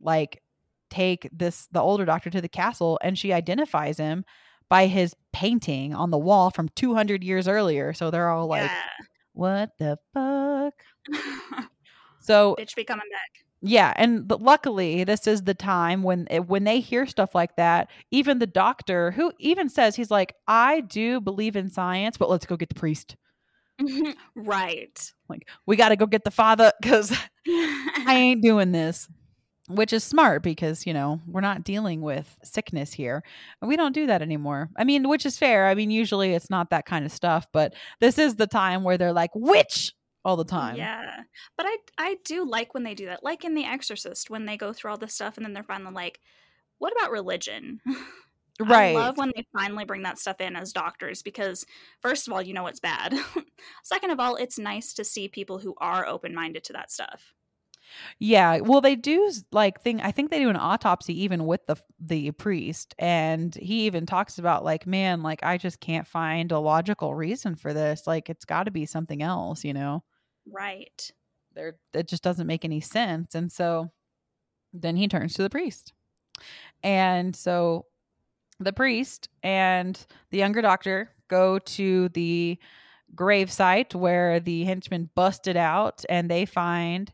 like 0.01 0.41
take 0.89 1.29
this 1.31 1.67
the 1.71 1.79
older 1.81 2.03
doctor 2.05 2.29
to 2.31 2.41
the 2.41 2.49
castle 2.49 2.97
and 3.03 3.17
she 3.17 3.31
identifies 3.31 3.97
him 3.97 4.25
by 4.69 4.87
his 4.87 5.15
painting 5.33 5.93
on 5.93 6.11
the 6.11 6.17
wall 6.17 6.49
from 6.49 6.69
200 6.69 7.23
years 7.23 7.47
earlier. 7.47 7.93
So 7.93 8.11
they're 8.11 8.29
all 8.29 8.47
like, 8.47 8.71
what 9.33 9.71
the 9.77 9.97
fuck? 10.13 10.73
So 12.19 12.55
bitch 12.59 12.75
be 12.75 12.83
coming 12.83 13.05
back. 13.11 13.45
yeah, 13.61 13.93
and 13.97 14.27
but 14.27 14.41
luckily 14.41 15.03
this 15.03 15.27
is 15.27 15.43
the 15.43 15.53
time 15.53 16.01
when 16.01 16.27
it, 16.31 16.47
when 16.47 16.63
they 16.63 16.79
hear 16.79 17.05
stuff 17.05 17.35
like 17.35 17.55
that, 17.57 17.91
even 18.09 18.39
the 18.39 18.47
doctor 18.47 19.11
who 19.11 19.31
even 19.37 19.69
says 19.69 19.95
he's 19.95 20.09
like, 20.09 20.33
I 20.47 20.81
do 20.81 21.21
believe 21.21 21.55
in 21.55 21.69
science, 21.69 22.17
but 22.17 22.29
let's 22.31 22.47
go 22.47 22.57
get 22.57 22.69
the 22.69 22.75
priest. 22.75 23.15
right. 24.35 25.11
Like 25.29 25.47
we 25.67 25.75
got 25.75 25.89
to 25.89 25.95
go 25.95 26.07
get 26.07 26.23
the 26.23 26.31
father 26.31 26.71
because 26.81 27.15
I 27.47 28.15
ain't 28.15 28.41
doing 28.41 28.71
this. 28.71 29.07
Which 29.67 29.93
is 29.93 30.03
smart 30.03 30.43
because, 30.43 30.85
you 30.85 30.93
know, 30.93 31.21
we're 31.25 31.41
not 31.41 31.63
dealing 31.63 32.01
with 32.01 32.37
sickness 32.43 32.93
here. 32.93 33.23
We 33.61 33.75
don't 33.75 33.93
do 33.93 34.05
that 34.05 34.21
anymore. 34.21 34.69
I 34.77 34.83
mean, 34.83 35.09
which 35.09 35.25
is 35.25 35.39
fair. 35.39 35.67
I 35.67 35.73
mean, 35.73 35.89
usually 35.89 36.33
it's 36.33 36.51
not 36.51 36.69
that 36.69 36.85
kind 36.85 37.03
of 37.03 37.11
stuff, 37.11 37.47
but 37.51 37.73
this 37.99 38.19
is 38.19 38.35
the 38.35 38.45
time 38.45 38.83
where 38.83 38.97
they're 38.97 39.11
like, 39.11 39.31
witch 39.33 39.93
all 40.25 40.35
the 40.35 40.43
time. 40.43 40.75
Yeah, 40.75 41.21
but 41.55 41.67
I 41.67 41.77
I 41.97 42.17
do 42.25 42.43
like 42.43 42.73
when 42.73 42.83
they 42.83 42.95
do 42.95 43.05
that, 43.05 43.23
like 43.23 43.45
in 43.45 43.53
The 43.53 43.63
Exorcist, 43.63 44.29
when 44.29 44.45
they 44.45 44.57
go 44.57 44.73
through 44.73 44.91
all 44.91 44.97
this 44.97 45.13
stuff 45.13 45.37
and 45.37 45.45
then 45.45 45.53
they're 45.53 45.63
finally 45.63 45.93
like, 45.93 46.19
"What 46.79 46.91
about 46.91 47.11
religion?" 47.11 47.79
Right. 48.59 48.95
I 48.95 48.99
love 48.99 49.17
when 49.17 49.31
they 49.35 49.45
finally 49.53 49.85
bring 49.85 50.01
that 50.01 50.17
stuff 50.17 50.41
in 50.41 50.55
as 50.55 50.73
doctors 50.73 51.21
because, 51.21 51.65
first 52.01 52.27
of 52.27 52.33
all, 52.33 52.41
you 52.41 52.53
know 52.53 52.65
it's 52.67 52.79
bad. 52.79 53.13
Second 53.83 54.09
of 54.09 54.19
all, 54.19 54.35
it's 54.35 54.57
nice 54.57 54.93
to 54.93 55.03
see 55.03 55.27
people 55.27 55.59
who 55.59 55.75
are 55.77 56.07
open 56.07 56.33
minded 56.33 56.63
to 56.65 56.73
that 56.73 56.91
stuff. 56.91 57.33
Yeah, 58.19 58.59
well, 58.59 58.81
they 58.81 58.95
do 58.95 59.31
like 59.51 59.81
thing. 59.81 60.01
I 60.01 60.11
think 60.11 60.31
they 60.31 60.39
do 60.39 60.49
an 60.49 60.55
autopsy 60.55 61.21
even 61.23 61.45
with 61.45 61.65
the 61.67 61.75
the 61.99 62.31
priest, 62.31 62.95
and 62.99 63.53
he 63.55 63.85
even 63.85 64.05
talks 64.05 64.37
about 64.37 64.63
like, 64.63 64.87
man, 64.87 65.21
like 65.21 65.43
I 65.43 65.57
just 65.57 65.79
can't 65.79 66.07
find 66.07 66.51
a 66.51 66.59
logical 66.59 67.13
reason 67.15 67.55
for 67.55 67.73
this. 67.73 68.07
Like, 68.07 68.29
it's 68.29 68.45
got 68.45 68.63
to 68.63 68.71
be 68.71 68.85
something 68.85 69.21
else, 69.21 69.63
you 69.63 69.73
know. 69.73 70.03
Right. 70.51 71.11
There, 71.53 71.77
it 71.93 72.07
just 72.07 72.23
doesn't 72.23 72.47
make 72.47 72.65
any 72.65 72.81
sense. 72.81 73.35
And 73.35 73.51
so, 73.51 73.91
then 74.73 74.95
he 74.95 75.07
turns 75.07 75.33
to 75.35 75.43
the 75.43 75.49
priest, 75.49 75.93
and 76.83 77.35
so 77.35 77.85
the 78.59 78.73
priest 78.73 79.29
and 79.43 80.05
the 80.31 80.37
younger 80.37 80.61
doctor 80.61 81.11
go 81.27 81.59
to 81.59 82.09
the 82.09 82.57
grave 83.15 83.51
site 83.51 83.95
where 83.95 84.39
the 84.39 84.63
henchman 84.65 85.09
busted 85.15 85.57
out, 85.57 86.03
and 86.09 86.29
they 86.31 86.45
find 86.45 87.13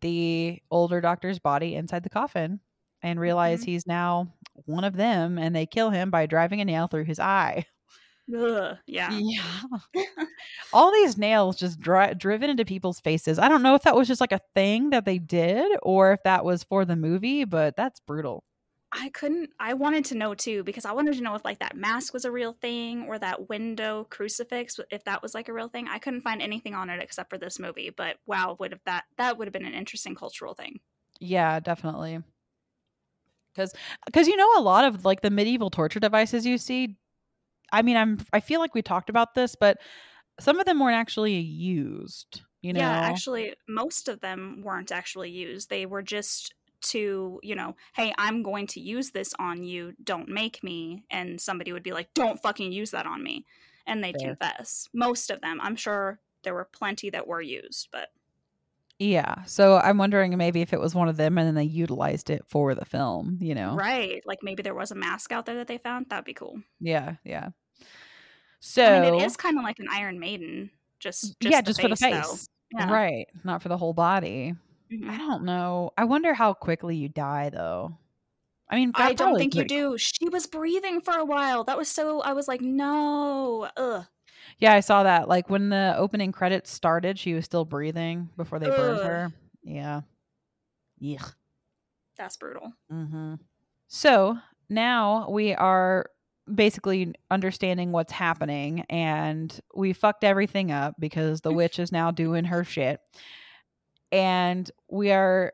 the 0.00 0.60
older 0.70 1.00
doctor's 1.00 1.38
body 1.38 1.74
inside 1.74 2.02
the 2.02 2.10
coffin 2.10 2.60
and 3.02 3.20
realize 3.20 3.62
Mhm. 3.62 3.66
he's 3.66 3.86
now 3.86 4.32
one 4.66 4.84
of 4.84 4.96
them 4.96 5.38
and 5.38 5.54
they 5.54 5.66
kill 5.66 5.90
him 5.90 6.10
by 6.10 6.26
driving 6.26 6.60
a 6.60 6.64
nail 6.64 6.86
through 6.88 7.04
his 7.04 7.18
eye. 7.20 7.64
Ugh, 8.36 8.76
yeah. 8.86 9.10
Yeah. 9.18 9.42
All 10.72 10.92
these 10.92 11.16
nails 11.16 11.56
just 11.56 11.80
dri- 11.80 12.14
driven 12.14 12.50
into 12.50 12.64
people's 12.64 13.00
faces. 13.00 13.38
I 13.38 13.48
don't 13.48 13.62
know 13.62 13.74
if 13.74 13.82
that 13.82 13.96
was 13.96 14.06
just 14.08 14.20
like 14.20 14.32
a 14.32 14.40
thing 14.54 14.90
that 14.90 15.04
they 15.06 15.18
did 15.18 15.78
or 15.82 16.12
if 16.12 16.22
that 16.24 16.44
was 16.44 16.62
for 16.64 16.84
the 16.84 16.96
movie, 16.96 17.44
but 17.44 17.76
that's 17.76 18.00
brutal. 18.00 18.44
I 18.90 19.10
couldn't. 19.10 19.50
I 19.60 19.74
wanted 19.74 20.04
to 20.06 20.14
know 20.14 20.34
too 20.34 20.62
because 20.64 20.84
I 20.86 20.92
wanted 20.92 21.14
to 21.14 21.20
know 21.20 21.34
if 21.34 21.44
like 21.44 21.58
that 21.58 21.76
mask 21.76 22.14
was 22.14 22.24
a 22.24 22.30
real 22.30 22.54
thing 22.54 23.04
or 23.06 23.18
that 23.18 23.48
window 23.48 24.06
crucifix, 24.08 24.80
if 24.90 25.04
that 25.04 25.22
was 25.22 25.34
like 25.34 25.48
a 25.48 25.52
real 25.52 25.68
thing. 25.68 25.88
I 25.88 25.98
couldn't 25.98 26.22
find 26.22 26.40
anything 26.40 26.74
on 26.74 26.88
it 26.88 27.02
except 27.02 27.28
for 27.28 27.38
this 27.38 27.58
movie. 27.58 27.90
But 27.90 28.16
wow, 28.26 28.56
would 28.58 28.72
have 28.72 28.80
that 28.86 29.04
that 29.18 29.36
would 29.36 29.46
have 29.46 29.52
been 29.52 29.66
an 29.66 29.74
interesting 29.74 30.14
cultural 30.14 30.54
thing. 30.54 30.80
Yeah, 31.20 31.60
definitely. 31.60 32.22
Cuz 33.54 33.74
cuz 34.12 34.26
you 34.26 34.36
know 34.36 34.58
a 34.58 34.62
lot 34.62 34.84
of 34.84 35.04
like 35.04 35.20
the 35.20 35.30
medieval 35.30 35.68
torture 35.68 36.00
devices 36.00 36.46
you 36.46 36.56
see 36.56 36.96
I 37.72 37.82
mean, 37.82 37.96
I'm 37.96 38.18
I 38.32 38.40
feel 38.40 38.60
like 38.60 38.74
we 38.74 38.82
talked 38.82 39.10
about 39.10 39.34
this, 39.34 39.54
but 39.54 39.78
some 40.40 40.58
of 40.58 40.66
them 40.66 40.80
weren't 40.80 40.96
actually 40.96 41.34
used, 41.34 42.42
you 42.62 42.72
know. 42.72 42.80
Yeah, 42.80 42.90
actually, 42.90 43.54
most 43.68 44.08
of 44.08 44.20
them 44.20 44.62
weren't 44.64 44.92
actually 44.92 45.30
used. 45.30 45.68
They 45.68 45.84
were 45.84 46.02
just 46.02 46.54
to, 46.82 47.40
you 47.42 47.54
know, 47.54 47.76
hey, 47.94 48.12
I'm 48.18 48.42
going 48.42 48.66
to 48.68 48.80
use 48.80 49.10
this 49.10 49.32
on 49.38 49.62
you. 49.64 49.94
Don't 50.02 50.28
make 50.28 50.62
me. 50.62 51.04
And 51.10 51.40
somebody 51.40 51.72
would 51.72 51.82
be 51.82 51.92
like, 51.92 52.12
don't 52.14 52.40
fucking 52.40 52.72
use 52.72 52.90
that 52.92 53.06
on 53.06 53.22
me. 53.22 53.44
And 53.86 54.02
they'd 54.02 54.16
Fair. 54.18 54.28
confess. 54.28 54.88
Most 54.92 55.30
of 55.30 55.40
them. 55.40 55.60
I'm 55.62 55.76
sure 55.76 56.20
there 56.42 56.54
were 56.54 56.68
plenty 56.72 57.10
that 57.10 57.26
were 57.26 57.40
used, 57.40 57.88
but 57.90 58.08
Yeah. 58.98 59.44
So 59.44 59.78
I'm 59.78 59.98
wondering 59.98 60.36
maybe 60.36 60.60
if 60.60 60.72
it 60.72 60.80
was 60.80 60.94
one 60.94 61.08
of 61.08 61.16
them 61.16 61.38
and 61.38 61.46
then 61.46 61.54
they 61.54 61.64
utilized 61.64 62.30
it 62.30 62.44
for 62.46 62.74
the 62.74 62.84
film, 62.84 63.38
you 63.40 63.54
know? 63.54 63.74
right. 63.74 64.22
Like 64.26 64.40
maybe 64.42 64.62
there 64.62 64.74
was 64.74 64.90
a 64.90 64.94
mask 64.96 65.32
out 65.32 65.46
there 65.46 65.56
that 65.56 65.68
they 65.68 65.78
found. 65.78 66.06
That'd 66.10 66.24
be 66.24 66.34
cool. 66.34 66.60
Yeah. 66.80 67.14
Yeah. 67.24 67.50
So, 68.60 68.84
I 68.84 69.00
mean, 69.00 69.20
it 69.20 69.24
is 69.24 69.36
kind 69.36 69.56
of 69.56 69.62
like 69.64 69.78
an 69.78 69.86
Iron 69.90 70.18
Maiden. 70.18 70.70
Just, 70.98 71.38
just 71.40 71.52
yeah, 71.52 71.60
the 71.60 71.66
just 71.66 71.80
for 71.80 71.88
the 71.88 71.96
face, 71.96 72.28
face. 72.28 72.48
Yeah. 72.72 72.92
Right. 72.92 73.26
Not 73.44 73.62
for 73.62 73.68
the 73.68 73.76
whole 73.76 73.94
body. 73.94 74.54
Mhm. 74.90 75.08
I 75.08 75.16
don't 75.18 75.44
know. 75.44 75.90
I 75.96 76.04
wonder 76.04 76.34
how 76.34 76.54
quickly 76.54 76.96
you 76.96 77.08
die, 77.08 77.50
though. 77.50 77.96
I 78.70 78.76
mean, 78.76 78.92
I 78.94 79.14
don't 79.14 79.38
think 79.38 79.54
you 79.54 79.64
do. 79.64 79.96
She 79.96 80.28
was 80.28 80.46
breathing 80.46 81.00
for 81.00 81.14
a 81.14 81.24
while. 81.24 81.64
That 81.64 81.78
was 81.78 81.88
so. 81.88 82.20
I 82.20 82.32
was 82.34 82.48
like, 82.48 82.60
no. 82.60 83.68
Ugh. 83.76 84.04
Yeah, 84.58 84.74
I 84.74 84.80
saw 84.80 85.04
that. 85.04 85.28
Like 85.28 85.48
when 85.50 85.68
the 85.70 85.94
opening 85.96 86.32
credits 86.32 86.70
started, 86.70 87.18
she 87.18 87.34
was 87.34 87.44
still 87.44 87.64
breathing 87.64 88.30
before 88.36 88.58
they 88.58 88.68
burned 88.68 89.02
her. 89.02 89.32
Yeah. 89.62 90.02
Yeah. 90.98 91.24
That's 92.16 92.36
brutal. 92.36 92.72
Mm-hmm. 92.92 93.34
So 93.86 94.38
now 94.68 95.28
we 95.30 95.54
are 95.54 96.10
basically 96.52 97.14
understanding 97.30 97.92
what's 97.92 98.12
happening, 98.12 98.84
and 98.90 99.58
we 99.74 99.92
fucked 99.92 100.24
everything 100.24 100.70
up 100.70 100.94
because 100.98 101.40
the 101.40 101.52
witch 101.54 101.78
is 101.78 101.92
now 101.92 102.10
doing 102.10 102.44
her 102.46 102.64
shit, 102.64 103.00
and 104.12 104.70
we 104.88 105.10
are 105.12 105.52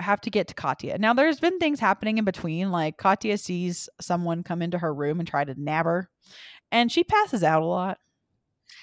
have 0.00 0.20
to 0.22 0.30
get 0.30 0.48
to 0.48 0.54
Katya. 0.54 0.98
Now, 0.98 1.14
there's 1.14 1.38
been 1.38 1.58
things 1.60 1.78
happening 1.78 2.18
in 2.18 2.24
between, 2.24 2.70
like 2.72 2.96
Katya 2.96 3.38
sees 3.38 3.88
someone 4.00 4.42
come 4.42 4.60
into 4.62 4.78
her 4.78 4.92
room 4.92 5.20
and 5.20 5.28
try 5.28 5.44
to 5.44 5.54
nab 5.60 5.86
her, 5.86 6.08
and 6.70 6.90
she 6.90 7.04
passes 7.04 7.42
out 7.44 7.62
a 7.62 7.66
lot. 7.66 7.98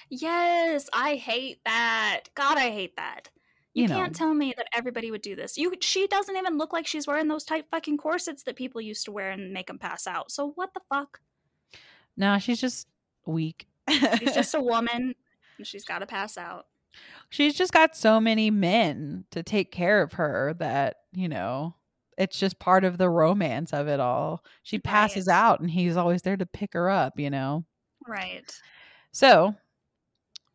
Yes, 0.08 0.88
I 0.92 1.16
hate 1.16 1.58
that. 1.64 2.22
God, 2.34 2.56
I 2.58 2.70
hate 2.70 2.96
that. 2.96 3.28
You, 3.74 3.82
You 3.82 3.88
know. 3.88 3.96
can't 3.96 4.14
tell 4.16 4.34
me 4.34 4.52
that 4.56 4.66
everybody 4.74 5.10
would 5.10 5.22
do 5.22 5.36
this. 5.36 5.56
You, 5.56 5.72
she 5.80 6.06
doesn't 6.08 6.36
even 6.36 6.58
look 6.58 6.72
like 6.72 6.86
she's 6.86 7.06
wearing 7.06 7.28
those 7.28 7.44
tight 7.44 7.66
fucking 7.70 7.98
corsets 7.98 8.42
that 8.44 8.56
people 8.56 8.80
used 8.80 9.04
to 9.04 9.12
wear 9.12 9.30
and 9.30 9.52
make 9.52 9.68
them 9.68 9.78
pass 9.78 10.06
out. 10.06 10.32
So 10.32 10.52
what 10.56 10.74
the 10.74 10.80
fuck? 10.92 11.20
No, 12.16 12.38
she's 12.38 12.60
just 12.60 12.88
weak. 13.26 13.66
She's 13.88 14.34
just 14.34 14.54
a 14.54 14.60
woman. 14.60 15.14
and 15.58 15.66
She's 15.66 15.84
got 15.84 16.00
to 16.00 16.06
pass 16.06 16.36
out. 16.36 16.66
She's 17.28 17.54
just 17.54 17.72
got 17.72 17.96
so 17.96 18.20
many 18.20 18.50
men 18.50 19.24
to 19.30 19.42
take 19.42 19.70
care 19.70 20.02
of 20.02 20.14
her 20.14 20.54
that 20.58 20.96
you 21.12 21.28
know 21.28 21.74
it's 22.18 22.38
just 22.38 22.58
part 22.58 22.84
of 22.84 22.98
the 22.98 23.08
romance 23.08 23.72
of 23.72 23.88
it 23.88 24.00
all 24.00 24.44
she 24.62 24.78
passes 24.78 25.26
Right. 25.26 25.34
out 25.34 25.60
and 25.60 25.70
he's 25.70 25.96
always 25.96 26.22
there 26.22 26.36
to 26.36 26.46
pick 26.46 26.72
her 26.74 26.90
up 26.90 27.18
you 27.18 27.30
know 27.30 27.64
Right. 28.06 28.50
so 29.12 29.54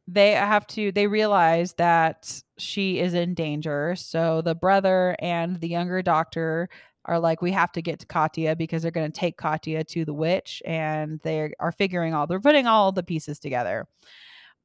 they 0.07 0.31
have 0.31 0.67
to 0.67 0.91
they 0.91 1.07
realize 1.07 1.73
that 1.73 2.41
she 2.57 2.99
is 2.99 3.13
in 3.13 3.33
danger 3.33 3.95
so 3.95 4.41
the 4.41 4.55
brother 4.55 5.15
and 5.19 5.59
the 5.59 5.67
younger 5.67 6.01
doctor 6.01 6.69
are 7.07 7.19
like, 7.19 7.41
we 7.41 7.51
have 7.51 7.71
to 7.73 7.81
get 7.81 7.99
to 7.99 8.05
Katya 8.07 8.55
because 8.55 8.81
they're 8.81 8.91
going 8.91 9.11
to 9.11 9.19
take 9.19 9.37
Katya 9.37 9.83
to 9.83 10.05
the 10.05 10.13
witch, 10.13 10.61
and 10.65 11.19
they 11.21 11.53
are 11.59 11.71
figuring 11.71 12.13
all 12.13 12.27
they're 12.27 12.39
putting 12.39 12.65
all 12.67 12.91
the 12.91 13.03
pieces 13.03 13.39
together. 13.39 13.87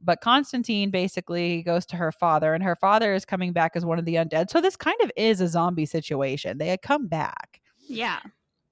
But 0.02 0.20
Constantine 0.22 0.90
basically 0.90 1.62
goes 1.62 1.84
to 1.86 1.96
her 1.96 2.10
father, 2.10 2.54
and 2.54 2.62
her 2.64 2.74
father 2.76 3.12
is 3.14 3.24
coming 3.24 3.52
back 3.52 3.72
as 3.74 3.84
one 3.84 3.98
of 3.98 4.04
the 4.06 4.14
undead. 4.14 4.50
So 4.50 4.60
this 4.60 4.76
kind 4.76 4.96
of 5.02 5.10
is 5.16 5.40
a 5.40 5.48
zombie 5.48 5.86
situation. 5.86 6.58
They 6.58 6.68
had 6.68 6.80
come 6.82 7.06
back 7.06 7.60
Yeah. 7.86 8.20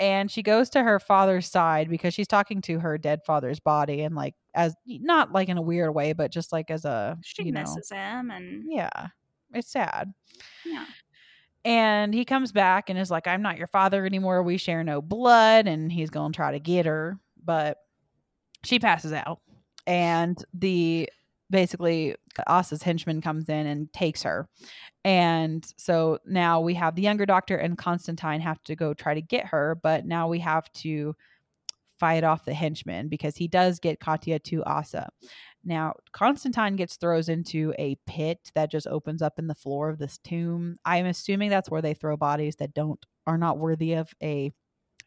and 0.01 0.31
she 0.31 0.43
goes 0.43 0.71
to 0.71 0.83
her 0.83 0.99
father's 1.01 1.47
side 1.47 1.91
because 1.91 2.15
she's 2.15 2.29
talking 2.29 2.63
to 2.63 2.79
her 2.79 2.97
dead 2.97 3.21
father's 3.27 3.61
body 3.61 4.01
and 4.03 4.15
like 4.15 4.35
as 4.55 4.75
not 4.87 5.33
like 5.33 5.49
in 5.49 5.59
a 5.59 5.63
weird 5.63 5.95
way 5.95 6.13
but 6.13 6.31
just 6.33 6.53
like 6.53 6.71
as 6.71 6.85
a 6.85 7.19
She 7.23 7.43
you 7.45 7.53
know 7.53 7.61
misses 7.61 7.91
him 7.91 8.31
and 8.31 8.65
yeah 8.67 9.09
it's 9.53 9.71
sad 9.71 10.13
yeah. 10.65 10.85
and 11.65 12.15
he 12.15 12.25
comes 12.25 12.53
back 12.53 12.89
and 12.91 12.99
is 12.99 13.11
like 13.11 13.27
i'm 13.27 13.43
not 13.43 13.59
your 13.59 13.67
father 13.67 14.07
anymore 14.07 14.43
we 14.43 14.57
share 14.57 14.83
no 14.85 15.03
blood 15.03 15.67
and 15.67 15.91
he's 15.93 16.11
gonna 16.11 16.33
try 16.33 16.53
to 16.53 16.59
get 16.61 16.87
her 16.87 17.19
but 17.45 17.79
she 18.65 18.79
passes 18.79 19.13
out 19.13 19.41
and 19.87 20.45
the 20.55 21.09
basically 21.51 22.15
Asa's 22.47 22.83
henchman 22.83 23.21
comes 23.21 23.49
in 23.49 23.67
and 23.67 23.93
takes 23.93 24.23
her 24.23 24.49
and 25.05 25.67
so 25.79 26.19
now 26.27 26.61
we 26.61 26.75
have 26.75 26.95
the 26.95 27.03
younger 27.03 27.25
doctor 27.25 27.57
and 27.57 27.79
Constantine 27.79 28.41
have 28.41 28.63
to 28.65 28.77
go 28.77 28.93
try 28.93 29.15
to 29.15 29.23
get 29.23 29.47
her, 29.47 29.79
but 29.83 30.05
now 30.05 30.29
we 30.29 30.39
have 30.41 30.71
to 30.75 31.15
fight 31.99 32.25
off 32.25 32.45
the 32.45 32.55
henchman 32.55 33.09
because 33.09 33.37
he 33.37 33.49
does 33.49 33.79
get 33.79 34.01
Katya 34.01 34.39
to 34.41 34.63
Asa. 34.65 35.09
Now, 35.65 35.95
Constantine 36.13 36.77
gets 36.77 36.97
throws 36.97 37.29
into 37.29 37.75
a 37.79 37.97
pit 38.07 38.53
that 38.55 38.71
just 38.71 38.87
opens 38.87 39.23
up 39.23 39.39
in 39.39 39.47
the 39.47 39.55
floor 39.55 39.89
of 39.89 39.99
this 39.99 40.19
tomb. 40.19 40.77
I'm 40.85 41.07
assuming 41.07 41.51
that's 41.51 41.71
where 41.71 41.83
they 41.83 41.95
throw 41.95 42.17
bodies 42.17 42.57
that 42.57 42.75
don't 42.75 43.05
are 43.27 43.39
not 43.39 43.59
worthy 43.59 43.95
of 43.95 44.11
a 44.23 44.53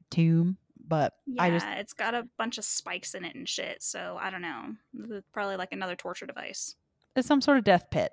tomb, 0.09 0.57
but 0.87 1.13
Yeah, 1.25 1.43
I 1.43 1.49
just 1.51 1.65
it's 1.67 1.93
got 1.93 2.13
a 2.13 2.27
bunch 2.37 2.57
of 2.57 2.65
spikes 2.65 3.13
in 3.15 3.23
it 3.25 3.35
and 3.35 3.47
shit. 3.47 3.81
So 3.83 4.17
I 4.19 4.29
don't 4.29 4.41
know. 4.41 5.21
Probably 5.33 5.55
like 5.57 5.71
another 5.71 5.95
torture 5.95 6.25
device. 6.25 6.75
it's 7.15 7.27
some 7.27 7.41
sort 7.41 7.57
of 7.57 7.63
death 7.63 7.89
pit. 7.91 8.11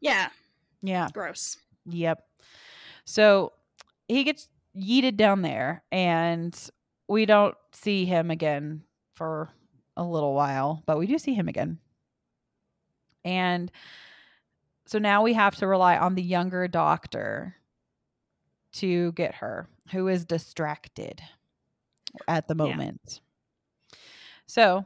Yeah, 0.00 0.28
Yeah. 0.82 1.08
gross. 1.12 1.56
Yep. 1.86 2.18
So 3.04 3.52
he 4.08 4.24
gets 4.24 4.48
yeeted 4.76 5.16
down 5.16 5.42
there, 5.42 5.82
and 5.92 6.58
we 7.08 7.26
don't 7.26 7.54
see 7.72 8.04
him 8.04 8.30
again 8.30 8.82
for 9.14 9.50
a 9.96 10.02
little 10.04 10.34
while, 10.34 10.82
but 10.86 10.98
we 10.98 11.06
do 11.06 11.18
see 11.18 11.34
him 11.34 11.48
again. 11.48 11.78
And 13.24 13.70
so 14.86 14.98
now 14.98 15.22
we 15.22 15.32
have 15.34 15.54
to 15.56 15.66
rely 15.66 15.96
on 15.96 16.14
the 16.14 16.22
younger 16.22 16.66
doctor 16.68 17.56
to 18.74 19.12
get 19.12 19.36
her, 19.36 19.68
who 19.92 20.08
is 20.08 20.24
distracted 20.24 21.22
at 22.28 22.48
the 22.48 22.54
Yeah. 22.56 22.64
moment. 22.76 23.20
So 24.46 24.84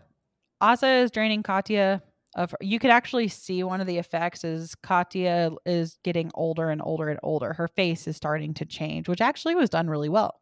Asa 0.60 0.88
is 0.88 1.10
draining 1.10 1.42
Katya 1.42 2.02
of 2.34 2.54
you 2.60 2.78
could 2.78 2.90
actually 2.90 3.28
see 3.28 3.62
one 3.64 3.80
of 3.80 3.86
the 3.86 3.98
effects 3.98 4.44
is 4.44 4.74
Katya 4.76 5.50
is 5.66 5.98
getting 6.04 6.30
older 6.34 6.70
and 6.70 6.80
older 6.84 7.08
and 7.08 7.18
older. 7.22 7.54
Her 7.54 7.68
face 7.68 8.06
is 8.06 8.16
starting 8.16 8.54
to 8.54 8.66
change, 8.66 9.08
which 9.08 9.20
actually 9.20 9.54
was 9.54 9.70
done 9.70 9.88
really 9.88 10.08
well. 10.10 10.40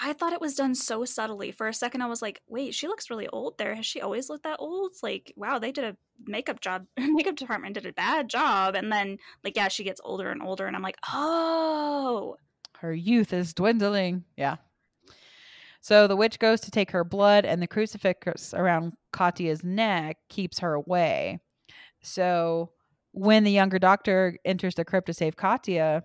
I 0.00 0.12
thought 0.12 0.34
it 0.34 0.42
was 0.42 0.54
done 0.54 0.74
so 0.74 1.04
subtly. 1.06 1.50
For 1.52 1.66
a 1.66 1.74
second, 1.74 2.02
I 2.02 2.06
was 2.06 2.20
like, 2.20 2.42
"Wait, 2.46 2.74
she 2.74 2.86
looks 2.86 3.08
really 3.10 3.28
old 3.28 3.56
there. 3.58 3.74
Has 3.74 3.86
she 3.86 4.00
always 4.02 4.28
looked 4.28 4.44
that 4.44 4.58
old?" 4.60 4.90
It's 4.92 5.02
like, 5.02 5.32
wow, 5.36 5.58
they 5.58 5.72
did 5.72 5.84
a 5.84 5.96
makeup 6.26 6.60
job. 6.60 6.86
makeup 6.98 7.36
department 7.36 7.74
did 7.74 7.86
a 7.86 7.92
bad 7.92 8.28
job. 8.28 8.74
And 8.74 8.92
then, 8.92 9.16
like, 9.42 9.56
yeah, 9.56 9.68
she 9.68 9.84
gets 9.84 10.00
older 10.04 10.30
and 10.30 10.42
older, 10.42 10.66
and 10.66 10.76
I'm 10.76 10.82
like, 10.82 10.98
oh, 11.12 12.36
Her 12.78 12.92
youth 12.92 13.32
is 13.32 13.54
dwindling. 13.54 14.24
Yeah. 14.36 14.56
So 15.86 16.08
the 16.08 16.16
witch 16.16 16.40
goes 16.40 16.60
to 16.62 16.72
take 16.72 16.90
her 16.90 17.04
blood, 17.04 17.44
and 17.44 17.62
the 17.62 17.68
crucifix 17.68 18.52
around 18.52 18.94
Katya's 19.12 19.62
neck 19.62 20.16
keeps 20.28 20.58
her 20.58 20.74
away. 20.74 21.38
So 22.02 22.72
when 23.12 23.44
the 23.44 23.52
younger 23.52 23.78
doctor 23.78 24.36
enters 24.44 24.74
the 24.74 24.84
crypt 24.84 25.06
to 25.06 25.14
save 25.14 25.36
Katya, 25.36 26.02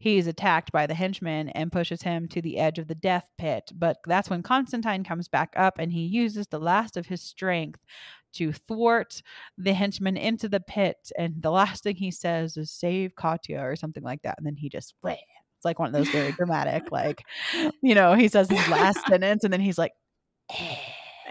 he's 0.00 0.26
attacked 0.26 0.72
by 0.72 0.88
the 0.88 0.94
henchman 0.94 1.48
and 1.50 1.70
pushes 1.70 2.02
him 2.02 2.26
to 2.26 2.42
the 2.42 2.58
edge 2.58 2.80
of 2.80 2.88
the 2.88 2.96
death 2.96 3.30
pit. 3.38 3.70
But 3.72 3.98
that's 4.04 4.28
when 4.28 4.42
Constantine 4.42 5.04
comes 5.04 5.28
back 5.28 5.52
up 5.54 5.78
and 5.78 5.92
he 5.92 6.06
uses 6.06 6.48
the 6.48 6.58
last 6.58 6.96
of 6.96 7.06
his 7.06 7.22
strength 7.22 7.78
to 8.32 8.52
thwart 8.52 9.22
the 9.56 9.74
henchman 9.74 10.16
into 10.16 10.48
the 10.48 10.58
pit. 10.58 11.12
And 11.16 11.40
the 11.40 11.52
last 11.52 11.84
thing 11.84 11.94
he 11.94 12.10
says 12.10 12.56
is 12.56 12.72
save 12.72 13.14
Katya 13.14 13.60
or 13.60 13.76
something 13.76 14.02
like 14.02 14.22
that. 14.22 14.38
And 14.38 14.44
then 14.44 14.56
he 14.56 14.68
just 14.68 14.96
bleh. 15.04 15.18
It's 15.60 15.64
like 15.66 15.78
one 15.78 15.88
of 15.88 15.92
those 15.92 16.08
very 16.08 16.32
dramatic, 16.32 16.90
like, 16.90 17.22
you 17.82 17.94
know, 17.94 18.14
he 18.14 18.28
says 18.28 18.48
his 18.48 18.66
last 18.68 19.06
sentence 19.06 19.44
and 19.44 19.52
then 19.52 19.60
he's 19.60 19.76
like, 19.76 19.92
"Eh." 20.58 20.76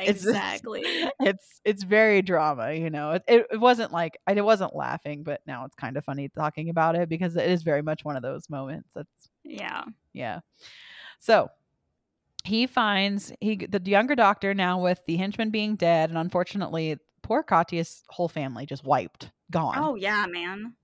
It's- 0.02 0.24
exactly. 0.24 0.84
it's 1.20 1.60
it's 1.66 1.84
very 1.84 2.22
drama 2.22 2.72
you 2.72 2.90
know 2.90 3.12
it, 3.12 3.24
it, 3.28 3.48
it 3.52 3.58
wasn't 3.58 3.92
like 3.92 4.18
i 4.28 4.34
wasn't 4.40 4.74
laughing 4.74 5.24
but 5.24 5.42
now 5.46 5.66
it's 5.66 5.76
kind 5.76 5.98
of 5.98 6.06
funny 6.06 6.30
talking 6.30 6.70
about 6.70 6.96
it 6.96 7.10
because 7.10 7.36
it 7.36 7.50
is 7.50 7.64
very 7.64 7.82
much 7.82 8.06
one 8.06 8.16
of 8.16 8.22
those 8.22 8.50
moments 8.50 8.88
that's 8.96 9.30
yeah. 9.44 9.84
yeah 10.14 10.40
so 11.20 11.50
he 12.46 12.66
finds 12.66 13.34
he 13.42 13.58
the 13.58 13.82
younger 13.84 14.16
doctor 14.16 14.54
now 14.54 14.80
with 14.80 15.02
the 15.06 15.18
henchman 15.18 15.50
being 15.50 15.76
dead 15.76 16.10
and 16.10 16.18
unfortunately 16.18 16.98
poor 17.22 17.44
katya's 17.44 18.04
whole 18.08 18.30
family 18.30 18.66
just 18.66 18.86
wiped 18.86 19.32
gone 19.52 19.76
Oh 19.78 19.96
yeah, 19.96 20.26
man. 20.28 20.76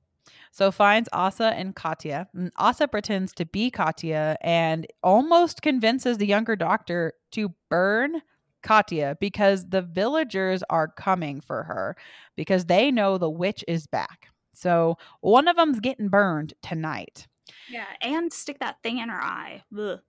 So 0.51 0.71
finds 0.71 1.09
Asa 1.13 1.53
and 1.55 1.75
Katya. 1.75 2.27
And 2.33 2.51
Asa 2.57 2.87
pretends 2.87 3.33
to 3.33 3.45
be 3.45 3.69
Katya 3.69 4.37
and 4.41 4.87
almost 5.03 5.61
convinces 5.61 6.17
the 6.17 6.25
younger 6.27 6.55
doctor 6.55 7.13
to 7.31 7.53
burn 7.69 8.21
Katya 8.63 9.17
because 9.19 9.69
the 9.69 9.81
villagers 9.81 10.63
are 10.69 10.87
coming 10.87 11.41
for 11.41 11.63
her 11.63 11.95
because 12.35 12.65
they 12.65 12.89
know 12.91 13.17
the 13.17 13.29
witch 13.29 13.63
is 13.67 13.85
back. 13.87 14.29
So 14.53 14.97
one 15.21 15.47
of 15.47 15.55
them's 15.57 15.79
getting 15.79 16.07
burned 16.09 16.53
tonight. 16.63 17.27
Yeah, 17.69 17.85
and 18.01 18.31
stick 18.33 18.59
that 18.59 18.81
thing 18.81 18.97
in 18.99 19.09
her 19.09 19.21
eye. 19.21 19.63
Ugh. 19.77 19.99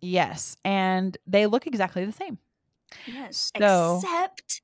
Yes, 0.00 0.56
and 0.64 1.18
they 1.26 1.46
look 1.46 1.66
exactly 1.66 2.04
the 2.04 2.12
same. 2.12 2.38
Yes. 3.06 3.50
So- 3.58 4.00
Except 4.02 4.62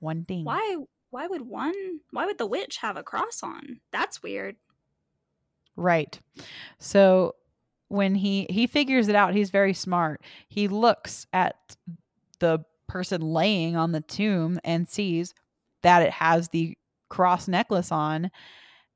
One 0.00 0.24
thing. 0.24 0.44
why 0.44 0.76
why 1.10 1.26
would 1.26 1.42
one 1.42 2.00
why 2.10 2.26
would 2.26 2.38
the 2.38 2.46
witch 2.46 2.78
have 2.78 2.96
a 2.96 3.02
cross 3.02 3.42
on? 3.42 3.80
That's 3.92 4.22
weird. 4.22 4.56
Right. 5.76 6.18
So 6.78 7.34
when 7.88 8.14
he 8.14 8.46
he 8.50 8.66
figures 8.66 9.08
it 9.08 9.16
out, 9.16 9.34
he's 9.34 9.50
very 9.50 9.74
smart. 9.74 10.22
He 10.48 10.68
looks 10.68 11.26
at 11.32 11.76
the 12.38 12.64
person 12.86 13.20
laying 13.20 13.76
on 13.76 13.92
the 13.92 14.00
tomb 14.00 14.58
and 14.64 14.88
sees 14.88 15.34
that 15.82 16.02
it 16.02 16.10
has 16.10 16.48
the 16.48 16.76
cross 17.08 17.48
necklace 17.48 17.90
on 17.92 18.30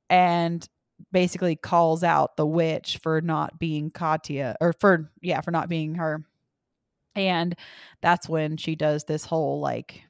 and 0.09 0.67
basically 1.11 1.55
calls 1.55 2.03
out 2.03 2.37
the 2.37 2.45
witch 2.45 2.99
for 3.03 3.21
not 3.21 3.59
being 3.59 3.91
Katya 3.91 4.55
or 4.61 4.73
for 4.73 5.11
yeah, 5.21 5.41
for 5.41 5.51
not 5.51 5.69
being 5.69 5.95
her. 5.95 6.23
And 7.15 7.55
that's 8.01 8.27
when 8.27 8.57
she 8.57 8.75
does 8.75 9.05
this 9.05 9.25
whole 9.25 9.59
like 9.59 10.04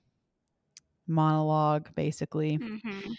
monologue 1.08 1.94
basically 1.96 2.60
hmm 2.60 3.14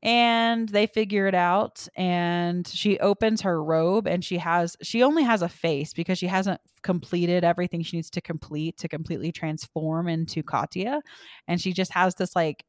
and 0.00 0.68
they 0.68 0.86
figure 0.86 1.26
it 1.26 1.34
out 1.34 1.88
and 1.96 2.68
she 2.68 3.00
opens 3.00 3.40
her 3.40 3.62
robe 3.62 4.06
and 4.06 4.24
she 4.24 4.38
has 4.38 4.76
she 4.80 5.02
only 5.02 5.24
has 5.24 5.42
a 5.42 5.48
face 5.48 5.92
because 5.92 6.16
she 6.18 6.28
hasn't 6.28 6.60
completed 6.82 7.42
everything 7.42 7.82
she 7.82 7.96
needs 7.96 8.10
to 8.10 8.20
complete 8.20 8.76
to 8.78 8.88
completely 8.88 9.32
transform 9.32 10.06
into 10.06 10.42
Katya 10.42 11.02
and 11.48 11.60
she 11.60 11.72
just 11.72 11.92
has 11.92 12.14
this 12.14 12.36
like 12.36 12.64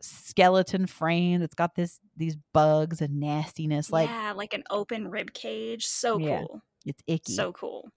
skeleton 0.00 0.86
frame 0.86 1.40
that's 1.40 1.54
got 1.54 1.74
this 1.74 2.00
these 2.16 2.36
bugs 2.54 3.02
and 3.02 3.20
nastiness 3.20 3.92
like 3.92 4.08
yeah, 4.08 4.32
like 4.34 4.54
an 4.54 4.64
open 4.70 5.08
rib 5.10 5.32
cage. 5.32 5.86
So 5.86 6.18
Yeah. 6.18 6.38
cool. 6.38 6.62
it's 6.86 7.02
icky 7.06 7.36
So 7.36 7.52
cool. 7.52 7.90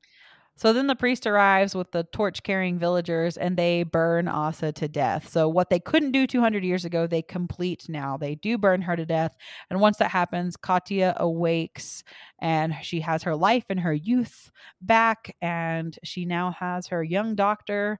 So 0.57 0.71
then 0.71 0.87
the 0.87 0.95
priest 0.95 1.27
arrives 1.27 1.75
with 1.75 1.91
the 1.91 2.03
torch 2.03 2.41
carrying 2.43 2.79
villagers 2.79 3.35
and 3.35 3.57
they 3.57 3.83
burn 3.83 4.29
Asa 4.29 4.71
to 4.71 4.87
death. 4.87 5.27
So 5.29 5.49
what 5.49 5.69
they 5.69 5.79
couldn't 5.79 6.11
do 6.13 6.25
200 6.25 6.63
years 6.63 6.85
ago, 6.85 7.07
they 7.07 7.21
complete 7.21 7.87
now. 7.89 8.15
They 8.15 8.35
do 8.35 8.57
burn 8.57 8.81
her 8.83 8.95
to 8.95 9.05
death. 9.05 9.35
And 9.69 9.81
once 9.81 9.97
that 9.97 10.11
happens, 10.11 10.55
Katya 10.55 11.13
awakes 11.17 12.03
and 12.39 12.73
she 12.81 13.01
has 13.01 13.23
her 13.23 13.35
life 13.35 13.65
and 13.69 13.81
her 13.81 13.93
youth 13.93 14.49
back. 14.81 15.35
And 15.41 15.97
she 16.03 16.25
now 16.25 16.51
has 16.51 16.87
her 16.87 17.03
young 17.03 17.35
doctor, 17.35 17.99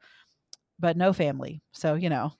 but 0.80 0.95
no 0.95 1.12
family. 1.12 1.62
So, 1.74 1.95
you 1.95 2.10
know, 2.10 2.34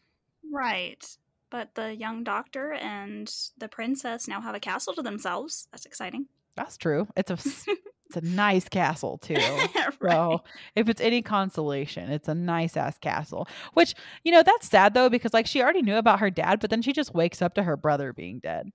Right. 0.51 1.05
But 1.49 1.76
the 1.76 1.95
young 1.95 2.24
doctor 2.24 2.74
and 2.74 3.34
the 3.57 3.68
princess 3.68 4.28
now 4.28 4.41
have 4.41 4.55
a 4.55 4.59
castle 4.59 4.93
to 4.93 5.01
themselves. 5.01 5.68
That's 5.72 5.86
exciting. 5.86 6.28
that's 6.55 6.78
true. 6.78 7.07
It's 7.18 7.32
a, 7.32 7.38
it's 8.08 8.18
a 8.18 8.22
nice 8.22 8.68
castle 8.70 9.18
too. 9.18 9.34
right. 9.99 10.12
So 10.12 10.43
if 10.76 10.89
it's 10.89 11.01
any 11.01 11.22
consolation, 11.22 12.12
it's 12.12 12.28
a 12.28 12.36
nice 12.36 12.78
ass 12.78 12.97
castle. 12.99 13.47
Which, 13.74 13.95
you 14.24 14.32
know, 14.32 14.43
that's 14.43 14.68
sad 14.70 14.93
though, 14.93 15.10
because 15.10 15.34
like 15.34 15.47
she 15.47 15.62
already 15.62 15.82
knew 15.82 15.95
about 15.97 16.20
her 16.20 16.30
dad, 16.30 16.60
but 16.60 16.70
then 16.70 16.82
she 16.82 16.93
just 16.93 17.14
wakes 17.14 17.41
up 17.41 17.56
to 17.56 17.64
her 17.64 17.76
brother 17.78 18.14
being 18.14 18.39
dead. 18.39 18.70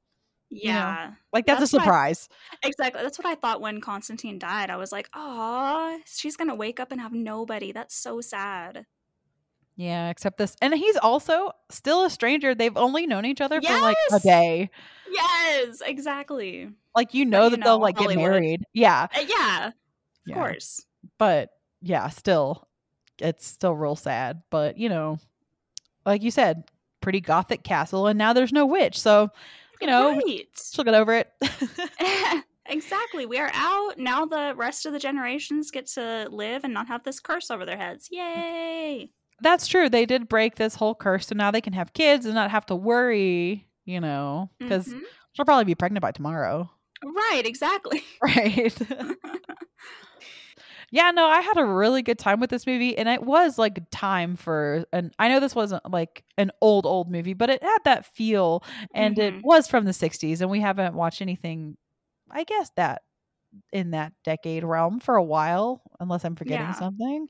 You 0.53 0.71
know, 0.71 0.75
Yeah. 0.75 1.13
like 1.33 1.47
that's, 1.47 1.61
That's 1.61 1.73
a 1.73 1.77
what 1.77 1.83
I- 1.83 1.85
surprise. 1.85 2.29
Exactly. 2.65 3.03
That's 3.03 3.19
what 3.19 3.27
I 3.27 3.37
thought 3.37 3.61
when 3.61 3.81
Constantine 3.81 4.39
died. 4.39 4.69
I 4.69 4.77
was 4.77 4.91
like, 4.91 5.09
oh, 5.15 6.01
she's 6.07 6.37
going 6.37 6.49
to 6.49 6.57
wake 6.57 6.81
up 6.81 6.91
and 6.91 7.01
have 7.01 7.13
nobody. 7.13 7.71
That's 7.71 7.95
so 7.95 8.21
sad. 8.21 8.87
Yeah, 9.77 10.11
except 10.11 10.37
this, 10.37 10.57
and 10.61 10.75
he's 10.75 10.97
also 10.97 11.53
still 11.71 12.05
a 12.05 12.11
stranger. 12.11 12.55
They've 12.55 12.77
only 12.77 13.07
known 13.07 13.25
each 13.25 13.41
other 13.41 13.63
for 13.63 13.73
like 13.81 13.97
a 14.13 14.19
day. 14.21 14.71
Yes, 15.11 15.81
exactly. 15.85 16.69
Like 16.95 17.15
you 17.15 17.25
know 17.25 17.45
you 17.45 17.51
that 17.51 17.65
they'll 17.65 17.79
know, 17.79 17.83
like 17.83 17.97
get 17.97 18.03
Hollywood. 18.05 18.31
married. 18.31 18.65
Yeah, 18.75 19.07
Uh, 19.17 19.21
yeah, 19.27 19.67
of 19.69 19.73
yeah. 20.27 20.35
course. 20.35 20.85
But 21.19 21.51
yeah, 21.81 22.09
still, 22.09 22.69
it's 23.19 23.47
still 23.47 23.75
real 23.75 23.97
sad. 23.97 24.43
But 24.51 24.77
you 24.77 24.89
know, 24.91 25.19
like 26.05 26.23
you 26.23 26.31
said, 26.31 26.65
pretty 27.01 27.21
gothic 27.21 27.63
castle, 27.65 28.07
and 28.07 28.19
now 28.19 28.33
there's 28.35 28.53
no 28.53 28.67
witch, 28.67 29.01
so 29.01 29.31
you 29.81 29.87
know 29.87 30.11
right. 30.11 30.47
she'll 30.73 30.85
get 30.85 30.95
over 30.95 31.15
it. 31.15 31.33
exactly. 32.67 33.25
We 33.27 33.39
are 33.39 33.51
out. 33.55 33.99
Now 33.99 34.27
the 34.27 34.53
rest 34.57 34.85
of 34.85 34.93
the 34.93 34.99
generations 34.99 35.71
get 35.71 35.87
to 35.89 36.29
live 36.31 36.65
and 36.65 36.75
not 36.75 36.89
have 36.89 37.03
this 37.05 37.19
curse 37.21 37.51
over 37.51 37.65
their 37.65 37.79
heads. 37.79 38.09
Yay. 38.11 39.11
That's 39.41 39.67
true. 39.67 39.89
They 39.89 40.07
did 40.07 40.29
break 40.29 40.57
this 40.57 40.75
whole 40.75 40.95
curse, 40.95 41.29
so 41.29 41.35
now 41.35 41.51
they 41.51 41.61
can 41.61 41.73
have 41.73 41.93
kids 41.95 42.27
and 42.27 42.35
not 42.35 42.51
have 42.51 42.67
to 42.67 42.77
worry. 42.77 43.67
You 43.87 44.01
know, 44.01 44.51
because 44.65 44.93
Mhm. 44.93 45.01
she'll 45.33 45.45
probably 45.45 45.65
be 45.65 45.75
pregnant 45.75 46.03
by 46.03 46.13
tomorrow. 46.13 46.71
Right, 47.03 47.43
exactly. 47.47 48.03
Right. 48.23 48.77
yeah, 50.91 51.11
no, 51.13 51.27
I 51.27 51.41
had 51.41 51.57
a 51.57 51.65
really 51.65 52.03
good 52.03 52.19
time 52.19 52.41
with 52.41 52.51
this 52.51 52.67
movie 52.67 52.97
and 52.99 53.09
it 53.09 53.23
was 53.23 53.59
like 53.59 53.79
time 53.91 54.37
for 54.37 54.85
and 54.93 55.13
I 55.19 55.29
know 55.29 55.41
this 55.41 55.55
wasn't 55.55 55.89
like 55.91 56.25
an 56.37 56.51
old 56.61 56.87
old 56.87 57.11
movie, 57.11 57.35
but 57.35 57.51
it 57.51 57.63
had 57.63 57.79
that 57.85 58.07
feel 58.07 58.65
and 58.95 59.19
it 59.19 59.35
Mhm. 59.35 59.43
was 59.43 59.69
from 59.69 59.85
the 59.85 59.93
60s 59.93 60.41
and 60.41 60.51
we 60.51 60.61
haven't 60.61 60.95
watched 60.95 61.23
anything 61.23 61.77
I 62.31 62.45
guess 62.45 62.71
that 62.77 63.03
in 63.73 63.93
that 63.93 64.13
decade 64.25 64.65
realm 64.65 65.01
for 65.01 65.17
a 65.17 65.25
while 65.25 65.83
unless 66.01 66.25
I'm 66.25 66.37
forgetting 66.37 66.69
Yeah. 66.69 66.73
something. 66.75 67.29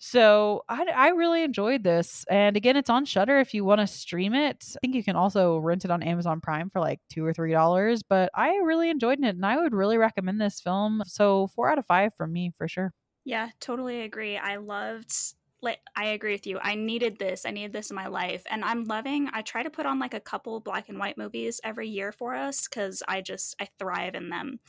So 0.00 0.62
I, 0.68 0.84
I 0.94 1.08
really 1.08 1.42
enjoyed 1.42 1.82
this, 1.82 2.24
and 2.30 2.56
again, 2.56 2.76
it's 2.76 2.88
on 2.90 3.04
Shudder 3.04 3.38
if 3.40 3.52
you 3.52 3.64
want 3.64 3.80
to 3.80 3.86
stream 3.86 4.32
it. 4.32 4.64
I 4.76 4.78
think 4.80 4.94
you 4.94 5.02
can 5.02 5.16
also 5.16 5.58
rent 5.58 5.84
it 5.84 5.90
on 5.90 6.04
Amazon 6.04 6.40
Prime 6.40 6.70
for 6.70 6.80
like 6.80 7.00
two 7.10 7.24
or 7.24 7.32
three 7.34 7.50
dollars. 7.52 8.02
But 8.04 8.30
I 8.34 8.56
really 8.58 8.90
enjoyed 8.90 9.18
it, 9.18 9.34
and 9.34 9.44
I 9.44 9.56
would 9.56 9.74
really 9.74 9.98
recommend 9.98 10.40
this 10.40 10.60
film. 10.60 11.02
So 11.06 11.48
four 11.48 11.68
out 11.70 11.78
of 11.78 11.86
five 11.86 12.14
from 12.14 12.32
me 12.32 12.52
for 12.56 12.68
sure. 12.68 12.92
Yeah, 13.24 13.50
totally 13.60 14.02
agree. 14.02 14.36
I 14.36 14.56
loved 14.56 15.12
like 15.60 15.80
I 15.96 16.06
agree 16.06 16.32
with 16.32 16.46
you. 16.46 16.58
I 16.62 16.76
needed 16.76 17.18
this. 17.18 17.44
I 17.44 17.50
needed 17.50 17.72
this 17.72 17.90
in 17.90 17.96
my 17.96 18.06
life. 18.06 18.44
And 18.48 18.64
I'm 18.64 18.84
loving 18.84 19.28
I 19.32 19.42
try 19.42 19.62
to 19.62 19.70
put 19.70 19.86
on 19.86 19.98
like 19.98 20.14
a 20.14 20.20
couple 20.20 20.60
black 20.60 20.88
and 20.88 20.98
white 20.98 21.18
movies 21.18 21.60
every 21.64 21.88
year 21.88 22.12
for 22.12 22.34
us 22.34 22.68
cuz 22.68 23.02
I 23.08 23.20
just 23.22 23.56
I 23.60 23.68
thrive 23.78 24.14
in 24.14 24.30
them. 24.30 24.60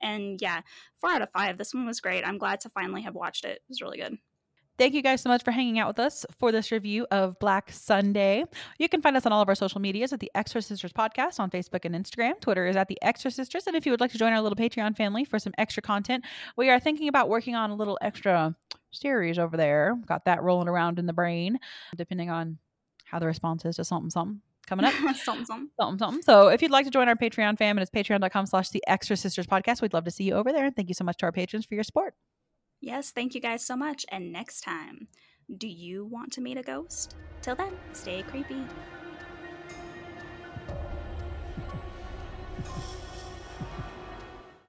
And 0.00 0.40
yeah, 0.40 0.62
4 1.00 1.10
out 1.10 1.22
of 1.22 1.30
5. 1.30 1.58
This 1.58 1.74
one 1.74 1.86
was 1.86 2.00
great. 2.00 2.24
I'm 2.26 2.38
glad 2.38 2.60
to 2.60 2.68
finally 2.70 3.02
have 3.02 3.14
watched 3.14 3.44
it. 3.44 3.56
It 3.56 3.62
was 3.68 3.82
really 3.82 3.98
good. 3.98 4.18
Thank 4.78 4.92
you 4.92 5.02
guys 5.02 5.22
so 5.22 5.30
much 5.30 5.42
for 5.42 5.52
hanging 5.52 5.78
out 5.78 5.88
with 5.88 5.98
us 5.98 6.26
for 6.38 6.52
this 6.52 6.70
review 6.70 7.06
of 7.10 7.38
Black 7.38 7.72
Sunday. 7.72 8.44
You 8.78 8.88
can 8.88 9.00
find 9.00 9.16
us 9.16 9.24
on 9.24 9.32
all 9.32 9.40
of 9.40 9.48
our 9.48 9.54
social 9.54 9.80
medias 9.80 10.12
at 10.12 10.20
the 10.20 10.30
Extra 10.34 10.60
Sisters 10.60 10.92
Podcast 10.92 11.40
on 11.40 11.50
Facebook 11.50 11.84
and 11.84 11.94
Instagram. 11.94 12.38
Twitter 12.40 12.66
is 12.66 12.76
at 12.76 12.88
the 12.88 12.98
Extra 13.00 13.30
Sisters. 13.30 13.66
And 13.66 13.74
if 13.74 13.86
you 13.86 13.92
would 13.92 14.00
like 14.00 14.12
to 14.12 14.18
join 14.18 14.34
our 14.34 14.40
little 14.42 14.56
Patreon 14.56 14.94
family 14.94 15.24
for 15.24 15.38
some 15.38 15.54
extra 15.56 15.82
content, 15.82 16.24
we 16.56 16.68
are 16.68 16.78
thinking 16.78 17.08
about 17.08 17.30
working 17.30 17.54
on 17.54 17.70
a 17.70 17.74
little 17.74 17.98
extra 18.02 18.54
series 18.90 19.38
over 19.38 19.56
there. 19.56 19.96
Got 20.06 20.26
that 20.26 20.42
rolling 20.42 20.68
around 20.68 20.98
in 20.98 21.06
the 21.06 21.12
brain, 21.14 21.58
depending 21.96 22.28
on 22.28 22.58
how 23.06 23.18
the 23.18 23.26
response 23.26 23.64
is 23.64 23.76
to 23.76 23.84
something, 23.84 24.10
something 24.10 24.42
coming 24.66 24.84
up. 24.84 24.92
something, 25.16 25.46
something. 25.46 25.70
Something, 25.80 25.98
something. 25.98 26.22
So 26.22 26.48
if 26.48 26.60
you'd 26.60 26.70
like 26.70 26.84
to 26.84 26.90
join 26.90 27.08
our 27.08 27.16
Patreon 27.16 27.56
fam, 27.56 27.78
it's 27.78 27.90
patreon.com 27.90 28.46
slash 28.46 28.70
the 28.70 28.82
Extra 28.86 29.16
Sisters 29.16 29.46
Podcast, 29.46 29.80
we'd 29.80 29.94
love 29.94 30.04
to 30.04 30.10
see 30.10 30.24
you 30.24 30.34
over 30.34 30.52
there. 30.52 30.66
And 30.66 30.76
thank 30.76 30.88
you 30.88 30.94
so 30.94 31.04
much 31.04 31.16
to 31.18 31.26
our 31.26 31.32
patrons 31.32 31.64
for 31.64 31.74
your 31.74 31.84
support. 31.84 32.14
Yes, 32.80 33.10
thank 33.10 33.34
you 33.34 33.40
guys 33.40 33.64
so 33.64 33.76
much. 33.76 34.04
And 34.10 34.32
next 34.32 34.60
time, 34.60 35.08
do 35.56 35.66
you 35.66 36.04
want 36.04 36.32
to 36.32 36.40
meet 36.40 36.58
a 36.58 36.62
ghost? 36.62 37.16
Till 37.42 37.56
then, 37.56 37.72
stay 37.92 38.22
creepy. 38.22 38.62